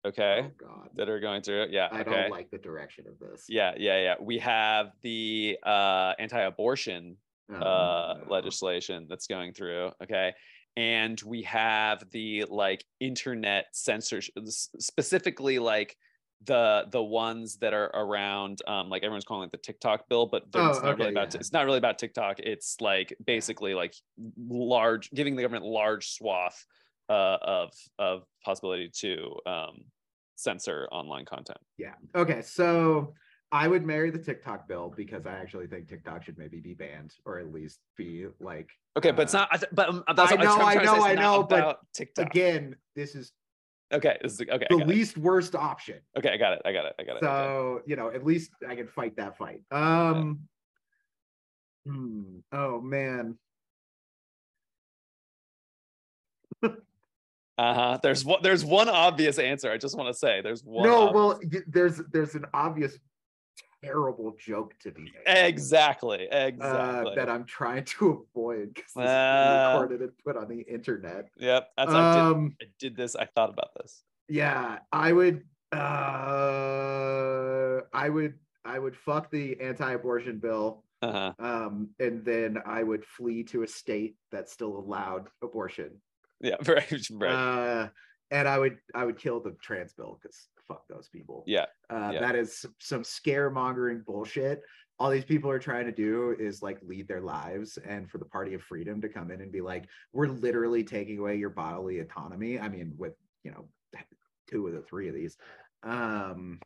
Okay. 0.06 0.46
Oh 0.46 0.52
God. 0.58 0.90
That 0.96 1.10
are 1.10 1.20
going 1.20 1.42
through. 1.42 1.68
Yeah. 1.70 1.90
I 1.92 2.02
okay. 2.02 2.12
don't 2.12 2.32
like 2.32 2.50
the 2.52 2.58
direction 2.58 3.06
of 3.08 3.20
this. 3.20 3.46
yeah, 3.50 3.74
yeah, 3.78 4.02
yeah. 4.02 4.16
We 4.22 4.38
have 4.40 4.92
the 5.02 5.58
uh 5.64 6.14
anti-abortion 6.20 7.18
Oh, 7.50 7.56
uh 7.56 8.18
no. 8.26 8.30
legislation 8.30 9.08
that's 9.10 9.26
going 9.26 9.54
through 9.54 9.92
okay 10.04 10.34
and 10.78 11.20
we 11.26 11.42
have 11.42 12.04
the 12.12 12.46
like 12.50 12.86
internet 13.00 13.66
censorship, 13.74 14.36
specifically 14.48 15.58
like 15.58 15.98
the 16.46 16.86
the 16.92 17.02
ones 17.04 17.58
that 17.58 17.74
are 17.74 17.88
around 17.94 18.62
um 18.68 18.90
like 18.90 19.04
everyone's 19.04 19.26
calling 19.26 19.46
it 19.48 19.52
the 19.52 19.58
TikTok 19.58 20.08
bill, 20.08 20.28
but 20.28 20.44
they're- 20.52 20.68
it's 20.70 20.78
Oh, 20.80 20.82
not 20.84 20.94
okay, 20.94 21.04
really 21.04 21.12
about 21.14 21.34
yeah. 21.34 21.40
it's 21.40 21.52
not 21.52 21.66
really 21.66 21.80
about 21.80 21.98
TikTok. 21.98 22.40
It's 22.40 22.80
like 22.80 23.16
basically 23.26 23.74
like 23.74 23.94
large 24.38 25.10
giving 25.12 25.36
the 25.36 25.42
government 25.42 25.66
large 25.66 26.10
swath 26.12 26.64
uh, 27.10 27.38
of 27.42 27.72
of 27.98 28.24
possibility 28.44 28.90
to 29.00 29.36
um 29.46 29.84
censor 30.36 30.88
online 30.92 31.26
content. 31.26 31.58
Yeah. 31.78 31.94
Okay. 32.14 32.42
So 32.44 33.14
I 33.52 33.68
would 33.68 33.84
marry 33.86 34.12
the 34.12 34.20
TikTok 34.20 34.68
bill 34.68 34.94
because 34.96 35.26
I 35.26 35.32
actually 35.40 35.68
think 35.68 35.88
TikTok 35.88 36.24
should 36.24 36.38
maybe 36.38 36.60
be 36.60 36.74
banned 36.76 37.14
or 37.26 37.40
at 37.40 37.52
least 37.52 37.80
be 37.98 38.28
like 38.40 38.70
Okay, 38.98 39.12
but 39.12 39.24
it's 39.24 39.34
Uh, 39.34 39.48
not. 39.52 39.64
But 39.72 39.90
um, 39.90 40.04
that's 40.16 40.32
I 40.32 40.36
know, 40.36 40.58
I 40.60 40.76
know, 40.84 41.04
I 41.04 41.14
know, 41.16 41.44
but 41.44 41.80
TikTok. 41.94 42.26
again, 42.28 42.76
this 42.96 43.16
is 43.16 43.32
Okay, 43.94 44.18
this 44.22 44.34
is, 44.34 44.42
okay, 44.42 44.68
the 44.70 44.76
least 44.78 45.18
worst 45.18 45.56
option. 45.56 46.00
okay, 46.18 46.30
I 46.30 46.38
got 46.38 46.54
it. 46.54 46.62
I 46.66 46.74
got 46.74 46.86
it. 46.86 46.96
I 47.00 47.04
got 47.04 47.18
it. 47.18 47.24
okay. 47.24 47.26
So, 47.26 47.82
you 47.86 47.96
know, 47.96 48.10
at 48.10 48.26
least 48.26 48.52
I 48.68 48.76
can 48.76 48.88
fight 48.88 49.16
that 49.16 49.38
fight. 49.38 49.62
Um 49.72 50.40
hmm, 51.86 52.40
oh 52.52 52.82
man. 52.82 53.38
Uh 57.60 57.74
huh. 57.74 58.00
There's 58.04 58.24
one. 58.24 58.40
There's 58.44 58.64
one 58.64 58.88
obvious 58.88 59.40
answer. 59.40 59.72
I 59.72 59.78
just 59.78 59.98
want 59.98 60.14
to 60.14 60.14
say 60.14 60.42
there's 60.42 60.64
one. 60.64 60.88
no, 60.88 61.08
ob- 61.08 61.16
well, 61.16 61.40
there's 61.66 62.00
there's 62.12 62.36
an 62.36 62.46
obvious 62.54 63.00
terrible 63.84 64.36
joke 64.40 64.74
to 64.80 64.92
be 64.92 65.04
made. 65.04 65.14
exactly. 65.26 66.30
uh, 66.30 66.46
Exactly. 66.48 67.16
that 67.16 67.30
I'm 67.30 67.46
trying 67.46 67.84
to 67.86 68.26
avoid 68.36 68.74
because 68.74 68.92
this 68.94 69.04
is 69.04 69.10
Ah. 69.10 69.72
recorded 69.74 70.02
and 70.02 70.12
put 70.26 70.36
on 70.38 70.48
the 70.48 70.62
internet. 70.62 71.30
yep. 71.38 71.70
That's. 71.78 71.92
I, 71.92 72.14
did, 72.16 72.20
Um, 72.22 72.56
I 72.62 72.66
did 72.80 72.96
this. 72.96 73.16
I 73.16 73.26
thought 73.26 73.50
about 73.50 73.70
this. 73.80 74.04
yeah, 74.28 74.80
I 74.92 75.12
would. 75.14 75.44
Uh, 76.48 77.82
I 77.94 78.10
would. 78.10 78.36
I 78.66 78.80
would 78.80 78.96
fuck 78.98 79.32
the 79.32 79.60
anti-abortion 79.62 80.40
bill, 80.40 80.84
Uh 81.02 81.12
huh. 81.12 81.34
um, 81.40 81.90
and 82.00 82.26
then 82.26 82.58
I 82.66 82.84
would 82.84 83.06
flee 83.06 83.44
to 83.46 83.64
a 83.64 83.68
state 83.68 84.18
that 84.32 84.50
still 84.50 84.78
allowed 84.78 85.30
abortion. 85.42 86.02
Yeah. 86.42 86.58
Very. 86.62 86.86
Right. 87.12 87.32
Uh, 87.32 87.90
and 88.32 88.48
I 88.48 88.58
would. 88.60 88.78
I 88.94 89.06
would 89.06 89.18
kill 89.18 89.40
the 89.40 89.56
trans 89.62 89.94
bill 89.94 90.20
because 90.22 90.48
fuck 90.68 90.88
those 90.88 91.10
people. 91.10 91.44
yeah. 91.48 91.66
Uh, 91.90 92.12
yeah. 92.14 92.20
That 92.20 92.36
is 92.36 92.66
some- 92.80 93.04
scaremongering 93.04 94.06
bullshit. 94.06 94.62
All 95.00 95.10
these 95.12 95.26
people 95.26 95.50
are 95.52 95.60
trying 95.60 95.86
to 95.86 95.92
do 95.92 96.36
is 96.40 96.62
like 96.64 96.80
lead 96.82 97.08
their 97.08 97.22
lives, 97.22 97.78
and 97.86 98.10
for 98.10 98.18
the 98.18 98.26
Party 98.26 98.54
of 98.56 98.64
Freedom 98.64 99.00
to 99.02 99.10
come 99.10 99.30
in 99.30 99.42
and 99.42 99.52
be 99.52 99.62
like, 99.62 99.88
"We're 100.12 100.28
literally 100.28 100.84
taking 100.84 101.20
away 101.20 101.36
your 101.36 101.52
bodily 101.52 102.00
autonomy." 102.00 102.60
I 102.60 102.68
mean, 102.68 102.94
with 102.98 103.14
you 103.44 103.52
know, 103.52 103.70
two 104.48 104.66
of 104.68 104.74
the 104.74 104.82
three 104.82 105.08
of 105.08 105.14
these, 105.14 105.38
um, 105.84 106.60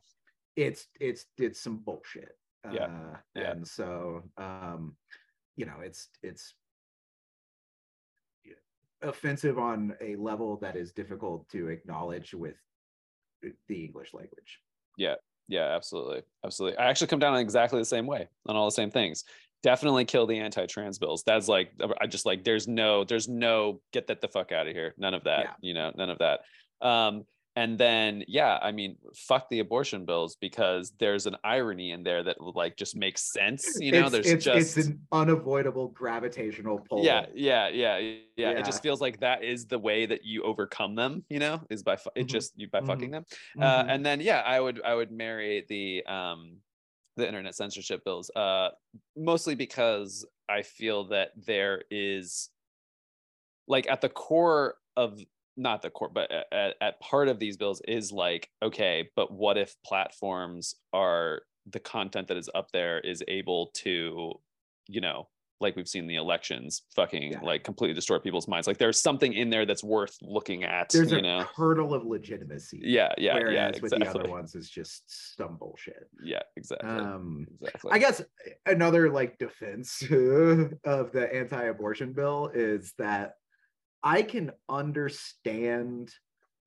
it's 0.56 0.88
it's 1.00 1.26
it's 1.38 1.60
some 1.60 1.80
bullshit. 1.80 2.38
Yeah, 2.72 2.86
Uh, 2.86 3.18
yeah. 3.36 3.52
And 3.52 3.68
so, 3.68 4.24
um, 4.38 4.96
you 5.58 5.66
know, 5.66 5.82
it's 5.84 6.08
it's 6.24 6.54
offensive 9.02 9.58
on 9.58 9.96
a 10.00 10.16
level 10.16 10.58
that 10.58 10.76
is 10.76 10.92
difficult 10.94 11.50
to 11.50 11.68
acknowledge 11.70 12.34
with 12.34 12.56
the 13.68 13.86
English 13.86 14.14
language. 14.14 14.60
Yeah, 14.98 15.16
yeah, 15.48 15.76
absolutely. 15.76 16.22
Absolutely. 16.46 16.78
I 16.78 16.90
actually 16.90 17.08
come 17.08 17.20
down 17.20 17.34
on 17.34 17.40
exactly 17.40 17.80
the 17.80 17.86
same 17.86 18.08
way 18.08 18.28
on 18.48 18.56
all 18.56 18.66
the 18.66 18.72
same 18.72 18.92
things. 18.92 19.24
Definitely 19.64 20.06
kill 20.06 20.26
the 20.26 20.40
anti-trans 20.40 20.98
bills. 20.98 21.24
That's 21.26 21.48
like 21.48 21.72
I 22.00 22.08
just 22.08 22.26
like 22.26 22.44
there's 22.44 22.68
no 22.68 23.04
there's 23.04 23.28
no 23.28 23.82
get 23.94 24.08
that 24.08 24.22
the 24.22 24.28
fuck 24.28 24.52
out 24.52 24.68
of 24.68 24.74
here. 24.74 24.96
None 24.98 25.14
of 25.14 25.24
that. 25.26 25.40
Yeah. 25.40 25.52
You 25.62 25.74
know, 25.74 25.92
none 25.96 26.10
of 26.10 26.20
that. 26.20 26.40
Um 26.82 27.26
and 27.56 27.78
then 27.78 28.24
yeah, 28.28 28.58
I 28.62 28.72
mean, 28.72 28.98
fuck 29.14 29.50
the 29.50 29.60
abortion 29.60 30.06
bills 30.06 30.38
because 30.40 30.94
there's 31.00 31.26
an 31.26 31.36
irony 31.44 31.92
in 31.92 32.04
there 32.04 32.24
that 32.24 32.40
like 32.40 32.78
just 32.78 32.96
makes 32.96 33.22
sense. 33.22 33.80
You 33.80 33.92
know, 33.92 34.04
it's, 34.04 34.12
there's 34.12 34.28
it's, 34.28 34.46
just 34.46 34.78
it's 34.78 34.88
an 34.88 35.02
unavoidable 35.12 35.90
gravitational 35.90 36.80
pull. 36.80 37.04
yeah, 37.04 37.26
yeah, 37.34 37.68
yeah, 37.68 37.98
yeah, 37.98 38.16
Yeah. 38.38 38.50
It 38.52 38.66
just 38.66 38.82
feels 38.82 39.02
like 39.02 39.20
that 39.20 39.44
is 39.44 39.66
the 39.68 39.80
way 39.80 40.06
that 40.06 40.24
you 40.24 40.44
overcome 40.44 40.96
them. 40.96 41.26
You 41.30 41.40
know, 41.40 41.62
is 41.70 41.84
by 41.84 41.98
fu- 41.98 42.10
it 42.16 42.26
Mhm. 42.26 42.30
just 42.30 42.54
you 42.56 42.70
by 42.70 42.82
Mhm. 42.82 42.88
fucking 42.88 43.12
them 43.12 43.26
uh, 43.60 43.84
Mhm. 43.84 43.90
and 43.90 44.06
then 44.06 44.22
yeah 44.22 44.40
i 44.42 44.60
would 44.60 44.82
i 44.84 44.94
would 44.96 45.12
marry 45.12 45.66
the 45.68 46.06
um 46.06 46.58
the 47.18 47.28
internet 47.28 47.54
censorship 47.56 48.04
bills 48.06 48.32
uh 48.36 48.70
mostly 49.18 49.54
because 49.56 50.26
i 50.48 50.62
feel 50.62 51.04
that 51.10 51.32
there 51.36 51.84
is 51.92 52.50
like 53.68 53.88
at 53.90 54.02
the 54.02 54.10
core 54.10 54.76
of 54.96 55.20
not 55.58 55.82
the 55.82 55.90
core 55.90 56.10
but 56.14 56.32
at- 56.32 56.76
at, 56.82 57.00
part 57.00 57.28
of 57.28 57.40
these 57.40 57.58
bills 57.58 57.82
is 57.88 58.12
like 58.12 58.50
okay 58.64 59.10
but 59.16 59.32
what 59.32 59.58
if 59.58 59.76
platforms 59.86 60.76
are 60.94 61.42
the 61.70 61.80
content 61.80 62.28
that 62.28 62.38
is 62.38 62.50
up 62.56 62.68
there 62.72 63.00
is 63.00 63.24
able 63.28 63.68
to 63.74 64.34
you 64.88 65.02
know 65.02 65.28
like 65.60 65.76
we've 65.76 65.88
seen 65.88 66.08
the 66.08 66.16
elections 66.16 66.82
fucking 66.96 67.34
Yeah. 67.34 67.42
like 67.44 67.64
completely 67.64 67.94
destroy 67.94 68.18
people's 68.18 68.48
minds 68.48 68.66
like 68.66 68.80
there's 68.80 69.00
something 69.00 69.32
in 69.34 69.52
there 69.52 69.64
that's 69.68 69.84
worth 69.84 70.18
looking 70.24 70.64
at 70.64 70.90
There's 70.90 71.12
you 71.12 71.20
a 71.20 71.22
know 71.22 71.46
kernel 71.56 71.94
of 71.94 72.04
legitimacy. 72.04 72.80
yeah 72.82 73.14
yeah 73.20 73.36
Whereas 73.36 73.54
yeah 73.76 73.80
with 73.80 73.92
the 73.92 74.10
other 74.10 74.28
ones, 74.28 74.56
it's 74.56 74.70
just 74.70 75.04
some 75.38 75.58
bullshit. 75.58 76.08
yeah 76.24 76.42
exactly 76.58 76.90
Um, 76.90 77.46
exactly 77.62 77.92
I 77.92 78.00
guess 78.00 78.24
another 78.66 79.12
like 79.12 79.38
defense 79.38 80.02
of 80.84 81.12
the 81.12 81.30
anti-abortion 81.32 82.14
bill 82.14 82.50
is 82.56 82.94
that 82.98 83.36
I 84.04 84.24
can 84.24 84.52
understand 84.70 86.14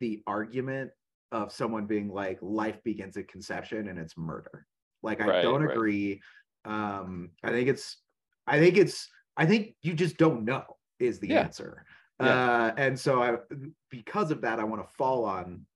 the 0.00 0.22
argument 0.26 0.90
of 1.32 1.52
someone 1.52 1.86
being 1.86 2.08
like 2.08 2.38
life 2.40 2.82
begins 2.84 3.16
at 3.16 3.28
conception 3.28 3.88
and 3.88 3.98
it's 3.98 4.16
murder. 4.16 4.66
Like 5.02 5.20
I 5.20 5.26
Right, 5.26 5.42
don't 5.42 5.62
right. 5.62 5.74
agree. 5.74 6.22
Um 6.64 7.30
I 7.42 7.50
think 7.50 7.68
it's 7.68 7.98
I 8.46 8.58
think 8.58 8.76
it's 8.76 9.08
I 9.36 9.46
think 9.46 9.74
you 9.82 9.94
just 9.94 10.16
don't 10.16 10.44
know 10.44 10.64
is 11.00 11.18
the 11.18 11.32
Yeah. 11.32 11.42
answer. 11.42 11.84
Yeah. 12.20 12.26
Uh 12.30 12.72
and 12.76 12.98
so 12.98 13.22
I 13.22 13.38
because 13.90 14.30
of 14.30 14.40
that 14.42 14.60
I 14.60 14.64
want 14.64 14.86
to 14.86 14.94
fall 14.96 15.24
on 15.24 15.66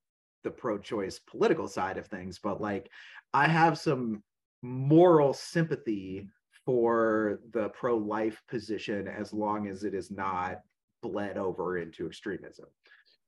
the 0.43 0.51
pro-choice 0.51 1.19
political 1.19 1.67
side 1.67 1.97
of 1.97 2.07
things 2.07 2.39
but 2.39 2.61
like 2.61 2.89
I 3.33 3.47
have 3.47 3.77
some 3.77 4.23
moral 4.61 5.33
sympathy 5.33 6.29
for 6.65 7.41
the 7.51 7.69
pro-life 7.69 8.41
position 8.47 9.07
as 9.07 9.33
long 9.33 9.67
as 9.67 9.83
it 9.83 9.93
is 9.93 10.11
not 10.11 10.61
bled 11.01 11.37
over 11.37 11.77
into 11.77 12.05
extremism. 12.07 12.65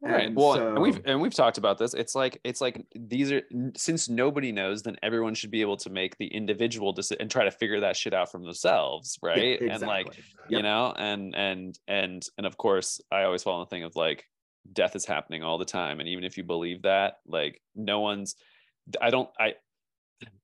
right 0.02 0.28
And 0.28 0.36
well 0.36 0.54
and 0.54 0.82
we've 0.82 1.00
and 1.06 1.22
we've 1.22 1.34
talked 1.34 1.58
about 1.58 1.78
this 1.78 1.94
it's 1.94 2.16
like 2.16 2.40
it's 2.44 2.60
like 2.62 2.84
these 2.96 3.32
are 3.32 3.42
since 3.78 4.10
nobody 4.10 4.52
knows 4.52 4.82
then 4.82 4.98
everyone 5.04 5.34
should 5.36 5.52
be 5.52 5.62
able 5.62 5.78
to 5.78 5.90
make 5.90 6.18
the 6.18 6.28
individual 6.28 6.92
decision 6.92 7.22
and 7.22 7.30
try 7.32 7.44
to 7.44 7.52
figure 7.52 7.80
that 7.82 7.96
shit 7.96 8.14
out 8.14 8.32
from 8.32 8.44
themselves 8.44 9.20
Yeah, 9.24 9.30
right 9.30 9.62
and 9.62 9.82
like 9.84 10.08
exactly. 10.08 10.58
you 10.58 10.64
know 10.64 10.94
and 10.98 11.36
and 11.36 11.78
and 11.88 12.26
and 12.38 12.46
of 12.48 12.58
course 12.58 13.00
i 13.12 13.24
always 13.24 13.44
fall 13.44 13.56
on 13.60 13.62
the 13.62 13.70
thing 13.70 13.84
of 13.84 13.96
like 13.96 14.26
death 14.74 14.96
is 14.96 15.06
happening 15.06 15.44
all 15.44 15.58
the 15.58 15.66
time 15.66 16.00
and 16.00 16.10
even 16.10 16.24
if 16.24 16.38
you 16.38 16.44
believe 16.44 16.82
that 16.84 17.18
like 17.28 17.62
no 17.76 18.00
one's 18.00 18.36
i 19.02 19.10
don't 19.12 19.30
i 19.40 19.54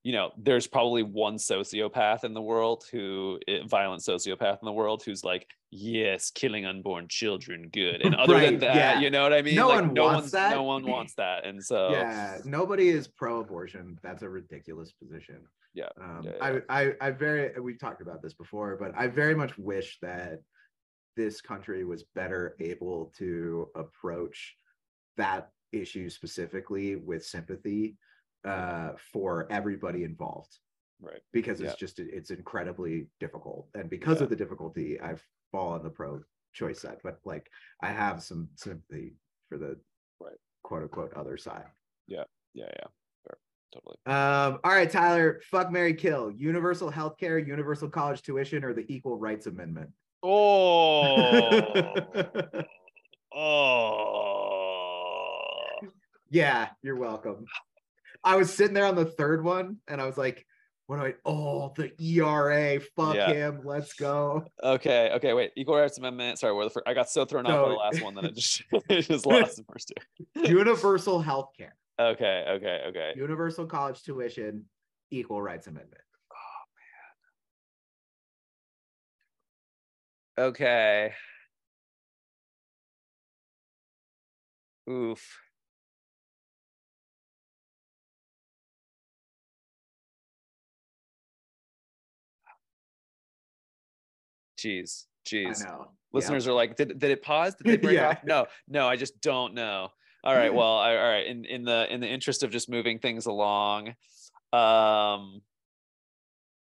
you 0.02 0.12
know 0.12 0.32
there's 0.38 0.66
probably 0.66 1.02
one 1.02 1.36
sociopath 1.36 2.24
in 2.24 2.34
the 2.34 2.42
world 2.42 2.84
who 2.90 3.38
eh, 3.48 3.60
violent 3.66 4.02
sociopath 4.02 4.58
in 4.62 4.66
the 4.66 4.72
world 4.72 5.02
who's 5.04 5.24
like 5.24 5.46
yes 5.70 6.30
killing 6.30 6.64
unborn 6.64 7.06
children 7.08 7.68
good 7.72 8.00
and 8.00 8.14
other 8.16 8.40
than 8.40 8.58
that 8.58 8.74
yeah. 8.74 9.00
you 9.00 9.10
know 9.10 9.22
what 9.22 9.32
i 9.32 9.42
mean 9.42 9.54
No 9.54 9.68
like 9.68 9.82
one 9.82 9.94
no 9.94 10.04
wants 10.04 10.30
that. 10.30 10.50
no 10.50 10.62
one 10.62 10.86
wants 10.86 11.14
that 11.16 11.44
and 11.46 11.62
so 11.62 11.90
yeah, 11.90 12.38
nobody 12.44 12.88
is 12.88 13.08
pro-abortion. 13.08 13.98
That's 14.02 14.22
a 14.22 14.28
ridiculous 14.28 14.92
position. 14.92 15.40
Yeah, 15.74 15.88
Um, 16.00 16.22
yeah, 16.24 16.30
yeah. 16.40 16.58
I, 16.68 16.82
I, 16.82 16.92
I 17.00 17.10
very, 17.10 17.58
we've 17.60 17.78
talked 17.78 18.02
about 18.02 18.22
this 18.22 18.34
before, 18.34 18.76
but 18.80 18.92
I 18.96 19.06
very 19.06 19.34
much 19.34 19.56
wish 19.58 19.98
that 20.02 20.40
this 21.16 21.40
country 21.40 21.84
was 21.84 22.04
better 22.14 22.56
able 22.60 23.12
to 23.18 23.68
approach 23.74 24.56
that 25.16 25.50
issue 25.72 26.08
specifically 26.08 26.96
with 26.96 27.24
sympathy 27.24 27.96
uh, 28.44 28.92
for 29.12 29.46
everybody 29.50 30.04
involved. 30.04 30.58
right 31.00 31.22
because 31.32 31.60
it's 31.60 31.72
Yeah. 31.74 31.76
just 31.86 31.98
it's 32.00 32.30
incredibly 32.30 33.06
difficult 33.20 33.68
and 33.74 33.88
because 33.88 34.18
Yeah. 34.18 34.24
of 34.24 34.30
the 34.30 34.36
difficulty 34.44 35.00
i've 35.00 35.24
fallen 35.52 35.78
on 35.78 35.84
the 35.84 35.90
pro 35.90 36.20
choice 36.52 36.80
side 36.80 36.98
but 37.04 37.20
like 37.24 37.48
i 37.82 37.90
have 38.02 38.20
some 38.22 38.48
sympathy 38.56 39.14
for 39.48 39.58
the 39.58 39.78
Right. 40.20 40.34
quote 40.64 40.82
unquote 40.82 41.12
other 41.14 41.36
side 41.36 41.66
yeah 42.08 42.24
yeah 42.54 42.64
Fair. 43.24 43.38
totally 43.72 43.96
um 44.06 44.58
all 44.64 44.72
right 44.72 44.90
tyler 44.90 45.40
fuck 45.52 45.70
mary 45.70 45.94
kill 45.94 46.32
universal 46.32 46.90
health 46.90 47.16
care 47.16 47.38
universal 47.38 47.88
college 47.88 48.22
tuition 48.22 48.64
or 48.64 48.72
the 48.74 48.84
equal 48.92 49.16
rights 49.18 49.46
amendment 49.46 49.90
oh 50.24 51.62
oh 53.98 55.68
yeah 56.30 56.68
you're 56.82 56.96
welcome 56.96 57.44
i 58.28 58.36
was 58.36 58.52
sitting 58.52 58.74
there 58.74 58.84
on 58.84 58.94
the 58.94 59.06
third 59.06 59.42
one 59.42 59.78
and 59.88 60.00
i 60.00 60.06
was 60.06 60.18
like 60.18 60.44
What 60.86 60.96
do 61.00 61.04
I? 61.06 61.14
Oh, 61.26 61.72
the 61.76 61.92
ERA. 62.00 62.80
Fuck 62.96 63.16
Yeah. 63.16 63.30
him. 63.32 63.60
Let's 63.62 63.92
go. 63.92 64.46
Okay, 64.64 65.10
okay, 65.16 65.34
wait. 65.34 65.52
Equal 65.54 65.76
rights 65.76 65.98
amendment. 65.98 66.38
Sorry, 66.38 66.54
where 66.54 66.64
the 66.64 66.70
fir- 66.70 66.82
I 66.86 66.94
got 66.94 67.10
so 67.10 67.26
thrown 67.26 67.44
off 67.44 67.62
by 67.62 67.68
the 67.68 67.74
last 67.74 68.00
one 68.02 68.14
that 68.14 68.24
I 68.24 68.30
just 68.30 68.62
I 68.90 69.00
just 69.02 69.26
lost 69.26 69.56
the 69.56 69.64
first 69.70 69.92
two. 69.92 70.48
Universal 70.48 71.20
health 71.20 71.50
care, 71.58 71.76
Okay, 72.00 72.44
okay, 72.56 72.84
okay. 72.88 73.12
universal 73.16 73.66
college 73.66 74.02
tuition, 74.02 74.64
equal 75.10 75.42
rights 75.42 75.66
amendment. 75.66 76.00
Oh 76.32 76.64
man. 80.38 80.48
Okay. 80.48 81.12
Oof. 84.88 85.38
Jeez, 94.58 95.06
jeez. 95.26 95.64
I 95.64 95.68
know. 95.70 95.90
Listeners 96.12 96.48
are 96.48 96.52
like, 96.52 96.74
did, 96.76 96.98
did 96.98 97.10
it 97.10 97.22
pause? 97.22 97.54
Did 97.54 97.66
they 97.66 97.76
break 97.86 97.96
Yeah. 97.96 98.08
off? 98.08 98.24
No, 98.24 98.46
no, 98.66 98.88
I 98.88 98.96
just 98.96 99.20
don't 99.20 99.54
know. 99.54 99.88
All 100.24 100.34
right, 100.34 100.52
well, 100.54 100.78
I, 100.78 100.96
all 100.96 101.08
right. 101.08 101.26
In 101.26 101.44
in 101.44 101.64
the 101.64 101.86
in 101.92 102.00
the 102.00 102.08
interest 102.08 102.42
of 102.42 102.50
just 102.50 102.68
moving 102.68 102.98
things 102.98 103.26
along, 103.26 103.88
um, 104.52 105.42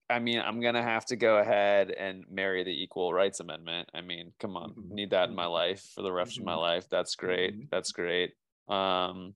I 0.10 0.20
mean, 0.20 0.40
I'm 0.40 0.62
gonna 0.62 0.82
have 0.84 1.06
to 1.08 1.16
go 1.16 1.38
ahead 1.38 1.92
and 1.92 2.26
marry 2.30 2.64
the 2.64 2.72
Equal 2.84 3.14
Rights 3.14 3.40
Amendment. 3.40 3.90
I 3.94 4.02
mean, 4.02 4.34
come 4.40 4.56
on, 4.58 4.72
Mhm. 4.74 4.90
need 4.92 5.10
that 5.12 5.30
in 5.30 5.36
my 5.36 5.46
Mhm. 5.46 5.52
life 5.52 5.82
for 5.94 6.02
the 6.02 6.12
rest 6.12 6.38
of 6.38 6.44
my 6.44 6.54
Mhm. 6.54 6.62
life. 6.62 6.90
That's 6.90 7.16
great. 7.16 7.56
Mhm. 7.56 7.70
That's 7.72 7.92
great. 7.92 8.34
Um, 8.68 9.36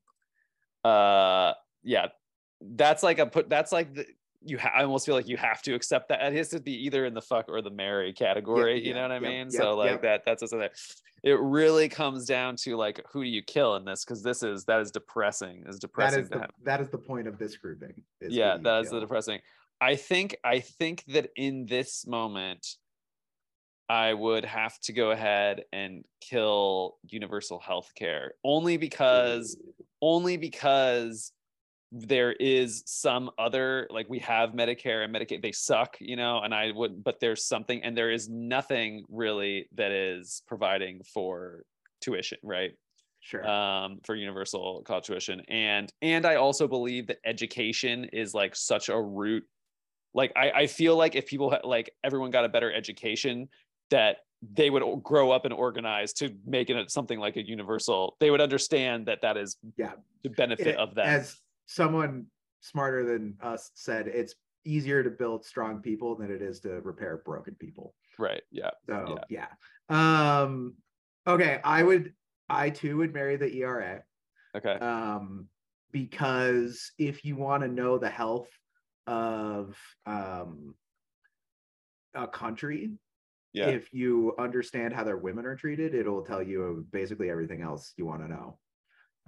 uh, 0.84 1.54
yeah, 1.84 2.08
that's 2.62 3.04
like 3.04 3.20
a 3.20 3.26
put. 3.26 3.50
That's 3.50 3.72
like 3.72 3.94
the 3.94 4.06
you. 4.44 4.58
Ha- 4.58 4.72
I 4.76 4.84
almost 4.84 5.06
feel 5.06 5.16
like 5.16 5.28
you 5.28 5.38
have 5.38 5.62
to 5.64 5.74
accept 5.74 6.10
that. 6.10 6.22
It 6.22 6.34
has 6.38 6.50
to 6.50 6.60
be 6.60 6.86
either 6.86 7.06
in 7.06 7.14
the 7.14 7.22
fuck 7.22 7.46
or 7.50 7.62
the 7.62 7.70
marry 7.72 8.14
category. 8.14 8.86
you 8.86 8.94
know 8.94 9.02
what 9.02 9.12
I 9.12 9.20
mean? 9.20 9.48
yep, 9.50 9.52
so 9.52 9.76
like 9.76 10.02
that. 10.02 10.24
That's 10.26 10.42
something 10.42 10.60
that 10.60 10.74
it 11.24 11.40
really 11.40 11.90
comes 11.90 12.26
down 12.26 12.56
to 12.58 12.76
like 12.78 13.02
who 13.12 13.24
do 13.24 13.30
you 13.30 13.42
kill 13.42 13.76
in 13.76 13.86
this? 13.86 14.06
Because 14.06 14.24
this 14.24 14.44
is 14.44 14.66
that 14.66 14.80
is 14.80 14.92
depressing. 14.92 15.64
Is 15.68 15.80
depressing 15.80 16.24
is 16.24 16.30
to 16.30 16.36
the 16.36 16.42
have 16.42 16.52
that 16.64 16.82
is 16.82 16.90
the 16.90 16.98
point 16.98 17.28
of 17.28 17.38
this 17.38 17.58
grouping. 17.58 17.94
is 18.22 18.34
yeah 18.34 18.58
that 18.62 18.84
is 18.84 18.90
the 18.90 19.00
depressing 19.00 19.40
i 19.82 19.96
think 19.96 20.36
i 20.44 20.60
think 20.60 21.04
that 21.08 21.30
in 21.36 21.66
this 21.66 22.06
moment 22.06 22.76
i 23.88 24.14
would 24.14 24.44
have 24.46 24.78
to 24.82 24.94
go 24.94 25.12
ahead 25.12 25.64
and 25.72 26.04
kill 26.22 26.98
universal 27.08 27.60
health 27.60 27.92
care 27.96 28.34
only 28.44 28.78
because 28.78 29.58
only 30.02 30.38
because 30.38 31.32
there 31.92 32.34
is 32.34 32.84
some 32.86 33.32
other 33.40 33.88
like 33.90 34.08
we 34.10 34.20
have 34.20 34.52
medicare 34.52 35.04
and 35.04 35.14
medicaid 35.14 35.42
they 35.42 35.52
suck 35.52 35.98
you 36.00 36.16
know 36.16 36.40
and 36.42 36.54
i 36.54 36.72
would 36.72 37.04
but 37.04 37.20
there's 37.20 37.44
something 37.44 37.82
and 37.84 37.98
there 37.98 38.12
is 38.12 38.30
nothing 38.30 39.04
really 39.10 39.68
that 39.74 39.92
is 39.92 40.44
providing 40.48 41.02
for 41.14 41.64
tuition 42.02 42.38
right 42.44 42.72
Sure. 43.22 43.46
um, 43.46 44.00
for 44.06 44.16
universal 44.16 44.82
college 44.86 45.06
tuition 45.08 45.42
and 45.50 45.92
and 46.02 46.26
i 46.26 46.36
also 46.36 46.68
believe 46.68 47.08
that 47.08 47.18
education 47.26 48.06
is 48.14 48.34
like 48.34 48.56
such 48.56 48.88
a 48.90 49.00
root 49.02 49.44
like 50.14 50.32
i, 50.38 50.52
I 50.52 50.68
feel 50.68 50.96
like 50.96 51.16
if 51.16 51.26
people 51.26 51.50
ha- 51.50 51.60
like 51.68 51.92
everyone 52.04 52.32
got 52.32 52.46
a 52.46 52.50
better 52.50 52.72
education 52.72 53.50
that 53.90 54.18
they 54.54 54.70
would 54.70 54.84
grow 55.04 55.32
up 55.32 55.44
and 55.44 55.54
organize 55.54 56.14
to 56.14 56.34
make 56.46 56.70
it 56.70 56.92
something 56.92 57.20
like 57.20 57.36
a 57.36 57.46
universal 57.46 58.16
they 58.22 58.32
would 58.32 58.42
understand 58.42 59.08
that 59.08 59.22
that 59.24 59.36
is 59.38 59.58
Yeah. 59.76 59.94
the 60.24 60.30
benefit 60.30 60.68
It- 60.68 60.78
of 60.78 60.96
that 60.96 61.08
As 61.08 61.36
someone 61.70 62.26
smarter 62.62 63.06
than 63.06 63.38
us 63.42 63.70
said, 63.76 64.08
it's 64.08 64.34
easier 64.66 65.04
to 65.04 65.10
build 65.12 65.46
strong 65.46 65.82
people 65.82 66.16
than 66.16 66.32
it 66.32 66.42
is 66.42 66.60
to 66.62 66.82
repair 66.82 67.22
broken 67.24 67.56
people. 67.56 67.94
right 68.18 68.42
yeah 68.52 68.72
So 68.88 69.20
yeah. 69.30 69.48
Um 69.88 70.76
okay, 71.28 71.62
I 71.64 71.84
would 71.84 72.14
I 72.50 72.72
too 72.72 72.98
would 72.98 73.14
marry 73.14 73.38
the 73.38 73.54
ERA. 73.62 74.04
okay 74.58 74.74
Um 74.80 75.48
because 75.92 76.92
if 76.98 77.24
you 77.24 77.36
want 77.36 77.62
to 77.64 77.70
know 77.70 77.98
the 78.00 78.10
health 78.10 78.50
of 79.08 79.78
um 80.08 80.74
a 82.16 82.28
country, 82.28 82.92
yeah 83.54 83.68
if 83.68 83.94
you 83.94 84.34
understand 84.40 84.94
how 84.94 85.04
their 85.04 85.18
women 85.18 85.46
are 85.46 85.56
treated, 85.56 85.94
it'll 85.94 86.26
tell 86.26 86.42
you 86.42 86.86
basically 86.92 87.30
everything 87.30 87.62
else 87.62 87.94
you 87.96 88.06
want 88.08 88.22
to 88.24 88.28
know 88.28 88.58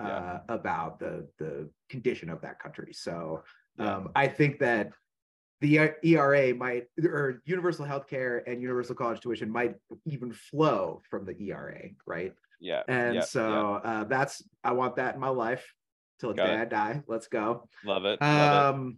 uh, 0.01 0.07
Yeah. 0.07 0.39
about 0.49 0.99
the 0.99 1.27
the 1.37 1.69
condition 1.89 2.29
of 2.29 2.41
that 2.41 2.59
country. 2.59 2.93
So 2.93 3.43
Yeah. 3.77 3.95
um, 3.95 4.09
I 4.15 4.27
think 4.27 4.59
that 4.59 4.91
the 5.61 5.91
ERA 6.03 6.55
might 6.55 6.87
or 7.03 7.41
universal 7.45 7.85
healthcare 7.85 8.41
and 8.47 8.61
universal 8.61 8.95
college 8.95 9.21
tuition 9.21 9.49
might 9.49 9.75
even 10.05 10.33
flow 10.33 11.01
from 11.09 11.25
the 11.25 11.39
ERA, 11.39 11.89
right? 12.07 12.33
yeah 12.59 12.83
And 12.87 13.15
yeah, 13.15 13.21
so 13.21 13.75
uh, 13.83 14.03
that's 14.05 14.43
I 14.63 14.71
want 14.73 14.95
that 14.95 15.15
in 15.15 15.21
my 15.21 15.29
life 15.29 15.65
till 16.19 16.29
the 16.29 16.35
Got 16.35 16.47
day 16.47 16.53
it. 16.53 16.59
I 16.61 16.65
die. 16.65 17.03
Let's 17.07 17.27
go. 17.27 17.69
love 17.85 18.05
it 18.05 18.19
love 18.21 18.75
Um, 18.75 18.97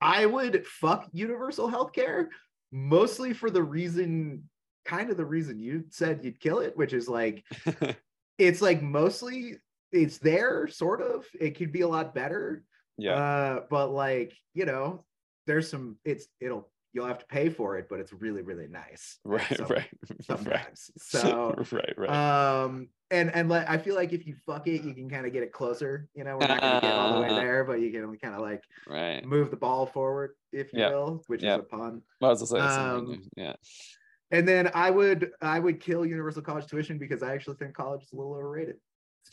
I 0.00 0.26
would 0.26 0.66
fuck 0.66 1.08
universal 1.12 1.70
healthcare 1.70 2.28
mostly 2.72 3.32
for 3.32 3.50
the 3.50 3.62
reason, 3.62 4.48
kind 4.84 5.10
of 5.10 5.16
the 5.16 5.24
reason 5.24 5.58
you 5.60 5.84
said 5.90 6.24
you'd 6.24 6.40
kill 6.40 6.60
it, 6.60 6.76
which 6.76 6.92
is 6.92 7.08
like 7.08 7.44
it's 8.38 8.60
like 8.62 8.82
mostly 8.82 9.58
it's 9.94 10.18
there, 10.18 10.66
sort 10.68 11.00
of. 11.00 11.24
It 11.40 11.56
could 11.56 11.72
be 11.72 11.82
a 11.82 11.88
lot 11.88 12.14
better. 12.14 12.64
yeah 12.98 13.14
Uh, 13.14 13.60
but 13.70 13.88
like 13.90 14.32
you 14.52 14.66
know, 14.66 15.04
there's 15.46 15.68
some. 15.70 15.96
It's 16.04 16.26
it'll 16.40 16.70
you'll 16.92 17.06
have 17.06 17.18
to 17.18 17.26
pay 17.26 17.48
for 17.48 17.76
it, 17.78 17.86
but 17.88 18.00
it's 18.00 18.12
really 18.12 18.42
really 18.42 18.68
nice. 18.68 19.18
right 19.24 19.58
right 19.60 19.70
right 19.70 19.90
Sometimes. 20.22 20.90
So 20.98 21.54
right 21.72 21.94
right 21.96 22.10
um 22.10 22.88
and 23.10 23.30
and 23.34 23.48
like 23.48 23.68
i 23.68 23.76
feel 23.78 23.94
like 23.94 24.12
if 24.12 24.26
you 24.26 24.34
fuck 24.46 24.66
it 24.66 24.82
you 24.82 24.94
can 24.94 25.08
kind 25.10 25.26
of 25.26 25.32
get 25.32 25.42
it 25.42 25.52
closer 25.52 26.08
you 26.14 26.24
know 26.24 26.38
we're 26.38 26.46
not 26.48 26.60
going 26.60 26.74
to 26.80 26.80
get 26.80 26.96
all 26.96 27.12
the 27.14 27.20
way 27.20 27.28
there 27.34 27.62
but 27.64 27.78
you 27.80 27.90
can 27.92 28.16
kind 28.18 28.34
of 28.34 28.40
like 28.40 28.62
right 28.86 29.24
move 29.26 29.50
the 29.50 29.56
ball 29.56 29.84
forward 29.86 30.30
if 30.52 30.72
you 30.72 30.80
Yeah. 30.80 30.88
will 30.90 31.22
which 31.26 31.42
Yeah. 31.42 31.56
is 31.56 31.60
a 31.60 31.62
pun 31.64 32.02
I 32.22 32.28
was 32.28 32.50
gonna 32.50 32.68
say 32.68 32.84
Um, 32.90 33.22
yeah 33.36 33.56
and 34.30 34.48
then 34.48 34.70
i 34.74 34.90
would 34.90 35.32
i 35.42 35.58
would 35.58 35.80
kill 35.80 36.06
universal 36.06 36.40
college 36.42 36.66
tuition 36.66 36.98
because 36.98 37.22
i 37.22 37.34
actually 37.34 37.56
think 37.56 37.74
college 37.74 38.02
is 38.02 38.12
a 38.12 38.16
little 38.16 38.34
overrated 38.34 38.76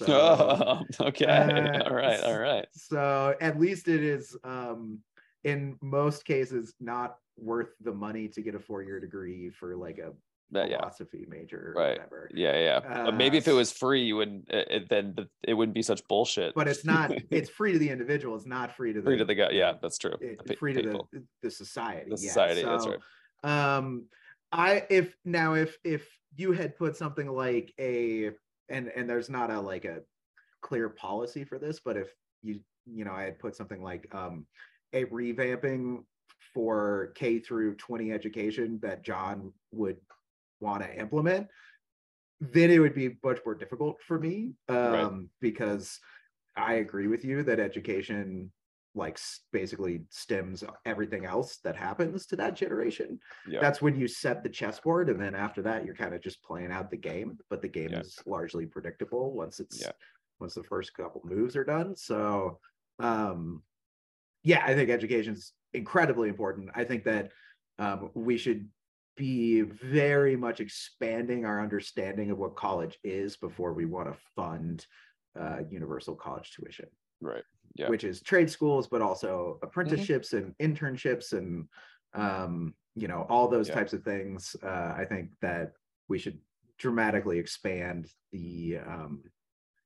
so 0.06 0.84
oh, 1.02 1.06
okay. 1.08 1.26
uh, 1.26 1.84
all 1.90 1.96
right. 1.96 2.20
All 2.22 2.38
right. 2.40 2.66
so 2.74 3.36
at 3.42 3.60
least 3.60 3.88
it 3.88 4.04
is 4.04 4.36
um 4.44 5.00
in 5.44 5.78
most 5.82 6.26
cases 6.26 6.74
not 6.80 7.16
worth 7.38 7.70
the 7.82 7.92
money 7.94 8.28
to 8.28 8.42
get 8.42 8.54
a 8.56 8.60
four-year 8.60 9.00
degree 9.00 9.50
for 9.50 9.76
like 9.76 9.98
a 9.98 10.12
yeah. 10.54 10.78
philosophy 10.78 11.26
major 11.30 11.74
or 11.76 11.82
Right. 11.82 11.98
whatever 11.98 12.30
Yeah. 12.34 12.58
Yeah. 12.84 13.06
Uh, 13.08 13.12
maybe 13.12 13.38
if 13.38 13.48
it 13.48 13.54
was 13.54 13.72
free, 13.72 14.04
you 14.04 14.18
wouldn't. 14.18 14.50
It, 14.50 14.90
then 14.90 15.14
the, 15.16 15.30
it 15.44 15.54
wouldn't 15.54 15.74
be 15.74 15.82
such 15.82 16.06
bullshit. 16.10 16.54
but 16.56 16.68
it's 16.68 16.84
not 16.86 17.10
it's 17.32 17.50
free 17.50 17.72
to 17.72 17.80
the 17.80 17.90
individual 17.90 18.36
it's 18.36 18.46
not 18.46 18.76
free 18.76 18.92
to 18.94 19.00
the 19.00 19.06
free 19.06 19.18
to 19.18 19.26
the 19.26 19.34
guy. 19.36 19.50
Yeah, 19.52 19.74
that's 19.82 19.98
true. 19.98 20.16
it- 20.20 20.60
free 20.60 20.74
to 20.74 20.82
the 20.82 21.24
the 21.42 21.50
society 21.52 22.10
The 22.10 22.22
yeah. 22.22 22.28
society. 22.28 22.64
that's 22.64 22.86
right. 22.88 23.00
um 23.76 24.06
i 24.52 24.84
if 24.90 25.16
now 25.26 25.54
if 25.54 25.78
if 25.86 26.06
you 26.36 26.52
had 26.52 26.78
put 26.78 26.96
something 26.98 27.28
like 27.28 27.74
a 27.80 28.32
and 28.72 28.88
and 28.96 29.10
there's 29.10 29.30
not 29.30 29.52
a 29.52 29.60
like 29.60 29.86
a 29.86 30.00
clear 30.62 30.90
policy 30.90 31.44
for 31.44 31.60
this 31.60 31.80
but 31.80 31.98
if 31.98 32.10
you 32.42 32.60
you 32.86 33.06
know 33.06 33.12
i 33.14 33.24
had 33.24 33.40
put 33.40 33.56
something 33.56 33.82
like 33.82 34.08
um 34.14 34.46
a 34.94 35.06
revamping 35.06 36.04
for 36.54 37.12
k 37.16 37.40
through 37.40 37.76
20 37.76 38.12
education 38.12 38.80
that 38.82 39.04
john 39.04 39.52
would 39.72 39.98
want 40.60 40.82
to 40.84 41.00
implement 41.00 41.48
then 42.40 42.72
it 42.72 42.80
would 42.80 42.96
be 42.96 43.18
much 43.24 43.40
more 43.46 43.56
difficult 43.56 43.98
for 44.08 44.20
me 44.20 44.54
um 44.70 44.92
Right. 44.92 45.12
because 45.42 46.00
i 46.56 46.74
agree 46.76 47.08
with 47.08 47.24
you 47.24 47.44
that 47.44 47.60
education 47.60 48.52
like 48.94 49.18
basically 49.54 50.02
stems 50.10 50.64
everything 50.86 51.26
else 51.26 51.58
that 51.64 51.76
happens 51.76 52.26
to 52.26 52.36
that 52.36 52.56
generation 52.56 53.20
Yeah. 53.48 53.62
that's 53.62 53.82
when 53.82 53.96
you 53.96 54.08
set 54.08 54.44
the 54.44 54.50
chessboard 54.50 55.10
and 55.10 55.20
then 55.20 55.34
after 55.36 55.62
that 55.62 55.86
you're 55.86 55.96
kind 55.96 56.14
of 56.14 56.22
just 56.22 56.44
playing 56.44 56.72
out 56.72 56.92
the 56.92 56.98
game 56.98 57.38
but 57.50 57.62
the 57.62 57.70
game 57.70 57.92
Yeah. 57.92 58.00
is 58.02 58.20
largely 58.26 58.66
predictable 58.66 59.34
once 59.34 59.60
it's 59.60 59.82
Yeah. 59.82 59.92
once 60.40 60.56
the 60.56 60.64
first 60.64 60.94
couple 60.94 61.22
moves 61.24 61.56
are 61.56 61.64
done 61.64 61.96
so 61.96 62.60
um 63.00 63.64
yeah 64.44 64.64
i 64.66 64.76
think 64.76 64.90
education 64.90 65.34
is 65.34 65.54
incredibly 65.74 66.28
important 66.28 66.70
i 66.76 66.84
think 66.84 67.04
that 67.06 67.32
um, 67.80 68.12
we 68.14 68.38
should 68.38 68.70
be 69.16 69.62
very 69.62 70.36
much 70.36 70.60
expanding 70.60 71.46
our 71.46 71.62
understanding 71.62 72.30
of 72.32 72.38
what 72.38 72.56
college 72.56 73.00
is 73.04 73.38
before 73.38 73.74
we 73.74 73.86
want 73.86 74.08
to 74.12 74.20
fund 74.36 74.86
uh, 75.40 75.60
universal 75.70 76.16
college 76.16 76.52
tuition 76.52 76.88
Right. 77.22 77.44
Yeah. 77.76 77.88
which 77.90 78.04
is 78.04 78.22
trade 78.22 78.50
schools, 78.50 78.88
but 78.88 79.02
also 79.02 79.58
apprenticeships 79.64 80.34
and 80.34 80.54
internships 80.62 81.32
and 81.32 81.68
um, 82.14 82.74
you 82.96 83.08
know 83.08 83.26
all 83.30 83.48
those 83.48 83.70
Yeah. 83.70 83.76
types 83.76 83.94
of 83.94 84.04
things. 84.04 84.56
Uh, 84.62 84.94
I 84.98 85.06
think 85.08 85.30
that 85.42 85.74
we 86.10 86.20
should 86.20 86.40
dramatically 86.78 87.40
expand 87.40 88.10
the 88.32 88.80
um, 88.86 89.24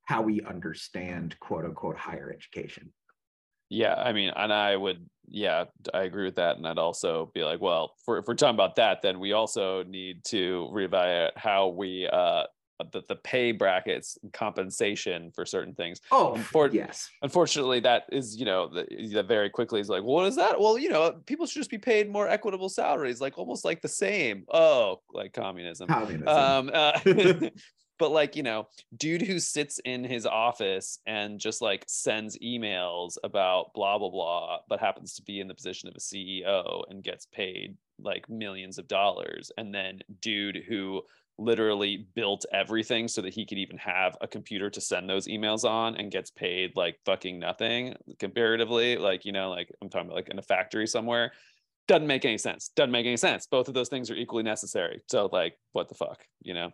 how 0.06 0.21
we 0.21 0.41
understand 0.41 1.38
quote 1.39 1.65
unquote 1.65 1.98
higher 1.98 2.32
education. 2.32 2.91
Yeah, 3.69 3.95
I 3.95 4.13
mean, 4.13 4.32
and 4.36 4.54
I 4.54 4.76
would, 4.76 5.08
yeah, 5.28 5.65
I 5.91 6.04
agree 6.04 6.26
with 6.26 6.36
that. 6.36 6.58
And 6.58 6.67
I'd 6.67 6.78
also 6.78 7.32
be 7.34 7.43
like, 7.43 7.60
well, 7.60 7.93
for, 8.06 8.19
if 8.19 8.26
we're 8.28 8.36
talking 8.36 8.54
about 8.56 8.76
that, 8.76 9.02
then 9.02 9.19
we 9.19 9.34
also 9.34 9.84
need 9.84 10.24
to 10.26 10.69
reevaluate 10.71 11.32
how 11.36 11.69
we, 11.69 12.08
uh, 12.08 12.43
the, 12.92 13.04
the 13.08 13.16
pay 13.16 13.52
brackets 13.52 14.18
and 14.22 14.32
compensation 14.34 15.32
for 15.34 15.46
certain 15.46 15.74
things. 15.74 16.02
Oh, 16.12 16.36
Unfor- 16.38 16.74
yes. 16.74 17.10
Unfortunately, 17.22 17.80
that 17.82 18.04
is, 18.12 18.36
you 18.36 18.46
know, 18.46 18.68
the, 18.68 18.86
that 19.14 19.28
very 19.28 19.50
quickly 19.50 19.80
is 19.80 19.90
like, 19.90 20.04
well, 20.04 20.16
what 20.16 20.28
is 20.28 20.36
that? 20.36 20.60
Well, 20.60 20.78
you 20.78 20.90
know, 20.90 21.14
people 21.26 21.46
should 21.46 21.60
just 21.60 21.70
be 21.70 21.78
paid 21.78 22.10
more 22.10 22.28
equitable 22.28 22.70
salaries, 22.70 23.22
like 23.22 23.38
almost 23.38 23.66
like 23.66 23.82
the 23.82 23.88
same. 23.88 24.46
Oh, 24.54 25.02
like 25.14 25.34
communism. 25.34 25.88
Communism. 25.88 26.28
Um, 26.28 26.72
uh, 26.74 27.00
but 27.98 28.12
like 28.12 28.36
you 28.36 28.44
know 28.44 28.68
dude 28.98 29.22
who 29.22 29.40
sits 29.40 29.80
in 29.86 30.04
his 30.04 30.26
office 30.26 31.00
and 31.06 31.40
just 31.40 31.62
like 31.62 31.84
sends 31.88 32.38
emails 32.40 33.18
about 33.24 33.74
blah 33.74 33.98
blah 33.98 34.10
blah 34.10 34.58
but 34.68 34.80
happens 34.80 35.16
to 35.16 35.24
be 35.24 35.40
in 35.40 35.48
the 35.48 35.54
position 35.54 35.90
of 35.90 35.96
a 35.96 36.00
ceo 36.00 36.84
and 36.90 37.04
gets 37.04 37.26
paid 37.28 37.76
like 38.00 38.30
millions 38.30 38.78
of 38.78 38.88
dollars 38.88 39.52
and 39.58 39.74
then 39.74 40.00
dude 40.22 40.64
who 40.68 41.02
literally 41.38 42.08
built 42.15 42.45
everything 42.54 43.08
so 43.08 43.21
that 43.21 43.34
he 43.34 43.45
could 43.45 43.58
even 43.58 43.78
have 43.78 44.15
a 44.21 44.28
computer 44.28 44.69
to 44.69 44.80
send 44.80 45.10
those 45.10 45.28
emails 45.28 45.69
on 45.69 45.95
and 45.98 46.12
gets 46.12 46.32
paid 46.32 46.71
like 46.76 46.98
fucking 47.06 47.38
nothing 47.39 47.93
comparatively 48.19 48.98
like 48.98 49.26
you 49.26 49.34
know 49.34 49.50
like 49.50 49.69
i'm 49.82 49.89
talking 49.89 50.08
about 50.08 50.15
like 50.15 50.30
in 50.30 50.39
a 50.39 50.43
factory 50.43 50.88
somewhere. 50.88 51.32
Doesn't 51.88 52.08
make 52.08 52.26
any 52.26 52.39
sense. 52.39 52.71
Doesn't 52.76 52.89
make 52.91 53.06
any 53.06 53.15
sense. 53.17 53.45
Both 53.45 53.67
of 53.67 53.76
those 53.76 53.89
things 53.89 54.10
are 54.10 54.15
equally 54.15 54.41
necessary. 54.41 55.02
So 55.08 55.30
like 55.32 55.56
what 55.74 55.88
the 55.88 55.93
fuck 55.93 56.26
you 56.41 56.56
know? 56.56 56.71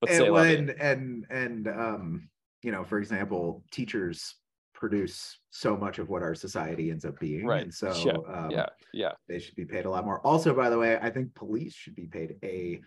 But 0.00 0.10
and 0.10 0.32
when 0.32 0.70
and 0.80 1.26
and 1.28 1.68
um 1.68 2.28
you 2.62 2.72
know 2.72 2.82
for 2.82 2.98
example 2.98 3.62
teachers 3.70 4.36
produce 4.74 5.38
so 5.50 5.76
much 5.76 5.98
of 5.98 6.08
what 6.08 6.22
our 6.22 6.34
society 6.34 6.90
ends 6.90 7.04
up 7.04 7.20
being. 7.20 7.44
Right. 7.46 7.62
and 7.62 7.74
so 7.74 7.92
Yeah. 7.94 8.12
um, 8.34 8.50
yeah. 8.50 8.66
Yeah. 8.94 9.12
they 9.28 9.38
should 9.38 9.54
be 9.54 9.66
paid 9.66 9.84
a 9.84 9.90
lot 9.90 10.04
more. 10.06 10.20
Also 10.26 10.54
by 10.54 10.70
the 10.70 10.78
way 10.78 10.98
i 11.02 11.10
think 11.10 11.34
police 11.34 11.74
should 11.74 11.94
be 11.94 12.06
paid 12.06 12.36
a 12.42 12.80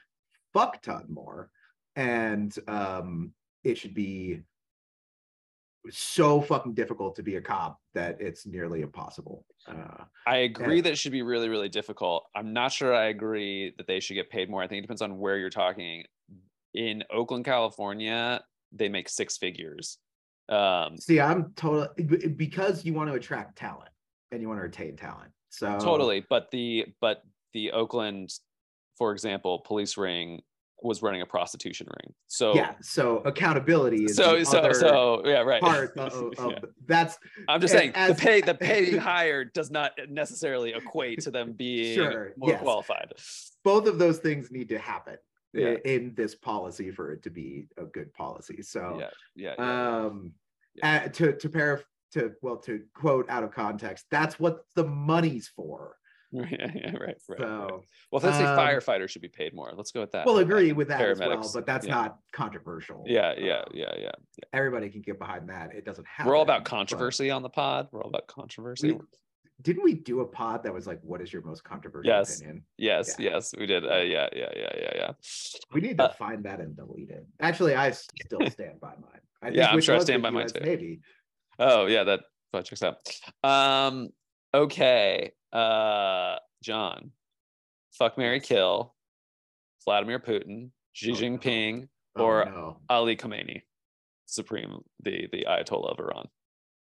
fuck 0.56 0.82
ton 0.82 1.06
more 1.10 1.50
and 1.98 2.58
um 2.70 3.32
it 3.66 3.78
should 3.78 3.94
be 3.94 4.40
so 5.90 6.42
fucking 6.42 6.74
difficult 6.74 7.16
to 7.18 7.22
be 7.22 7.36
a 7.36 7.42
cop 7.42 7.78
that 7.94 8.16
it's 8.22 8.46
nearly 8.48 8.82
impossible 8.82 9.46
uh 9.68 10.06
I 10.26 10.38
agree 10.38 10.78
Yeah. 10.78 10.84
that 10.84 10.94
it 10.94 10.98
should 10.98 11.12
be 11.12 11.22
really, 11.22 11.50
really 11.50 11.70
difficult. 11.70 12.26
I'm 12.36 12.52
not 12.54 12.72
sure 12.72 12.96
I 12.96 13.06
agree 13.06 13.74
that 13.78 13.86
they 13.86 14.00
should 14.00 14.16
get 14.16 14.32
paid 14.32 14.50
more. 14.50 14.64
I 14.64 14.68
think 14.68 14.80
it 14.80 14.82
depends 14.82 15.04
on 15.04 15.20
where 15.20 15.38
you're 15.38 15.52
talking. 15.52 16.04
In 16.74 17.04
Oakland, 17.12 17.46
California, 17.46 18.44
they 18.72 18.90
make 18.90 19.08
six 19.08 19.38
figures. 19.38 20.00
Um, 20.50 20.98
see 20.98 21.20
i'm 21.20 21.54
totally 21.56 22.30
because 22.30 22.86
you 22.86 22.94
want 22.94 23.10
to 23.10 23.16
attract 23.16 23.56
talent 23.58 23.90
and 24.32 24.42
you 24.42 24.48
want 24.48 24.60
to 24.60 24.64
retain 24.64 24.96
talent 24.96 25.32
so 25.50 25.80
totally. 25.80 26.26
But 26.30 26.52
the 26.52 26.86
but 27.02 27.24
the 27.54 27.72
Oakland, 27.72 28.30
for 28.98 29.12
example, 29.12 29.60
police 29.66 29.98
ring 29.98 30.42
was 30.84 31.02
running 31.02 31.22
a 31.22 31.26
prostitution 31.26 31.88
ring. 31.88 32.14
So 32.28 32.54
yeah 32.54 32.74
so 32.82 33.18
accountability 33.26 34.04
is 34.06 34.16
so 34.18 34.44
so 34.44 34.72
so 34.74 35.22
yeah 35.26 35.40
right. 35.42 35.62
part 35.62 35.98
of, 35.98 36.14
of- 36.38 36.52
Yeah. 36.52 36.60
that's 36.86 37.18
I'm 37.48 37.62
just 37.62 37.74
saying 37.74 37.94
as- 37.96 38.16
the 38.18 38.22
pay 38.22 38.42
the 38.42 38.54
pay 38.70 38.96
hired 38.98 39.54
does 39.54 39.72
not 39.72 39.94
necessarily 40.10 40.74
equate 40.74 41.22
to 41.22 41.32
them 41.32 41.54
being 41.54 41.96
Sure, 41.96 42.34
more 42.38 42.50
yes. 42.52 42.62
qualified. 42.62 43.14
both 43.64 43.88
of 43.88 43.98
those 43.98 44.20
things 44.20 44.52
need 44.52 44.68
to 44.70 44.78
happen 44.78 45.16
Yeah. 45.54 45.76
in 45.86 46.14
this 46.14 46.36
policy 46.36 46.92
for 46.92 47.14
it 47.14 47.24
to 47.24 47.30
be 47.30 47.68
a 47.78 47.86
good 47.86 48.14
policy 48.14 48.62
so 48.62 48.98
Yeah, 49.00 49.10
yeah, 49.36 49.56
yeah. 49.58 50.06
um 50.06 50.34
uh, 50.84 51.08
to 51.08 51.32
to 51.38 51.50
paraph 51.50 51.86
to 52.12 52.34
well 52.42 52.58
to 52.58 52.82
quote 52.94 53.28
out 53.30 53.44
of 53.46 53.52
context 53.52 54.06
that's 54.12 54.40
what 54.42 54.66
the 54.76 54.84
money's 54.86 55.48
for 55.56 55.96
yeah, 56.52 56.72
yeah, 56.74 56.92
right, 56.98 57.16
right, 57.30 57.40
right. 57.40 57.40
Well, 58.12 58.22
let's 58.22 58.38
say 58.38 58.44
um, 58.46 58.58
firefighters 58.58 59.10
should 59.10 59.22
be 59.22 59.28
paid 59.28 59.54
more. 59.54 59.72
Let's 59.76 59.92
go 59.92 60.02
with 60.02 60.12
that. 60.12 60.26
we'll 60.26 60.38
agree 60.40 60.72
with 60.74 60.88
that 60.90 61.02
as 61.02 61.20
well 61.20 61.50
but 61.54 61.66
that's 61.66 61.86
yeah. 61.88 61.94
not 61.94 62.20
controversial 62.32 63.04
Yeah, 63.08 63.34
yeah, 63.38 63.60
Um, 63.60 63.66
yeah, 63.74 63.94
yeah. 63.98 64.12
everybody 64.54 64.90
can 64.90 65.02
get 65.02 65.20
behind 65.20 65.50
that 65.50 65.74
it 65.74 65.86
doesn't 65.86 66.08
happen 66.08 66.30
We're 66.30 66.36
all 66.36 66.44
about 66.44 66.66
controversy 66.66 67.30
on 67.32 67.42
the 67.44 67.50
pod. 67.50 67.88
We're 67.92 68.04
all 68.04 68.10
about 68.10 68.28
controversy. 68.28 68.94
we- 68.94 69.00
didn't 69.62 69.84
we 69.84 69.94
do 69.94 70.20
a 70.20 70.26
pod 70.28 70.64
that 70.64 70.74
was 70.74 70.86
like 70.86 71.00
what 71.02 71.22
is 71.22 71.32
your 71.32 71.42
most 71.42 71.64
controversial 71.64 72.12
Yes. 72.12 72.40
opinion 72.42 72.64
yes, 72.78 73.16
yeah. 73.18 73.32
yes, 73.32 73.54
we 73.58 73.66
did. 73.66 73.86
Uh, 73.86 74.00
yeah, 74.00 74.28
yeah, 74.36 74.50
yeah, 74.54 74.72
yeah, 74.78 74.92
yeah. 74.96 75.12
We 75.72 75.80
need 75.80 75.98
to 75.98 76.10
Uh, 76.10 76.14
find 76.14 76.44
that 76.44 76.60
and 76.60 76.76
delete 76.76 77.10
it. 77.10 77.26
Actually, 77.40 77.74
I 77.74 77.92
still 77.92 78.40
stand 78.52 78.82
by 78.82 78.90
mine. 79.02 79.22
I 79.42 79.50
Yeah, 79.50 79.68
I'm 79.72 79.80
sure 79.80 79.96
I 79.96 80.00
stand 80.00 80.22
by 80.24 80.30
mine 80.30 80.48
too. 80.48 80.60
Navy. 80.60 81.00
Oh, 81.58 81.86
yeah, 81.86 82.04
that 82.04 82.20
that 82.52 82.66
checks 82.66 82.84
out. 82.84 82.98
Um, 83.44 84.10
okay. 84.54 85.32
Uh, 85.56 86.38
John, 86.62 87.12
fuck 87.98 88.18
Mary 88.18 88.40
Kill, 88.42 88.94
Vladimir 89.86 90.20
Putin, 90.20 90.72
Xi 90.94 91.12
Oh, 91.12 91.14
no. 91.14 91.20
Jinping, 91.20 91.88
Oh, 92.18 92.24
or 92.24 92.46
no. 92.46 92.78
Ali 92.90 93.16
Khamenei, 93.18 93.62
Supreme, 94.26 94.82
the 95.04 95.28
the 95.32 95.46
Ayatollah 95.48 95.92
of 95.92 96.00
Iran. 96.00 96.28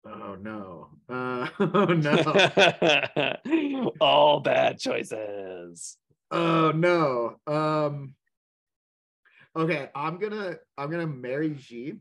Oh 0.06 0.36
no. 0.40 0.88
Uh, 1.08 1.48
oh 1.60 1.86
no. 1.86 3.90
All 4.00 4.40
bad 4.40 4.78
choices. 4.78 5.96
oh 6.30 6.70
no. 6.72 7.36
Um. 7.46 8.14
Okay, 9.56 9.88
I'm 9.94 10.18
gonna 10.18 10.56
I'm 10.76 10.90
gonna 10.90 11.06
marry 11.06 11.56
Xi. 11.58 11.94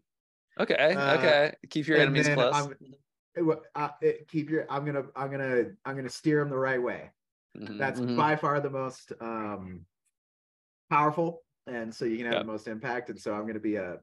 Okay, 0.59 0.75
Uh, 0.75 1.17
okay. 1.17 1.53
Keep 1.69 1.88
your 1.88 1.97
enemies 1.97 2.27
close. 2.29 2.53
I'm- 2.55 2.75
uh, 3.76 3.89
keep 4.28 4.50
your. 4.50 4.65
I'm 4.69 4.86
gonna 4.86 5.06
I'm 5.15 5.32
gonna 5.32 5.65
I'm 5.86 5.96
gonna 5.96 6.10
steer 6.10 6.39
them 6.39 6.50
the 6.50 6.58
right 6.58 6.82
way. 6.82 7.12
Mhm, 7.58 7.78
That's 7.78 8.00
mhm. 8.00 8.15
by 8.17 8.36
far 8.36 8.60
the 8.60 8.69
most 8.69 9.13
um 9.22 9.86
powerful, 10.89 11.43
and 11.67 11.93
so 11.93 12.06
you 12.06 12.17
can 12.17 12.26
have 12.26 12.36
Yeah. 12.36 12.39
the 12.39 12.46
most 12.46 12.67
impact. 12.67 13.10
And 13.10 13.19
so 13.19 13.34
I'm 13.34 13.48
gonna 13.48 13.60
be 13.60 13.76
a 13.76 14.00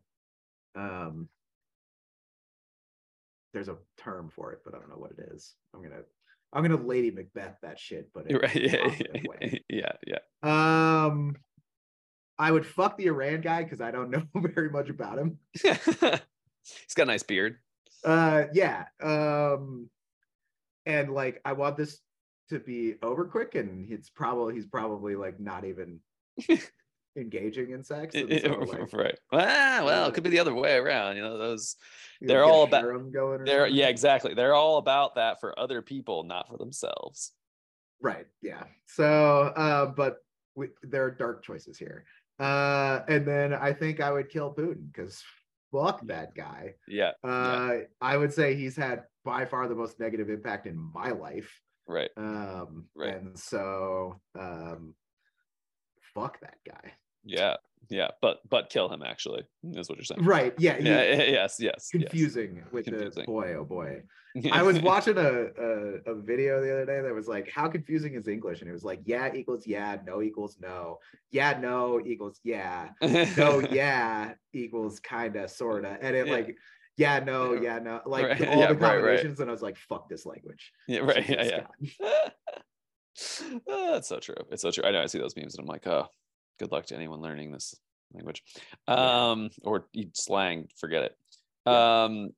um. 0.75 1.29
There's 3.53 3.69
a 3.69 3.79
term 3.97 4.31
for 4.31 4.53
it, 4.53 4.61
but 4.64 4.75
I 4.75 4.79
don't 4.79 4.88
know 4.88 4.97
what 4.97 5.11
it 5.11 5.31
is. 5.33 5.57
I'm 5.75 5.83
gonna 5.83 6.03
I'm 6.53 6.62
gonna 6.62 6.77
Lady 6.81 7.11
Macbeth 7.11 7.57
that 7.62 7.79
shit, 7.79 8.11
but 8.12 8.27
right. 8.33 8.55
Yeah, 8.55 9.59
yeah, 9.69 9.93
yeah. 10.07 11.05
Um, 11.07 11.37
I 12.38 12.51
would 12.51 12.64
fuck 12.64 12.97
the 12.97 13.07
Iran 13.07 13.40
guy 13.40 13.62
because 13.62 13.81
I 13.81 13.90
don't 13.90 14.11
know 14.11 14.23
very 14.35 14.71
much 14.71 14.88
about 14.88 15.19
him. 15.19 15.38
He's 15.53 16.95
got 16.95 17.03
a 17.03 17.07
nice 17.07 17.23
beard. 17.23 17.59
Uh, 18.05 18.45
yeah. 18.53 18.85
Um, 19.03 19.89
and 20.87 21.13
like 21.13 21.41
I 21.45 21.53
want 21.53 21.77
this 21.77 22.01
to 22.51 22.59
be 22.59 22.97
over 23.03 23.25
quick, 23.25 23.55
and 23.55 23.91
it's 23.91 24.11
probably 24.11 24.55
he's 24.55 24.67
probably 24.67 25.17
like 25.17 25.39
not 25.39 25.65
even 25.65 26.01
engaging 27.17 27.71
in 27.71 27.85
sex. 27.85 28.15
so, 28.15 28.25
like, 28.25 28.93
right. 28.93 29.19
Ah, 29.33 29.83
well, 29.85 30.09
it 30.09 30.15
could 30.15 30.25
be 30.25 30.31
the 30.31 30.39
other 30.41 30.55
way 30.55 30.77
around. 30.77 31.17
You 31.17 31.23
know, 31.23 31.39
those 31.39 31.77
they're 32.21 32.45
all 32.45 32.65
about- 32.65 32.83
harem 32.83 33.13
going. 33.13 33.43
Or 33.43 33.47
they're 33.47 33.67
yeah, 33.67 33.89
exactly. 33.89 34.35
They're 34.35 34.55
all 34.55 34.79
about 34.79 35.15
that 35.17 35.41
for 35.41 35.59
other 35.59 35.83
people, 35.83 36.25
not 36.25 36.49
for 36.49 36.57
themselves. 36.57 37.33
Right. 38.03 38.27
Yeah. 38.41 38.65
So, 38.87 39.05
uh, 39.05 39.87
but 39.87 40.19
we, 40.55 40.69
there 40.83 41.05
are 41.05 41.11
dark 41.11 41.43
choices 41.45 41.79
here. 41.79 42.05
Uh, 42.39 43.01
and 43.09 43.27
then 43.29 43.53
I 43.53 43.75
think 43.75 44.01
I 44.01 44.11
would 44.11 44.31
kill 44.31 44.55
Putin 44.55 44.91
because 44.91 45.23
fuck 45.72 46.00
that 46.06 46.35
guy. 46.35 46.74
Yeah, 46.88 47.12
Uh, 47.22 47.78
I 48.00 48.16
would 48.16 48.33
say 48.33 48.54
he's 48.54 48.76
had 48.76 49.04
by 49.24 49.44
far 49.44 49.68
the 49.68 49.74
most 49.74 49.98
negative 50.00 50.30
impact 50.30 50.66
in 50.66 50.76
my 50.76 51.11
life. 51.11 51.61
right. 51.87 52.11
Um, 52.16 52.88
Right. 52.94 53.14
and 53.16 53.38
so, 53.38 54.20
um, 54.38 54.94
fuck 56.14 56.40
that 56.40 56.59
guy. 56.66 56.94
Yeah, 57.24 57.56
yeah. 57.88 58.09
But 58.21 58.40
but 58.49 58.71
kill 58.71 58.88
him 58.88 59.03
actually, 59.03 59.44
is 59.65 59.88
what 59.88 59.98
you're 59.98 60.04
saying. 60.04 60.25
Right. 60.25 60.54
Yeah. 60.59 60.79
Yeah, 60.79 61.02
yeah, 61.02 61.23
yes, 61.23 61.57
yes. 61.59 61.59
yes. 61.61 61.88
confusing 61.90 62.65
with 62.73 62.85
Confusing. 62.87 63.23
the 63.23 63.27
boy, 63.27 63.54
oh 63.54 63.65
boy. 63.65 64.02
I 64.52 64.63
was 64.63 64.81
watching 64.81 65.17
a, 65.19 65.23
a 65.23 66.13
a 66.13 66.15
video 66.15 66.61
the 66.61 66.73
other 66.73 66.87
day 66.87 67.00
that 67.00 67.13
was 67.13 67.27
like, 67.27 67.50
how 67.50 67.69
confusing 67.69 68.15
is 68.15 68.29
English? 68.29 68.61
And 68.61 68.71
it 68.71 68.73
was 68.73 68.85
like, 68.85 69.00
yeah 69.04 69.33
equals 69.35 69.67
yeah, 69.67 69.98
no 70.07 70.23
equals 70.23 70.57
no, 70.61 70.98
yeah 71.31 71.59
no 71.59 72.00
equals 72.07 72.40
yeah, 72.44 72.90
no 73.37 73.59
yeah 73.73 74.35
equals 74.52 75.00
kinda 75.00 75.48
sorta, 75.48 75.98
and 76.00 76.15
it 76.17 76.27
Yeah. 76.27 76.33
like 76.33 76.57
yeah 76.96 77.19
no 77.19 77.54
Yeah. 77.54 77.81
no 77.81 78.02
like 78.07 78.27
Right, 78.27 78.48
all 78.48 78.61
yeah, 78.61 78.67
the 78.69 78.75
right, 78.75 78.81
right. 78.81 79.00
combinations, 79.00 79.40
and 79.40 79.50
I 79.50 79.52
was 79.52 79.63
like, 79.63 79.77
fuck 79.77 80.09
this 80.09 80.25
language. 80.27 80.71
yeah, 80.87 81.00
right. 81.00 81.29
Yeah, 81.29 81.42
yeah. 81.42 82.31
Oh, 83.67 83.92
that's 83.92 84.09
so 84.09 84.19
true. 84.19 84.37
It's 84.50 84.63
so 84.63 84.71
true. 84.71 84.85
I 84.85 84.92
know 84.92 85.02
I 85.02 85.07
see 85.07 85.19
those 85.19 85.37
memes 85.37 85.54
and 85.54 85.63
I'm 85.63 85.67
like, 85.67 85.87
oh, 85.87 86.07
good 86.61 86.71
luck 86.71 86.87
to 86.87 86.94
anyone 86.94 87.21
learning 87.21 87.50
this 87.50 87.75
language. 88.13 88.44
Um, 88.87 89.50
or 89.63 89.87
slang, 90.13 90.69
forget 90.77 91.02
it. 91.02 91.17
Yeah. 91.67 92.04
Um, 92.04 92.31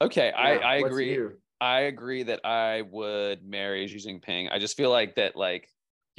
okay, 0.00 0.28
Yeah, 0.28 0.40
I, 0.40 0.52
I 0.54 0.76
agree. 0.76 1.12
you? 1.12 1.32
I 1.60 1.80
agree 1.80 2.22
that 2.22 2.40
I 2.44 2.82
would 2.82 3.44
marry 3.44 3.86
Xi 3.86 3.96
Jinping. 3.96 4.50
I 4.50 4.58
just 4.58 4.76
feel 4.76 4.90
like 4.90 5.16
that, 5.16 5.36
like, 5.36 5.68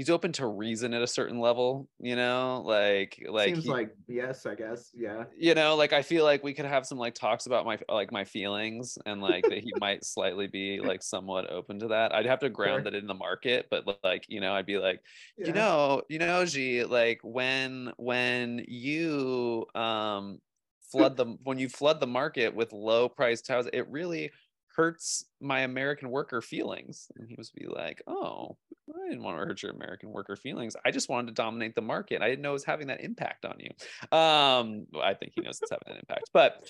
he's 0.01 0.09
open 0.09 0.31
to 0.33 0.47
reason 0.47 0.93
at 0.93 1.01
a 1.03 1.07
certain 1.07 1.39
level, 1.39 1.87
you 1.99 2.15
know, 2.15 2.63
like 2.65 3.23
like 3.29 3.53
Seems 3.53 3.63
he- 3.65 3.69
like 3.69 3.93
yes, 4.07 4.45
I 4.45 4.55
guess. 4.55 4.89
Yeah. 4.93 5.25
you 5.37 5.53
know 5.53 5.75
like 5.75 5.93
i 5.93 6.01
feel 6.01 6.23
like 6.23 6.43
we 6.43 6.53
could 6.53 6.65
have 6.65 6.85
some 6.85 6.97
like 6.97 7.13
talks 7.13 7.45
about 7.45 7.65
my 7.65 7.77
like 7.87 8.11
my 8.11 8.23
feelings 8.25 8.97
and 9.05 9.21
like 9.21 9.47
that 9.49 9.59
he 9.59 9.73
might 9.79 10.03
slightly 10.03 10.47
be 10.47 10.79
like 10.89 11.03
somewhat 11.03 11.49
open 11.49 11.79
to 11.79 11.87
that 11.89 12.13
i'd 12.13 12.25
have 12.25 12.39
to 12.39 12.49
ground 12.49 12.83
Sure. 12.83 12.91
that 12.91 12.95
in 12.95 13.07
the 13.07 13.13
market 13.13 13.67
but 13.69 13.99
like 14.03 14.25
you 14.27 14.41
know 14.41 14.53
i'd 14.53 14.65
be 14.65 14.77
like 14.77 15.01
you 15.37 15.53
know 15.53 16.01
you 16.09 16.19
know 16.19 16.45
Xi, 16.45 16.83
like 16.83 17.19
when 17.23 17.93
when 17.97 18.65
you 18.67 19.65
um 19.75 20.39
flood 20.91 21.15
the 21.17 21.25
when 21.43 21.57
you 21.59 21.69
flood 21.69 21.99
the 21.99 22.07
market 22.07 22.53
with 22.53 22.73
low 22.73 23.07
priced 23.07 23.47
houses 23.47 23.69
it 23.73 23.87
really 23.89 24.31
hurts 24.75 25.25
my 25.39 25.61
american 25.61 26.09
worker 26.09 26.41
feelings 26.41 27.07
and 27.15 27.27
he 27.27 27.35
was 27.37 27.51
be 27.51 27.67
like 27.67 28.01
oh 28.07 28.57
i 28.93 29.09
didn't 29.09 29.23
want 29.23 29.37
to 29.37 29.45
hurt 29.45 29.61
your 29.61 29.71
american 29.71 30.09
worker 30.11 30.35
feelings 30.35 30.75
i 30.85 30.91
just 30.91 31.09
wanted 31.09 31.27
to 31.27 31.33
dominate 31.33 31.75
the 31.75 31.81
market 31.81 32.21
i 32.21 32.29
didn't 32.29 32.41
know 32.41 32.51
it 32.51 32.53
was 32.53 32.63
having 32.63 32.87
that 32.87 33.01
impact 33.01 33.45
on 33.45 33.55
you 33.59 33.69
um 34.17 34.85
well, 34.91 35.03
i 35.03 35.13
think 35.13 35.33
he 35.35 35.41
knows 35.41 35.59
it's 35.61 35.71
having 35.71 35.95
an 35.95 35.97
impact 35.97 36.29
but 36.33 36.63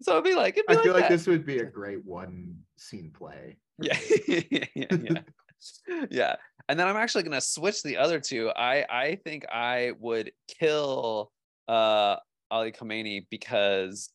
so 0.00 0.12
it'd 0.12 0.24
be 0.24 0.34
like 0.34 0.56
it'd 0.56 0.66
be 0.66 0.76
I 0.76 0.82
feel 0.82 0.92
like 0.92 1.08
this 1.08 1.26
would 1.26 1.46
be 1.46 1.58
a 1.58 1.64
great 1.64 2.04
one 2.04 2.56
scene 2.76 3.10
play. 3.10 3.56
Yeah, 3.80 3.98
yeah, 4.28 4.64
yeah, 4.74 4.86
yeah. 4.90 5.20
yeah. 6.10 6.36
And 6.68 6.78
then 6.78 6.86
I'm 6.86 6.96
actually 6.96 7.22
gonna 7.22 7.40
switch 7.40 7.82
the 7.82 7.96
other 7.96 8.20
two. 8.20 8.50
I 8.54 8.84
I 8.90 9.18
think 9.24 9.46
I 9.50 9.92
would 9.98 10.32
kill 10.46 11.32
uh 11.68 12.16
Ali 12.50 12.72
Khamenei 12.72 13.26
because 13.30 14.10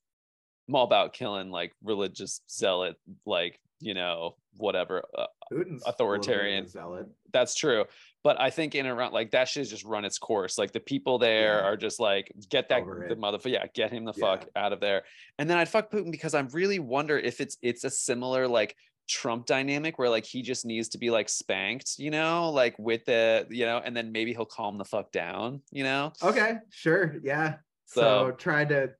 I'm 0.67 0.75
all 0.75 0.83
about 0.85 1.13
killing 1.13 1.49
like 1.51 1.73
religious 1.83 2.41
zealot, 2.49 2.95
like 3.25 3.59
you 3.79 3.93
know 3.93 4.35
whatever. 4.57 5.03
Uh, 5.17 5.25
Putin's 5.51 5.51
a 5.51 5.59
little 5.59 5.67
bit 5.67 5.81
of 5.81 5.85
a 5.85 5.89
Authoritarian. 5.89 6.67
zealot. 6.67 7.07
that's 7.33 7.55
true. 7.55 7.85
But 8.23 8.39
I 8.39 8.49
think 8.49 8.75
in 8.75 8.85
Iran 8.85 9.11
like 9.11 9.31
that 9.31 9.49
shit's 9.49 9.69
just 9.69 9.83
run 9.83 10.05
its 10.05 10.17
course. 10.17 10.57
Like 10.57 10.71
the 10.71 10.79
people 10.79 11.17
there 11.19 11.57
Yeah. 11.59 11.65
are 11.67 11.75
just 11.75 11.99
like, 11.99 12.31
get 12.49 12.69
that 12.69 12.81
Over 12.83 13.07
the 13.09 13.15
motherfucker, 13.15 13.51
yeah, 13.51 13.65
get 13.73 13.91
him 13.91 14.05
the 14.05 14.13
Yeah. 14.15 14.25
fuck 14.37 14.47
out 14.55 14.71
of 14.71 14.79
there. 14.79 15.03
And 15.37 15.49
then 15.49 15.57
I'd 15.57 15.67
fuck 15.67 15.91
Putin 15.91 16.11
because 16.11 16.33
I'm 16.33 16.47
really 16.49 16.79
wonder 16.79 17.17
if 17.19 17.41
it's 17.41 17.57
it's 17.61 17.83
a 17.83 17.89
similar 17.89 18.47
like 18.47 18.75
Trump 19.09 19.45
dynamic 19.47 19.99
where 19.99 20.07
like 20.09 20.25
he 20.25 20.41
just 20.43 20.65
needs 20.65 20.87
to 20.89 20.97
be 20.97 21.09
like 21.09 21.27
spanked, 21.27 21.95
you 21.99 22.09
know, 22.11 22.49
like 22.51 22.79
with 22.79 23.03
the, 23.03 23.45
you 23.49 23.65
know, 23.65 23.81
and 23.83 23.97
then 23.97 24.13
maybe 24.13 24.31
he'll 24.31 24.45
calm 24.45 24.77
the 24.77 24.85
fuck 24.85 25.11
down, 25.11 25.61
you 25.71 25.83
know. 25.83 26.13
Okay, 26.23 26.53
sure. 26.69 27.15
Yeah. 27.21 27.55
So, 27.87 28.01
So- 28.29 28.31
trying 28.37 28.69
to 28.69 28.91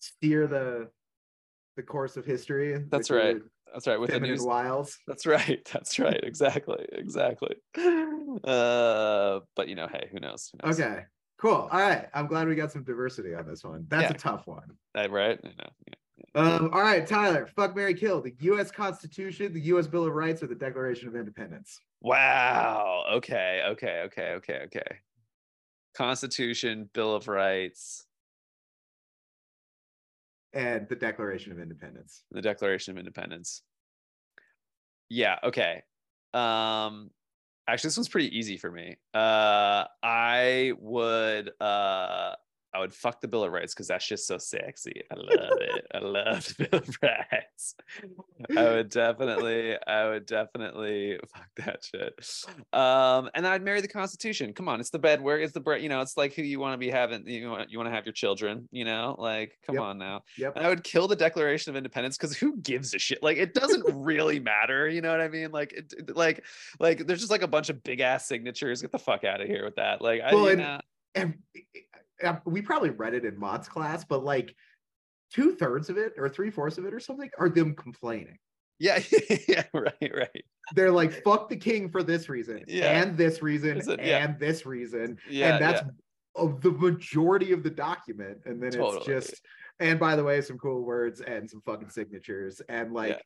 steer 0.00 0.48
the 0.48 0.90
the 1.76 1.82
course 1.82 2.16
of 2.16 2.24
history. 2.24 2.78
That's 2.90 3.10
right. 3.10 3.36
That's 3.72 3.86
right. 3.86 3.98
With 3.98 4.10
the 4.10 4.20
news. 4.20 4.42
wiles. 4.42 4.96
That's 5.08 5.26
right. 5.26 5.60
That's 5.72 5.98
right. 5.98 6.20
Exactly. 6.22 6.86
Exactly. 6.92 7.56
Uh, 8.44 9.40
but 9.56 9.68
you 9.68 9.74
know, 9.74 9.88
hey, 9.88 10.08
who 10.12 10.20
knows? 10.20 10.50
Who 10.52 10.66
knows? 10.66 10.80
Okay. 10.80 11.02
Cool. 11.38 11.68
All 11.70 11.80
right. 11.80 12.06
I'm 12.14 12.26
glad 12.26 12.46
we 12.48 12.54
got 12.54 12.72
some 12.72 12.84
diversity 12.84 13.34
on 13.34 13.46
this 13.46 13.64
one. 13.64 13.86
That's 13.88 14.04
Yeah. 14.04 14.10
a 14.10 14.18
tough 14.18 14.46
one. 14.46 14.70
Uh, 14.96 15.08
right? 15.10 15.38
You 15.42 15.50
know, 15.50 15.70
yeah. 15.88 15.94
Um, 16.36 16.70
all 16.72 16.80
right, 16.80 17.06
Tyler. 17.06 17.46
Fuck 17.56 17.76
Mary 17.76 17.94
Kill. 17.94 18.20
The 18.22 18.34
US 18.40 18.70
Constitution, 18.70 19.52
the 19.52 19.60
US 19.62 19.86
Bill 19.86 20.04
of 20.06 20.14
Rights, 20.14 20.42
or 20.42 20.46
the 20.46 20.54
Declaration 20.54 21.08
of 21.08 21.16
Independence. 21.16 21.78
Wow. 22.00 23.04
Okay. 23.14 23.62
Okay. 23.70 24.02
Okay. 24.06 24.32
Okay. 24.34 24.60
Okay. 24.66 24.98
Constitution, 25.96 26.88
Bill 26.92 27.14
of 27.14 27.28
Rights, 27.28 28.06
And 30.54 30.88
the 30.88 30.96
Declaration 30.96 31.52
of 31.52 31.58
Independence. 31.58 32.22
the 32.30 32.40
Declaration 32.40 32.92
of 32.92 32.98
Independence. 32.98 33.62
Yeah. 35.08 35.38
Okay. 35.42 35.82
Um, 36.32 37.10
actually, 37.68 37.88
this 37.88 37.96
one's 37.96 38.08
pretty 38.08 38.36
easy 38.36 38.56
for 38.56 38.70
me. 38.70 38.96
Uh, 39.12 39.84
I 40.02 40.72
would. 40.78 41.50
Uh, 41.60 42.34
I 42.74 42.80
would 42.80 42.92
fuck 42.92 43.20
the 43.20 43.28
Bill 43.28 43.44
of 43.44 43.52
Rights 43.52 43.72
because 43.72 43.88
that's 43.88 44.06
just 44.06 44.26
so 44.26 44.36
sexy. 44.36 45.02
I 45.10 45.14
love 45.14 45.58
it. 45.60 45.86
I 45.94 45.98
love 45.98 46.54
the 46.58 46.68
Bill 46.68 46.80
of 46.80 46.98
Rights. 47.02 47.74
I 48.56 48.64
would 48.64 48.88
definitely, 48.88 49.76
I 49.86 50.08
would 50.08 50.26
definitely 50.26 51.18
fuck 51.32 51.48
that 51.64 51.84
shit. 51.84 52.14
Um, 52.72 53.30
and 53.34 53.46
I'd 53.46 53.62
marry 53.62 53.80
the 53.80 53.88
Constitution. 53.88 54.52
Come 54.52 54.68
on, 54.68 54.80
it's 54.80 54.90
the 54.90 54.98
bed 54.98 55.20
where 55.20 55.38
it's 55.38 55.52
the 55.52 55.60
bread. 55.60 55.82
You 55.82 55.88
know, 55.88 56.00
it's 56.00 56.16
like 56.16 56.34
who 56.34 56.42
you 56.42 56.58
want 56.58 56.74
to 56.74 56.78
be 56.78 56.90
having. 56.90 57.26
You 57.28 57.50
want, 57.50 57.70
you 57.70 57.78
want 57.78 57.88
to 57.88 57.94
have 57.94 58.06
your 58.06 58.12
children. 58.12 58.68
You 58.72 58.84
know, 58.84 59.14
like 59.18 59.56
come 59.64 59.76
Yep. 59.76 59.84
on 59.84 59.98
now. 59.98 60.22
Yep. 60.36 60.56
And 60.56 60.66
I 60.66 60.68
would 60.68 60.82
kill 60.82 61.06
the 61.06 61.16
Declaration 61.16 61.70
of 61.70 61.76
Independence 61.76 62.16
because 62.16 62.36
who 62.36 62.56
gives 62.56 62.92
a 62.94 62.98
shit? 62.98 63.22
Like 63.22 63.36
it 63.36 63.54
doesn't 63.54 63.84
really 63.94 64.40
matter. 64.40 64.88
You 64.88 65.00
know 65.00 65.10
what 65.10 65.20
I 65.20 65.28
mean? 65.28 65.52
Like, 65.52 65.72
it, 65.72 66.16
like, 66.16 66.44
like 66.80 67.06
there's 67.06 67.20
just 67.20 67.30
like 67.30 67.42
a 67.42 67.48
bunch 67.48 67.70
of 67.70 67.82
big 67.84 68.00
ass 68.00 68.26
signatures. 68.26 68.82
Get 68.82 68.92
the 68.92 68.98
fuck 68.98 69.24
out 69.24 69.40
of 69.40 69.46
here 69.46 69.64
with 69.64 69.76
that. 69.76 70.02
Like, 70.02 70.20
I, 70.22 70.30
you 70.32 70.36
know, 70.36 70.48
and 70.48 70.60
uh, 70.60 70.80
Uh, 72.24 72.38
we 72.46 72.62
probably 72.62 72.90
read 72.90 73.14
it 73.14 73.24
in 73.24 73.38
Mott's 73.38 73.68
class, 73.68 74.04
but 74.04 74.24
like 74.24 74.54
two 75.32 75.54
thirds 75.54 75.90
of 75.90 75.96
it 75.98 76.12
or 76.16 76.28
three 76.28 76.50
fourths 76.50 76.78
of 76.78 76.84
it 76.84 76.94
or 76.94 77.00
something 77.00 77.30
are 77.38 77.48
them 77.48 77.74
complaining. 77.74 78.38
yeah, 78.78 79.00
yeah, 79.48 79.64
right, 79.72 80.12
right. 80.14 80.44
They're 80.74 80.90
like, 80.90 81.22
fuck 81.22 81.48
the 81.48 81.56
king 81.56 81.90
for 81.90 82.02
this 82.02 82.28
reason 82.28 82.64
Yeah. 82.66 83.00
and 83.02 83.16
this 83.16 83.42
reason 83.42 83.76
it- 83.78 84.00
and 84.00 84.38
this 84.38 84.64
reason. 84.66 85.18
Yeah, 85.28 85.54
and 85.56 85.62
that's 85.64 85.82
of 86.36 86.60
the 86.62 86.70
majority 86.72 87.52
of 87.52 87.62
the 87.62 87.70
document. 87.70 88.38
And 88.46 88.60
then 88.62 88.72
Totally. 88.72 88.96
it's 88.98 89.06
just, 89.30 89.42
and 89.78 90.00
by 90.00 90.16
the 90.16 90.24
way, 90.24 90.40
some 90.40 90.58
cool 90.58 90.82
words 90.82 91.20
and 91.20 91.48
some 91.48 91.60
fucking 91.64 91.90
signatures. 91.90 92.60
And 92.68 92.92
like 92.92 93.22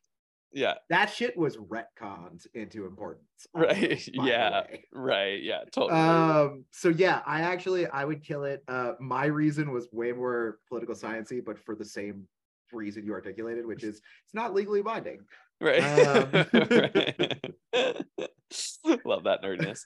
yeah, 0.51 0.75
that 0.89 1.07
shit 1.11 1.37
was 1.37 1.57
retconned 1.57 2.45
into 2.53 2.85
importance. 2.85 3.23
Right, 3.55 3.83
almost, 3.83 4.15
by 4.17 4.23
the 4.23 4.29
yeah. 4.29 4.63
right, 4.93 5.41
yeah, 5.43 5.59
totally. 5.71 5.99
um 5.99 6.65
so 6.71 6.89
yeah 6.89 7.21
i 7.25 7.41
actually 7.41 7.87
i 7.87 8.03
would 8.03 8.21
kill 8.23 8.43
it 8.43 8.63
uh 8.67 8.93
my 8.99 9.25
reason 9.25 9.71
was 9.71 9.87
way 9.93 10.11
more 10.11 10.59
political 10.67 10.93
sciencey 10.93 11.43
but 11.43 11.57
for 11.57 11.73
the 11.75 11.85
same 11.85 12.27
reason 12.73 13.05
you 13.05 13.13
articulated 13.13 13.65
which 13.65 13.83
is 13.83 13.97
it's 14.25 14.33
not 14.33 14.53
legally 14.53 14.81
binding 14.81 15.19
right. 15.61 15.81
um, 16.05 16.31
right. 16.53 17.55
Love 19.05 19.23
that 19.23 19.41
nerdness. 19.43 19.79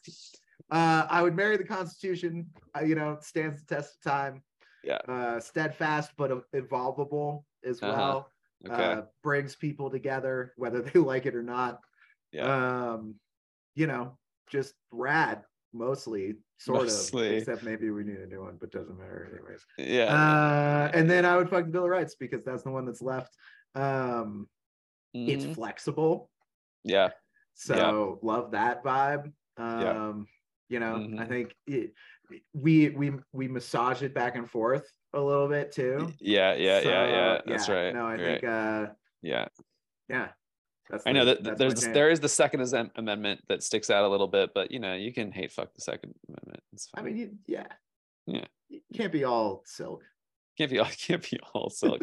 uh 0.71 1.05
i 1.09 1.21
would 1.21 1.35
marry 1.35 1.57
the 1.57 1.63
constitution 1.63 2.47
uh, 2.77 2.81
you 2.83 2.95
know 2.95 3.17
stands 3.21 3.63
the 3.63 3.75
test 3.75 3.95
of 3.97 4.11
time 4.11 4.41
Yeah. 4.83 4.97
uh 5.07 5.39
steadfast 5.39 6.11
but 6.17 6.31
evolvable 6.53 7.43
as 7.63 7.81
Uh-huh. 7.81 7.93
well 7.93 8.29
Okay. 8.65 8.83
uh 8.83 9.01
brings 9.23 9.55
people 9.55 9.89
together 9.89 10.53
whether 10.57 10.81
they 10.87 10.99
like 10.99 11.25
it 11.25 11.35
or 11.35 11.43
not 11.43 11.79
yeah. 12.31 12.91
um 12.93 13.15
you 13.75 13.87
know 13.87 14.17
just 14.49 14.73
rad 14.91 15.43
mostly 15.73 16.35
sort 16.57 16.83
Mostly. 16.83 17.27
of 17.29 17.33
except 17.33 17.63
maybe 17.63 17.89
we 17.89 18.03
need 18.03 18.19
a 18.19 18.27
new 18.27 18.41
one 18.41 18.57
but 18.59 18.71
doesn't 18.71 18.97
matter 18.97 19.27
anyways 19.33 19.65
yeah. 19.77 20.13
uh, 20.13 20.91
and 20.93 21.09
then 21.09 21.25
I 21.25 21.35
would 21.35 21.49
fuck 21.49 21.65
the 21.65 21.71
Bill 21.71 21.83
of 21.85 21.89
Rights 21.89 22.15
because 22.15 22.43
that's 22.45 22.63
the 22.63 22.71
one 22.71 22.85
that's 22.85 23.01
left. 23.01 23.35
Um, 23.75 24.47
It's 25.15 25.45
Mhm. 25.45 25.55
flexible, 25.55 26.29
yeah. 26.83 27.11
so 27.53 28.19
love 28.21 28.51
that 28.51 28.83
vibe. 28.83 29.33
Um, 29.57 29.81
Yeah. 29.81 30.23
you 30.69 30.79
know, 30.79 30.95
I 30.95 31.25
Mhm. 31.25 31.27
think 31.27 31.55
it, 31.67 31.93
we 32.53 32.89
we 32.89 33.11
we 33.31 33.47
massage 33.47 34.01
it 34.01 34.13
back 34.13 34.35
and 34.35 34.49
forth 34.49 34.89
a 35.13 35.19
little 35.19 35.47
bit 35.47 35.71
too. 35.71 36.11
Yeah, 36.19 36.53
yeah, 36.55 36.79
yeah, 36.79 37.07
yeah. 37.07 37.37
So, 37.37 37.43
That's 37.47 37.67
yeah, 37.67 37.73
right. 37.75 37.93
No, 37.93 38.07
I 38.07 38.15
You're 38.15 38.25
think 38.25 38.43
right. 38.43 38.49
uh, 38.83 38.87
yeah. 39.21 39.47
yeah, 40.09 40.27
that's 40.89 41.03
I 41.05 41.11
know 41.11 41.25
the- 41.25 41.35
that 41.35 41.57
there's 41.57 41.71
my 41.73 41.75
this, 41.75 41.83
jam. 41.83 41.93
there 41.93 42.09
is 42.09 42.19
the 42.19 42.29
second 42.29 42.91
amendment 42.95 43.41
that 43.49 43.61
sticks 43.63 43.89
out 43.89 44.03
a 44.05 44.07
little 44.09 44.27
bit, 44.27 44.51
but 44.55 44.71
you 44.71 44.79
know, 44.79 44.95
you 44.95 45.13
can 45.13 45.31
hate 45.31 45.51
fuck 45.51 45.73
the 45.73 45.81
second 45.81 46.13
amendment. 46.27 46.61
It's 46.73 46.87
fine. 46.89 47.03
I 47.03 47.07
mean, 47.07 47.17
you, 47.17 47.31
yeah, 47.47 47.67
Yeah. 48.25 48.45
you 48.69 48.81
can't 48.93 49.11
be 49.11 49.23
all 49.23 49.61
silk. 49.65 50.03
can't 50.57 50.71
be 50.71 50.79
all 50.79 50.85
can't 50.97 51.29
be 51.29 51.39
all 51.53 51.69
silk. 51.81 52.01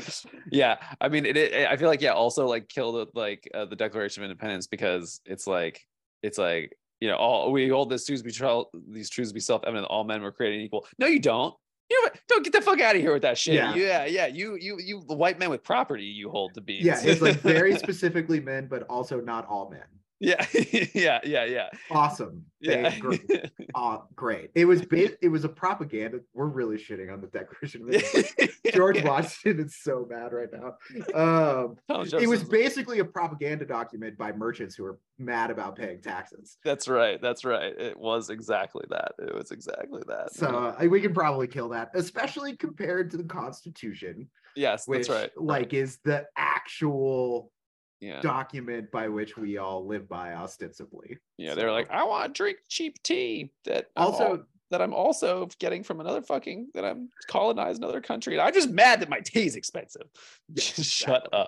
yeah, 0.52 0.76
I 1.00 1.08
mean, 1.08 1.26
it, 1.26 1.36
it. 1.36 1.66
I 1.68 1.76
feel 1.76 1.88
like 1.88 2.00
yeah, 2.02 2.12
also 2.12 2.46
like 2.46 2.68
kill 2.68 2.92
the 2.92 3.06
like 3.14 3.50
uh, 3.52 3.64
the 3.64 3.76
Declaration 3.76 4.22
of 4.22 4.30
Independence 4.30 4.66
because 4.68 5.20
it's 5.24 5.46
like 5.48 5.80
it's 6.22 6.38
like 6.38 6.76
you 7.00 7.08
know 7.08 7.16
all 7.16 7.50
we 7.50 7.68
hold 7.68 7.90
this 7.90 8.06
truths 8.06 8.22
be 8.22 8.30
trel- 8.30 8.70
these 8.88 9.10
truths 9.10 9.32
be 9.32 9.40
self 9.40 9.62
evident. 9.64 9.86
All 9.86 10.04
men 10.04 10.22
were 10.22 10.32
created 10.32 10.60
equal. 10.60 10.86
No, 10.98 11.06
you 11.06 11.18
don't. 11.18 11.54
You 11.90 12.00
know 12.00 12.04
what? 12.04 12.20
Don't 12.28 12.44
get 12.44 12.52
the 12.52 12.60
fuck 12.60 12.80
out 12.80 12.94
of 12.94 13.02
here 13.02 13.12
with 13.12 13.22
that 13.22 13.36
shit. 13.36 13.54
Yeah. 13.54 13.74
yeah, 13.74 14.04
yeah. 14.04 14.26
You 14.26 14.56
you 14.60 14.78
you 14.78 15.02
the 15.08 15.14
white 15.14 15.38
men 15.38 15.50
with 15.50 15.64
property 15.64 16.04
you 16.04 16.30
hold 16.30 16.54
to 16.54 16.60
be. 16.60 16.74
Yeah, 16.74 17.00
it's 17.02 17.20
like 17.20 17.40
very 17.40 17.76
specifically 17.76 18.38
men, 18.38 18.68
but 18.68 18.84
also 18.84 19.20
not 19.20 19.46
all 19.46 19.70
men. 19.70 19.82
Yeah, 20.20 20.46
yeah, 20.94 21.20
yeah, 21.24 21.44
yeah. 21.44 21.68
Awesome. 21.90 22.44
Yeah. 22.60 22.96
gr- 22.98 23.14
uh, 23.74 23.98
great. 24.14 24.50
It 24.54 24.66
was 24.66 24.82
ba- 24.82 25.16
it 25.24 25.28
was 25.28 25.44
a 25.44 25.48
propaganda. 25.48 26.20
We're 26.34 26.44
really 26.44 26.76
shitting 26.76 27.10
on 27.10 27.22
the 27.22 27.26
Declaration 27.28 27.82
of 27.82 27.88
Independence. 27.88 28.54
George 28.74 29.02
Washington 29.02 29.64
is 29.64 29.76
so 29.76 30.06
mad 30.08 30.32
right 30.34 30.48
now. 30.52 30.76
Um, 31.14 31.76
it 31.88 32.28
was 32.28 32.44
basically 32.44 32.98
a 32.98 33.04
propaganda 33.04 33.64
document 33.64 34.18
by 34.18 34.32
merchants 34.32 34.74
who 34.74 34.84
were 34.84 34.98
mad 35.18 35.50
about 35.50 35.76
paying 35.76 36.02
taxes. 36.02 36.58
That's 36.64 36.86
right. 36.86 37.20
That's 37.20 37.46
right. 37.46 37.72
It 37.78 37.98
was 37.98 38.28
exactly 38.28 38.84
that. 38.90 39.12
It 39.18 39.34
was 39.34 39.52
exactly 39.52 40.02
that. 40.06 40.34
So 40.34 40.74
uh, 40.78 40.86
we 40.86 41.00
can 41.00 41.14
probably 41.14 41.46
kill 41.46 41.70
that, 41.70 41.90
especially 41.94 42.56
compared 42.56 43.10
to 43.12 43.16
the 43.16 43.24
Constitution, 43.24 44.28
yes, 44.54 44.86
which 44.86 45.08
that's 45.08 45.20
right. 45.20 45.30
like 45.36 45.72
is 45.72 45.98
the 46.04 46.26
actual 46.36 47.50
Yeah. 48.00 48.20
document 48.20 48.90
by 48.90 49.08
which 49.08 49.36
we 49.36 49.58
all 49.58 49.86
live 49.86 50.08
by 50.08 50.32
ostensibly. 50.34 51.18
Yeah. 51.36 51.54
They're 51.54 51.72
like, 51.72 51.90
I 51.90 52.04
want 52.04 52.26
to 52.26 52.32
drink 52.36 52.58
cheap 52.68 53.02
tea 53.02 53.52
that 53.64 53.90
I'm 53.96 54.04
al- 54.04 54.12
Also, 54.12 54.44
that 54.70 54.80
I'm 54.80 54.94
also 54.94 55.48
getting 55.58 55.82
from 55.82 56.00
another 56.00 56.22
fucking 56.22 56.68
that 56.74 56.84
I'm 56.84 57.10
colonized 57.26 57.82
another 57.82 58.00
country. 58.00 58.34
And 58.34 58.42
I'm 58.42 58.54
just 58.54 58.70
mad 58.70 59.00
that 59.00 59.08
my 59.08 59.20
tea 59.20 59.46
is 59.46 59.56
expensive. 59.56 60.06
Just 60.54 60.90
shut 60.90 61.28
exactly. 61.32 61.38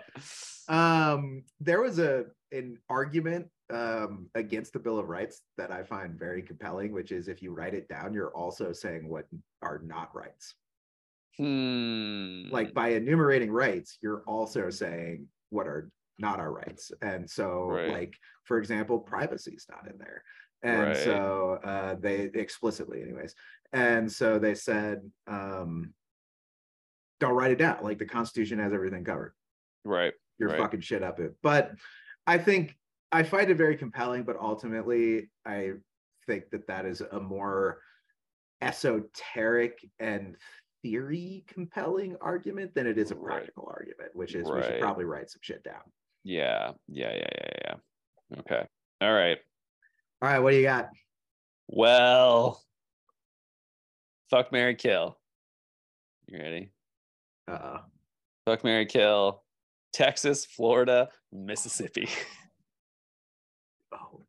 up. 0.68 1.14
um, 1.14 1.44
there 1.60 1.80
was 1.80 1.98
a 1.98 2.26
an 2.50 2.78
argument 2.90 3.46
um, 3.72 4.28
against 4.34 4.72
the 4.74 4.78
Bill 4.78 4.98
of 4.98 5.08
Rights 5.08 5.40
that 5.56 5.70
I 5.70 5.82
find 5.82 6.18
very 6.18 6.42
compelling, 6.42 6.92
which 6.92 7.12
is 7.12 7.28
if 7.28 7.42
you 7.42 7.52
write 7.52 7.74
it 7.74 7.88
down, 7.88 8.12
you're 8.12 8.36
also 8.36 8.72
saying 8.72 9.08
what 9.08 9.26
are 9.62 9.80
not 9.84 10.14
rights. 10.14 10.54
Hmm. 11.38 12.50
Like 12.50 12.74
by 12.74 12.88
enumerating 12.90 13.50
rights, 13.50 13.96
you're 14.02 14.22
also 14.26 14.68
saying 14.68 15.28
what 15.50 15.66
are 15.66 15.90
not 16.18 16.40
our 16.40 16.52
rights. 16.52 16.92
And 17.00 17.28
so, 17.28 17.62
Right. 17.64 17.88
like 17.88 18.14
for 18.44 18.58
example, 18.58 18.98
privacy 18.98 19.52
is 19.52 19.66
not 19.70 19.90
in 19.90 19.98
there. 19.98 20.24
And 20.62 20.88
Right. 20.88 20.96
so 20.96 21.60
uh, 21.64 21.94
they 21.96 22.30
explicitly, 22.34 23.02
anyways. 23.02 23.34
And 23.72 24.10
so 24.10 24.38
they 24.38 24.54
said, 24.54 25.10
um, 25.26 25.94
don't 27.20 27.34
write 27.34 27.52
it 27.52 27.58
down. 27.58 27.82
Like 27.82 27.98
the 27.98 28.06
Constitution 28.06 28.58
has 28.58 28.72
everything 28.72 29.04
covered. 29.04 29.34
right. 29.84 30.14
You're 30.38 30.48
Right. 30.50 30.58
fucking 30.58 30.80
shit 30.80 31.02
up 31.02 31.18
it. 31.20 31.34
But 31.42 31.72
I 32.26 32.38
think 32.38 32.76
I 33.10 33.22
find 33.24 33.50
it 33.50 33.56
very 33.56 33.76
compelling, 33.76 34.22
but 34.24 34.36
ultimately, 34.36 35.30
I 35.44 35.72
think 36.26 36.50
that 36.50 36.66
that 36.68 36.86
is 36.86 37.00
a 37.00 37.20
more 37.20 37.80
esoteric 38.60 39.84
and 39.98 40.36
theory 40.82 41.44
compelling 41.46 42.16
argument 42.20 42.74
than 42.74 42.86
it 42.86 42.96
is 42.98 43.10
a 43.10 43.14
Right. 43.16 43.36
practical 43.36 43.68
argument, 43.74 44.14
which 44.16 44.34
is 44.34 44.50
we 44.50 44.62
should 44.62 44.80
probably 44.80 45.04
write 45.04 45.30
some 45.30 45.40
shit 45.42 45.62
down. 45.62 45.82
Yeah. 46.24 46.72
Yeah. 46.88 47.12
Yeah. 47.12 47.28
Yeah. 47.34 47.50
Yeah. 47.64 48.38
Okay. 48.40 48.66
All 49.00 49.12
right. 49.12 49.38
All 50.20 50.28
right, 50.28 50.38
what 50.38 50.52
do 50.52 50.56
you 50.56 50.62
got? 50.62 50.88
Well, 51.68 52.62
fuck 54.30 54.52
Mary 54.52 54.74
Kill. 54.76 55.18
You 56.28 56.38
ready? 56.38 56.70
Uh, 57.48 57.78
Fuck 58.46 58.64
Mary 58.64 58.86
Kill. 58.86 59.42
Texas, 59.92 60.44
Florida, 60.46 61.08
Mississippi. 61.32 62.08
oh 63.92 64.24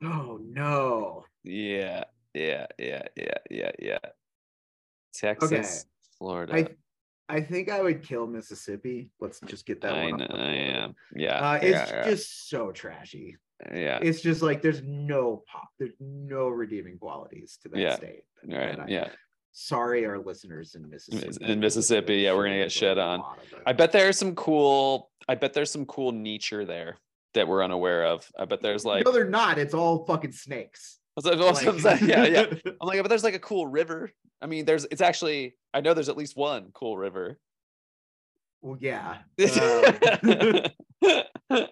no. 0.00 0.08
Oh 0.08 0.38
no. 0.42 1.24
yeah. 1.42 2.04
Yeah. 2.34 2.66
Yeah. 2.78 3.02
Yeah. 3.16 3.38
Yeah. 3.50 3.70
Yeah. 3.78 3.98
Texas, 5.14 5.84
Florida. 6.18 6.54
I 6.54 6.68
I 7.32 7.40
think 7.40 7.70
I 7.70 7.80
would 7.82 8.02
kill 8.02 8.26
Mississippi. 8.26 9.10
Let's 9.20 9.40
just 9.40 9.64
get 9.66 9.80
that 9.80 9.94
I 9.94 10.04
one. 10.10 10.18
know. 10.18 10.24
off 10.26 10.30
the 10.32 10.36
I 10.38 10.52
am. 10.52 10.94
Yeah. 11.16 11.50
Uh, 11.50 11.54
it's 11.62 11.90
yeah, 11.90 12.04
just 12.04 12.48
so 12.50 12.70
trashy. 12.72 13.36
yeah. 13.72 13.98
It's 14.02 14.20
just 14.20 14.42
like 14.42 14.60
there's 14.60 14.82
no 14.82 15.42
pop, 15.50 15.68
there's 15.78 15.94
no 16.00 16.48
redeeming 16.48 16.98
qualities 16.98 17.58
to 17.62 17.68
that 17.70 17.78
Yeah. 17.78 17.96
state. 17.96 18.22
yeah. 18.46 18.58
Right. 18.58 18.78
I- 18.80 18.86
Yeah. 18.88 19.08
Sorry, 19.54 20.06
our 20.06 20.18
listeners 20.18 20.74
in 20.74 20.88
Mississippi. 20.88 21.44
in 21.44 21.60
Mississippi, 21.60 22.16
yeah, 22.16 22.32
we're 22.34 22.44
gonna 22.44 22.56
get 22.58 22.72
shit 22.72 22.96
on. 22.98 23.20
lot 23.20 23.38
of 23.38 23.52
it. 23.52 23.62
I 23.66 23.72
bet 23.74 23.92
there's 23.92 24.18
some 24.18 24.34
cool. 24.34 25.10
I 25.28 25.34
bet 25.34 25.52
there's 25.52 25.70
some 25.70 25.84
cool 25.86 26.10
nature 26.12 26.64
there 26.64 26.96
that 27.34 27.46
we're 27.48 27.62
unaware 27.62 28.06
of. 28.06 28.26
I 28.38 28.46
bet 28.46 28.62
there's 28.62 28.84
like. 28.86 29.04
no, 29.04 29.12
they're 29.12 29.28
not. 29.28 29.58
It's 29.58 29.74
all 29.74 30.04
fucking 30.06 30.32
snakes. 30.32 30.98
That's 31.16 31.26
what- 31.26 31.38
that's 31.38 31.64
what 31.66 31.74
I'm 31.76 31.82
Like- 31.82 32.00
Yeah. 32.00 32.24
Yeah. 32.24 32.46
I'm 32.80 32.86
like, 32.88 33.00
but 33.02 33.08
there's 33.08 33.24
like 33.24 33.34
a 33.34 33.38
cool 33.38 33.66
river. 33.66 34.10
I 34.40 34.46
mean, 34.46 34.64
there's. 34.64 34.86
It's 34.90 35.02
actually. 35.02 35.54
I 35.74 35.80
know 35.80 35.94
there's 35.94 36.08
at 36.08 36.16
least 36.16 36.36
one 36.36 36.70
cool 36.72 36.96
river. 36.96 37.38
well, 38.60 38.76
yeah, 38.80 39.18
um, 39.38 39.46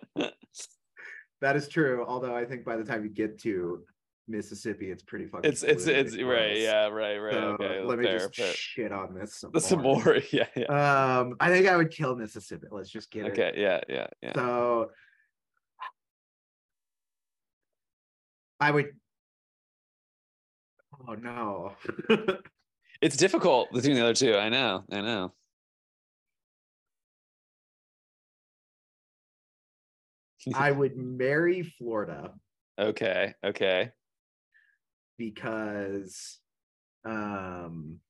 that 1.41 1.57
is 1.57 1.69
true. 1.69 2.05
Although 2.07 2.35
I 2.35 2.45
think 2.45 2.65
by 2.65 2.77
the 2.77 2.85
time 2.85 3.05
you 3.05 3.11
get 3.11 3.39
to 3.43 3.83
Mississippi, 4.29 4.91
it's 4.91 5.03
pretty 5.03 5.27
fucking. 5.27 5.51
It's 5.51 5.63
it's 5.63 5.87
it's 5.87 6.17
right. 6.17 6.57
Yeah. 6.57 6.87
Right. 6.87 7.19
Right. 7.19 7.35
So 7.35 7.57
okay. 7.61 7.83
let 7.83 7.99
me 7.99 8.05
fair, 8.05 8.19
just 8.19 8.37
fair. 8.37 8.53
shit 8.55 8.93
on 8.93 9.15
this 9.15 9.35
some 9.37 9.53
Some 9.59 9.83
more. 9.83 10.03
more. 10.05 10.19
Yeah. 10.33 10.47
Yeah. 10.57 11.19
Um, 11.19 11.37
I 11.41 11.51
think 11.51 11.67
I 11.67 11.77
would 11.77 11.91
kill 11.91 12.17
Mississippi. 12.17 12.69
Let's 12.71 12.91
just 12.91 13.11
get 13.11 13.27
it. 13.27 13.33
Okay. 13.33 13.53
Yeah. 13.57 13.81
Yeah. 13.89 14.07
Yeah. 14.23 14.33
So 14.35 14.91
I 18.61 18.71
would. 18.71 18.87
Oh 21.09 21.15
no. 21.15 21.73
It's 23.01 23.17
difficult 23.17 23.73
between 23.73 23.95
the 23.95 24.03
other 24.03 24.15
two. 24.15 24.35
I 24.37 24.49
know. 24.51 24.85
I 24.91 25.01
know. 25.01 25.33
I 30.55 30.71
would 30.73 30.97
marry 30.97 31.63
Florida 31.63 32.35
Okay. 32.79 33.35
Okay. 33.45 33.93
because 35.19 36.39
um 37.05 38.01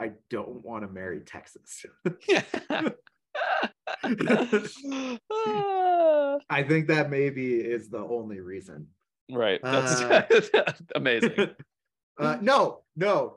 I 0.00 0.12
don't 0.30 0.64
want 0.64 0.84
to 0.84 0.88
marry 0.88 1.20
Texas. 1.20 1.84
I 6.50 6.62
think 6.62 6.86
that 6.88 7.10
maybe 7.10 7.54
is 7.56 7.90
the 7.90 7.98
only 7.98 8.38
reason. 8.40 8.88
right. 9.30 9.60
That's 9.60 10.00
Uh, 10.54 10.72
amazing. 10.94 11.48
Uh, 12.18 12.36
no, 12.40 12.80
no. 12.96 13.36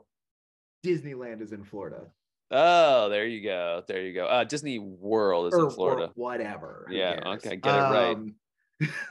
Disneyland 0.84 1.40
is 1.42 1.52
in 1.52 1.64
Florida. 1.64 2.06
Oh, 2.50 3.08
there 3.08 3.26
you 3.26 3.42
go. 3.42 3.82
There 3.86 4.02
you 4.02 4.12
go. 4.12 4.26
Uh, 4.26 4.44
Disney 4.44 4.78
World 4.78 5.46
is 5.52 5.54
or, 5.58 5.64
in 5.64 5.70
Florida. 5.70 6.04
or 6.06 6.10
whatever. 6.14 6.86
Yeah, 6.90 7.20
okay, 7.26 7.56
get 7.56 7.74
it 7.74 7.78
right. 7.78 8.16
Um, 8.16 8.34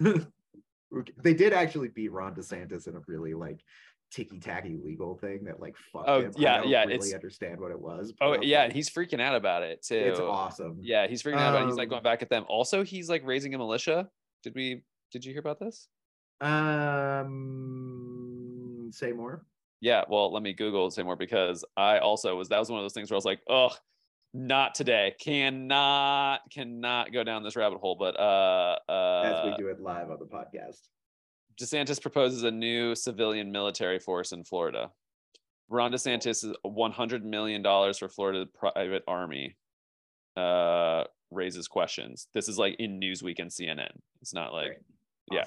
they 1.24 1.34
did 1.34 1.54
actually 1.54 1.88
beat 1.88 2.12
Ron 2.12 2.36
DeSantis 2.36 2.88
in 2.88 2.96
a 2.96 3.00
really 3.08 3.34
like 3.34 3.62
ticky 4.12 4.40
tacky 4.40 4.78
legal 4.84 5.16
thing 5.18 5.46
that 5.46 5.60
like 5.62 5.76
fucked 5.92 6.10
Oh, 6.10 6.20
him. 6.22 6.32
I 6.38 6.40
yeah, 6.42 6.58
don't 6.58 6.68
yeah, 6.70 6.82
Really 6.84 6.96
it's- 6.96 7.14
understand 7.14 7.60
what 7.62 7.72
it 7.72 7.80
was. 7.80 8.14
Oh, 8.22 8.40
yeah, 8.42 8.64
like, 8.66 8.74
he's 8.74 8.90
freaking 8.90 9.22
out 9.22 9.36
about 9.36 9.64
it 9.64 9.82
too. 9.84 9.96
it's 9.96 10.20
awesome. 10.20 10.78
Yeah, 10.82 11.08
he's 11.08 11.24
freaking 11.24 11.38
out 11.38 11.56
about 11.56 11.64
it. 11.64 11.68
He's 11.68 11.78
like 11.78 11.88
Um, 11.88 11.92
going 11.92 12.04
back 12.04 12.22
at 12.22 12.30
them. 12.30 12.44
Also, 12.48 12.84
he's 12.84 13.10
like 13.10 13.26
raising 13.26 13.56
a 13.56 13.58
militia. 13.58 14.10
Did 14.44 14.54
we 14.54 14.84
did 15.12 15.24
you 15.26 15.32
hear 15.32 15.40
about 15.40 15.60
this? 15.60 15.88
Um, 17.52 18.90
say 18.92 19.12
more. 19.14 19.46
Yeah, 19.82 20.04
well, 20.08 20.32
let 20.32 20.44
me 20.44 20.54
Google 20.54 20.86
and 20.86 20.94
say 20.94 21.04
more 21.04 21.16
because 21.16 21.66
I 21.76 21.98
also 21.98 22.36
was 22.38 22.50
that 22.50 22.60
was 22.60 22.70
one 22.70 22.80
of 22.80 22.84
those 22.84 22.94
things 22.94 23.10
where 23.10 23.16
I 23.16 23.18
was 23.18 23.26
like, 23.26 23.42
oh, 23.50 23.72
not 24.34 24.76
today. 24.76 25.16
Cannot, 25.20 26.42
cannot 26.52 27.12
go 27.12 27.24
down 27.24 27.44
this 27.44 27.56
rabbit 27.56 27.80
hole. 27.80 27.96
But 27.96 28.18
uh 28.20 28.78
As 28.88 29.34
uh 29.34 29.44
we 29.46 29.64
do 29.64 29.70
it 29.70 29.82
live 29.82 30.10
on 30.12 30.20
the 30.20 30.26
podcast. 30.26 30.78
DeSantis 31.60 32.02
proposes 32.02 32.44
a 32.44 32.52
new 32.52 32.96
civilian 32.96 33.52
military 33.52 34.00
force 34.00 34.32
in 34.32 34.44
Florida. 34.44 34.92
Ron 35.70 35.92
DeSantis 35.92 36.44
is 36.44 36.54
$100 36.66 37.24
million 37.24 37.64
for 37.64 38.10
Florida 38.10 38.46
private 38.46 39.04
army. 39.08 39.58
Uh, 40.38 41.04
raises 41.30 41.68
questions. 41.68 42.28
This 42.34 42.48
is 42.48 42.58
like 42.58 42.76
in 42.80 43.00
Newsweek 43.00 43.40
and 43.40 43.50
CNN. 43.50 43.92
It's 44.22 44.34
not 44.34 44.54
like, 44.54 44.68
Great. 44.68 44.80
yeah, 45.32 45.44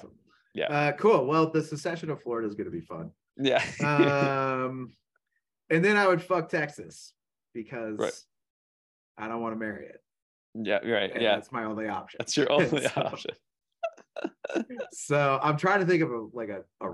yeah. 0.53 0.65
Uh, 0.65 0.91
cool. 0.93 1.25
Well, 1.25 1.51
the 1.51 1.61
secession 1.61 2.09
of 2.09 2.21
Florida 2.21 2.47
is 2.47 2.55
going 2.55 2.65
to 2.65 2.71
be 2.71 2.81
fun. 2.81 3.11
Yeah. 3.37 3.63
Um, 3.83 4.93
and 5.69 5.83
then 5.83 5.97
I 5.97 6.07
would 6.07 6.21
fuck 6.21 6.49
Texas 6.49 7.13
because 7.53 7.97
Right. 7.97 8.13
I 9.17 9.27
don't 9.27 9.41
want 9.41 9.53
to 9.55 9.59
marry 9.59 9.87
it. 9.87 10.01
yeah, 10.53 10.79
right. 10.87 11.11
and 11.11 11.21
Yeah. 11.21 11.35
that's 11.35 11.51
my 11.51 11.63
only 11.65 11.87
option. 11.87 12.17
That's 12.19 12.35
your 12.37 12.51
only 12.51 12.81
So- 12.81 13.01
option. 13.01 13.31
so 14.91 15.39
I'm 15.41 15.57
trying 15.57 15.79
to 15.81 15.85
think 15.85 16.01
of 16.01 16.11
a 16.11 16.27
like 16.33 16.49
a 16.49 16.63
a, 16.81 16.91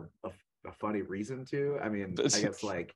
a, 0.66 0.72
funny 0.80 1.02
reason 1.02 1.46
to. 1.46 1.78
I 1.82 1.90
mean, 1.90 2.16
I 2.20 2.24
guess 2.24 2.64
like 2.64 2.96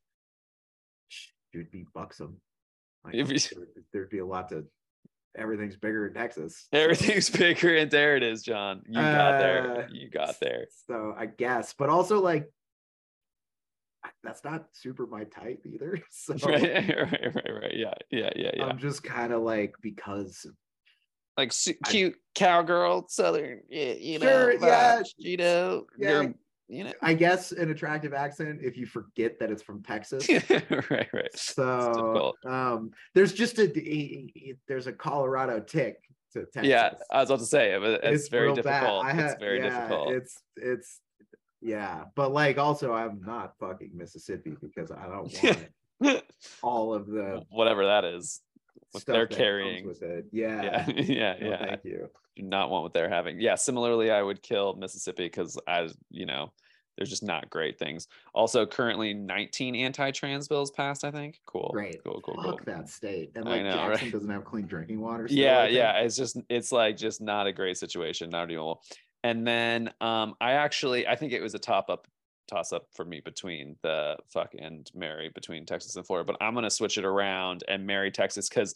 would 1.53 1.71
be 1.71 1.85
buxom. 1.93 2.37
Like, 3.03 3.13
there 3.27 3.37
there'd 3.93 4.09
be 4.09 4.19
a 4.19 4.25
lot 4.25 4.49
to. 4.49 4.65
Everything's 5.37 5.75
bigger 5.75 6.07
in 6.07 6.13
Texas. 6.13 6.65
Everything's 6.71 7.29
bigger, 7.29 7.75
and 7.75 7.91
there 7.91 8.15
it 8.15 8.23
is, 8.23 8.41
John. 8.41 8.81
You 8.87 8.95
got 8.95 9.39
there. 9.39 9.83
Uh, 9.83 9.87
You 9.91 10.09
got 10.09 10.39
there. 10.39 10.65
So 10.87 11.13
I 11.17 11.25
guess, 11.27 11.75
but 11.77 11.89
also 11.89 12.21
like 12.21 12.49
that's 14.23 14.43
not 14.43 14.65
super 14.73 15.05
my 15.07 15.23
type 15.25 15.61
either. 15.65 15.99
So 16.11 16.33
Right, 16.45 16.61
right, 16.63 17.35
right, 17.35 17.53
right. 17.61 17.73
Yeah, 17.75 17.93
yeah, 18.09 18.29
yeah, 18.35 18.51
yeah. 18.55 18.65
I'm 18.65 18.77
just 18.77 19.03
kind 19.03 19.33
of 19.33 19.41
like 19.41 19.75
because 19.81 20.45
like 21.37 21.51
su- 21.51 21.75
I- 21.83 21.89
cute 21.91 22.15
cowgirl, 22.33 23.07
southern, 23.09 23.61
y- 23.69 23.97
you 23.99 24.19
know, 24.19 24.25
Sure, 24.27 24.53
yeah, 24.53 25.01
you 25.17 25.37
know, 25.37 25.85
yeah. 25.97 26.27
you 26.67 26.83
know, 26.85 26.93
I 27.01 27.13
guess 27.13 27.51
an 27.51 27.69
attractive 27.71 28.13
accent 28.13 28.61
if 28.63 28.77
you 28.77 28.85
forget 28.85 29.39
that 29.39 29.51
it's 29.51 29.61
from 29.61 29.83
Texas. 29.91 30.27
right, 30.29 31.13
right. 31.13 31.37
So 31.37 32.33
um, 32.45 32.91
there's 33.13 33.33
just 33.33 33.59
a, 33.59 33.63
a- 33.63 34.31
a- 34.37 34.53
there's 34.67 34.87
a 34.87 34.93
Colorado 34.93 35.59
tick 35.59 35.97
to 36.33 36.45
Texas. 36.45 36.63
Yeah, 36.65 36.91
I 37.11 37.19
was 37.21 37.29
about 37.29 37.39
to 37.39 37.45
say, 37.45 37.77
but 37.79 38.03
it's, 38.03 38.29
very 38.29 38.53
difficult. 38.53 39.05
I 39.05 39.11
it's 39.11 39.39
very 39.39 39.59
yeah, 39.59 39.69
difficult. 39.87 40.13
It's 40.13 40.41
it's 40.55 40.99
yeah, 41.65 42.03
but 42.15 42.31
like 42.31 42.57
also 42.57 42.93
I'm 42.93 43.21
not 43.25 43.55
fucking 43.59 43.91
Mississippi 43.93 44.55
because 44.61 44.91
I 44.91 45.07
don't 45.07 45.33
want 45.99 46.23
all 46.61 46.93
of 46.93 47.07
the 47.07 47.43
Whatever 47.49 47.85
that 47.85 48.05
is. 48.05 48.41
what 48.91 49.05
they're 49.05 49.27
carrying. 49.27 49.87
with 49.87 50.01
it. 50.03 50.25
Yeah. 50.31 50.61
Yeah, 50.61 50.85
yeah, 50.95 51.35
No, 51.41 51.47
yeah. 51.49 51.65
Thank 51.65 51.85
you. 51.85 52.09
do 52.35 52.43
not 52.43 52.69
want 52.69 52.83
what 52.83 52.93
they're 52.93 53.09
having. 53.09 53.39
Yeah, 53.39 53.55
similarly, 53.55 54.11
I 54.11 54.21
would 54.21 54.41
kill 54.43 54.75
Mississippi 54.75 55.25
because 55.25 55.57
I, 55.67 55.89
you 56.11 56.25
know, 56.25 56.51
there's 56.97 57.09
just 57.09 57.23
not 57.23 57.49
great 57.49 57.77
things. 57.77 58.07
Also, 58.33 58.65
currently 58.65 59.13
19 59.13 59.75
anti-trans 59.75 60.47
bills 60.47 60.71
passed. 60.71 61.03
I 61.03 61.11
think. 61.11 61.41
Cool. 61.45 61.69
Great. 61.73 62.01
Cool. 62.03 62.21
Cool. 62.21 62.35
Fuck 62.35 62.63
Cool. 62.65 62.73
that 62.73 62.87
state. 62.89 63.31
And 63.35 63.43
like 63.45 63.63
know, 63.63 63.75
right? 63.75 63.91
Jackson 63.93 64.11
doesn't 64.11 64.29
have 64.29 64.45
clean 64.45 64.65
drinking 64.65 65.01
water. 65.01 65.27
still, 65.27 65.37
yeah 65.37 65.65
yeah 65.65 65.99
it's 65.99 66.15
just 66.15 66.37
it's 66.47 66.71
like 66.71 66.95
just 66.95 67.19
not 67.21 67.47
a 67.47 67.51
great 67.51 67.77
situation 67.77 68.29
not 68.29 68.49
even 68.49 68.75
and 69.25 69.45
then 69.45 69.91
um 70.01 70.35
i 70.39 70.51
actually 70.51 71.07
i 71.07 71.15
think 71.15 71.33
it 71.33 71.41
was 71.41 71.55
a 71.55 71.59
top 71.59 71.89
up 71.89 72.07
toss 72.47 72.71
up 72.71 72.85
for 72.93 73.03
me 73.03 73.19
between 73.19 73.75
the 73.81 74.15
fuck 74.27 74.53
and 74.59 74.91
Mary 74.93 75.29
between 75.33 75.65
texas 75.65 75.95
and 75.95 76.05
florida 76.05 76.25
but 76.25 76.37
i'm 76.45 76.53
going 76.53 76.63
to 76.63 76.69
switch 76.69 76.99
it 76.99 77.05
around 77.05 77.63
and 77.67 77.87
marry 77.87 78.11
texas 78.11 78.47
because 78.47 78.75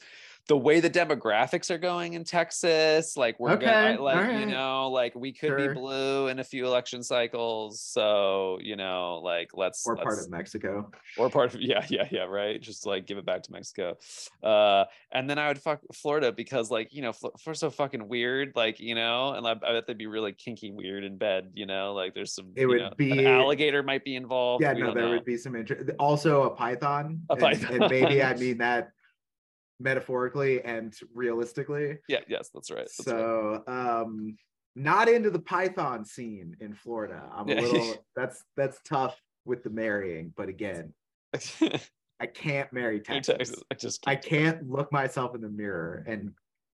the 0.50 0.58
way 0.58 0.80
the 0.80 0.90
demographics 0.90 1.70
are 1.70 1.78
going 1.78 2.14
in 2.14 2.24
texas 2.24 3.16
like 3.16 3.40
we're 3.40 3.56
gonna 3.56 3.94
Okay, 3.94 3.98
like 3.98 4.40
you 4.40 4.48
know 4.48 4.90
like 4.90 5.14
we 5.16 5.32
could 5.32 5.56
be 5.56 5.68
blue 5.74 6.28
in 6.28 6.40
a 6.40 6.44
few 6.44 6.66
election 6.66 7.04
cycles 7.04 7.80
so 7.82 8.58
you 8.60 8.76
know 8.76 9.22
like 9.24 9.52
let's 9.54 9.86
Or 9.88 9.96
part 9.96 10.08
let's- 10.10 10.26
of 10.26 10.32
Mexico. 10.32 10.92
or 11.20 11.30
part 11.30 11.54
of 11.54 11.62
yeah 11.72 11.86
yeah 11.90 12.08
yeah 12.12 12.24
right 12.24 12.60
just 12.60 12.88
like 12.88 13.06
give 13.06 13.20
it 13.20 13.26
back 13.28 13.44
to 13.44 13.52
mexico 13.52 13.96
uh 14.44 14.86
and 15.12 15.30
then 15.30 15.38
i 15.38 15.48
would 15.48 15.60
fuck 15.60 15.82
florida 15.94 16.32
because 16.32 16.72
like 16.72 16.94
you 16.94 17.04
know 17.04 17.14
florida's 17.14 17.60
so 17.60 17.70
fucking 17.70 18.08
weird 18.08 18.52
like 18.56 18.80
you 18.80 18.96
know 18.96 19.34
and 19.34 19.46
I, 19.48 19.52
I 19.52 19.74
bet 19.74 19.86
they'd 19.86 19.98
be 20.00 20.08
really 20.08 20.32
kinky 20.34 20.72
weird 20.72 21.04
in 21.04 21.18
bed 21.18 21.52
you 21.54 21.68
know 21.68 21.94
like 21.94 22.16
there's 22.16 22.34
some 22.34 22.54
It 22.56 22.66
would 22.66 22.80
know, 22.80 22.88
an 22.88 22.94
be- 22.98 23.26
alligator 23.28 23.84
might 23.84 24.04
be 24.04 24.16
involved 24.16 24.64
Yeah, 24.64 24.74
no, 24.74 24.94
there 24.96 25.04
know. 25.04 25.12
would 25.12 25.26
be 25.26 25.38
some 25.38 25.56
interest. 25.56 25.92
Also, 26.00 26.44
a 26.44 26.50
python. 26.50 27.22
A 27.30 27.34
and- 27.34 27.42
python. 27.42 27.82
And, 27.84 27.92
maybe 27.92 28.24
I 28.24 28.34
mean 28.44 28.58
that 28.58 28.92
metaphorically 29.80 30.62
and 30.64 30.94
realistically. 31.14 31.98
yeah 32.08 32.20
yes 32.28 32.50
that's 32.54 32.72
right 32.72 32.88
that's 32.98 33.08
right. 33.08 33.18
so, 33.18 33.64
um, 33.68 34.36
not 34.76 35.10
into 35.10 35.30
the 35.30 35.40
python 35.40 36.06
scene 36.06 36.56
in 36.62 36.74
Florida. 36.74 37.22
I'm 37.36 37.50
a 37.50 37.56
little. 37.56 37.96
That's 38.16 38.44
that's 38.56 38.80
tough 38.86 39.20
with 39.44 39.64
the 39.64 39.70
marrying. 39.70 40.32
But 40.38 40.48
again, 40.48 40.94
I 42.20 42.26
can't 42.28 42.72
marry 42.72 43.00
Texas. 43.02 43.36
Texas, 43.36 43.64
I 43.72 43.76
just 43.76 44.02
can't. 44.04 44.18
I 44.18 44.22
can't 44.22 44.70
look 44.70 44.92
myself 44.92 45.36
in 45.36 45.42
the 45.42 45.50
mirror 45.50 46.06
and 46.08 46.32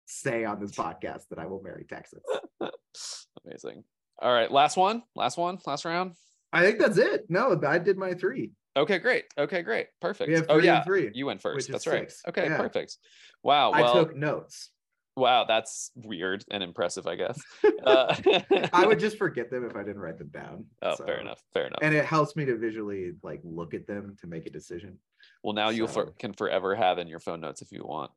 say 0.05 0.43
on 0.43 0.59
this 0.59 0.71
podcast 0.71 1.27
that 1.29 1.39
I 1.39 1.45
will 1.45 1.61
marry 1.61 1.85
Texas. 1.87 2.23
amazing 3.45 3.83
all 4.21 4.31
right 4.31 4.51
last 4.51 4.77
one 4.77 5.01
last 5.15 5.37
one 5.37 5.57
last 5.65 5.83
round 5.83 6.13
I 6.53 6.61
think 6.61 6.77
that's 6.77 6.99
it. 6.99 7.25
No, 7.29 7.59
I 7.65 7.79
did 7.79 7.97
my 7.97 8.13
three. 8.13 8.51
Okay 8.75 8.97
great 8.99 9.25
okay 9.37 9.61
great 9.61 9.87
perfect 10.01 10.27
We 10.29 10.35
have 10.35 10.45
oh 10.49 10.57
three 10.57 10.65
yeah 10.65 10.77
and 10.77 10.85
three. 10.85 11.11
you 11.13 11.25
went 11.25 11.41
first 11.41 11.71
that's 11.71 11.87
right 11.87 12.09
six. 12.09 12.21
okay 12.27 12.45
Yeah. 12.45 12.57
perfect 12.57 12.97
wow 13.43 13.71
I 13.71 13.81
took 13.93 14.15
notes. 14.15 14.69
Wow, 15.15 15.45
that's 15.47 15.91
weird 15.95 16.43
and 16.49 16.63
impressive, 16.63 17.05
I 17.05 17.15
guess. 17.15 17.39
Uh, 17.85 18.15
I 18.73 18.87
would 18.87 18.97
just 18.97 19.17
forget 19.17 19.51
them 19.51 19.65
if 19.65 19.75
I 19.75 19.83
didn't 19.83 19.99
write 19.99 20.17
them 20.17 20.29
down. 20.29 20.65
Oh, 20.81 20.95
fair 20.95 21.19
enough. 21.19 21.43
Fair 21.53 21.67
enough. 21.67 21.79
And 21.81 21.93
it 21.93 22.05
helps 22.05 22.33
me 22.37 22.45
to 22.45 22.57
visually 22.57 23.11
like 23.21 23.41
look 23.43 23.73
at 23.73 23.85
them 23.85 24.15
to 24.21 24.27
make 24.27 24.45
a 24.45 24.49
decision. 24.49 24.97
well, 25.43 25.53
now 25.53 25.67
you 25.67 25.85
for, 25.87 26.11
can 26.17 26.31
forever 26.31 26.73
have 26.75 26.97
in 26.97 27.09
your 27.09 27.19
phone 27.19 27.41
notes 27.41 27.61
if 27.61 27.73
you 27.73 27.83
want. 27.83 28.09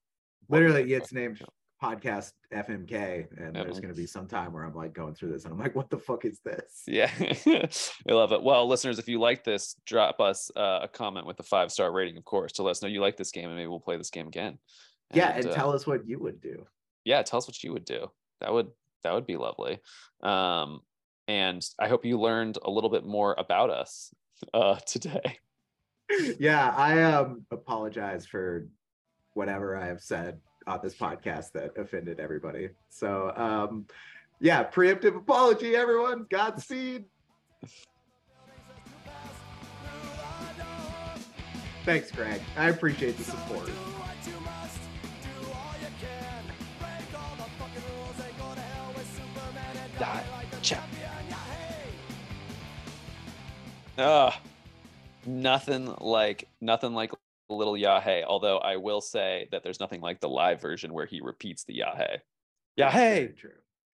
Literally, 0.49 0.95
it's 0.95 1.13
named 1.13 1.43
podcast 1.83 2.33
FMK, 2.53 3.27
and 3.39 3.55
there's 3.55 3.81
going 3.81 3.93
to 3.93 4.01
be 4.01 4.07
some 4.07 4.27
time 4.27 4.53
where 4.53 4.65
I'm 4.65 4.75
like 4.75 4.95
going 4.95 5.15
through 5.15 5.33
this, 5.33 5.45
and 5.45 5.53
I'm 5.53 5.59
like, 5.59 5.75
what 5.75 5.91
the 5.91 5.99
fuck 5.99 6.25
is 6.25 6.41
this? 6.45 6.83
Yeah, 6.87 7.11
I 8.09 8.13
love 8.13 8.33
it. 8.33 8.43
Well, 8.43 8.67
listeners, 8.67 8.99
if 8.99 9.09
you 9.09 9.21
like 9.21 9.45
this, 9.45 9.77
drop 9.85 10.21
us 10.21 10.51
uh, 10.57 10.81
a 10.83 10.89
comment 10.89 11.27
with 11.27 11.39
a 11.41 11.43
five 11.43 11.71
star 11.71 11.93
rating, 11.93 12.17
of 12.17 12.25
course, 12.25 12.53
to 12.53 12.63
let 12.63 12.73
us 12.73 12.83
know 12.83 12.89
you 12.89 13.01
like 13.01 13.17
this 13.17 13.31
game, 13.31 13.47
and 13.47 13.57
maybe 13.57 13.69
we'll 13.69 13.81
play 13.81 13.97
this 13.97 14.11
game 14.11 14.29
again. 14.29 14.59
Yeah, 15.13 15.37
and 15.37 15.47
uh, 15.47 15.53
tell 15.53 15.73
us 15.73 15.87
what 15.87 16.07
you 16.09 16.19
would 16.21 16.41
do. 16.41 16.67
yeah, 17.05 17.23
tell 17.23 17.39
us 17.39 17.47
what 17.47 17.63
you 17.63 17.73
would 17.73 17.85
do. 17.85 18.11
That 18.41 18.53
would 18.53 18.69
that 19.03 19.15
would 19.15 19.27
be 19.27 19.37
lovely. 19.37 19.79
Um, 20.23 20.81
and 21.29 21.65
I 21.79 21.89
hope 21.89 22.05
you 22.05 22.19
learned 22.19 22.59
a 22.65 22.71
little 22.71 22.91
bit 22.91 23.05
more 23.05 23.35
about 23.39 23.71
us 23.71 24.13
uh, 24.55 24.77
today. 24.87 25.39
yeah, 26.39 26.73
I 26.77 27.03
um 27.03 27.45
apologize 27.51 28.27
for 28.27 28.69
whatever 29.35 29.77
I 29.77 29.87
have 29.87 30.01
said 30.01 30.39
on 30.67 30.81
this 30.83 30.95
podcast 30.95 31.53
that 31.53 31.77
offended 31.77 32.21
everybody. 32.21 32.71
So 32.89 33.33
um 33.37 33.87
yeah, 34.41 34.65
preemptive 34.65 35.17
apology, 35.17 35.75
everyone. 35.77 36.27
Godspeed. 36.31 37.05
Thanks, 41.85 42.11
Greg. 42.11 42.41
I 42.57 42.69
appreciate 42.69 43.17
the 43.17 43.25
support. 43.25 43.71
Gotcha. 49.99 50.83
Ah, 53.99 54.41
nothing 55.25 55.95
like 56.01 56.49
nothing 56.61 56.93
like 56.93 57.13
little 57.55 57.75
Yahé. 57.75 58.25
Although 58.25 58.59
I 58.59 58.77
will 58.77 59.01
say 59.01 59.49
that 59.53 59.63
there's 59.63 59.81
nothing 59.81 60.01
like 60.01 60.21
the 60.21 60.29
live 60.29 60.61
version 60.61 60.93
where 60.93 61.07
he 61.07 61.21
repeats 61.21 61.65
the 61.65 61.81
Yahé. 61.81 62.19
That's 62.77 62.95
Yahé. 62.95 62.97
very 62.97 63.33
True. 63.35 63.51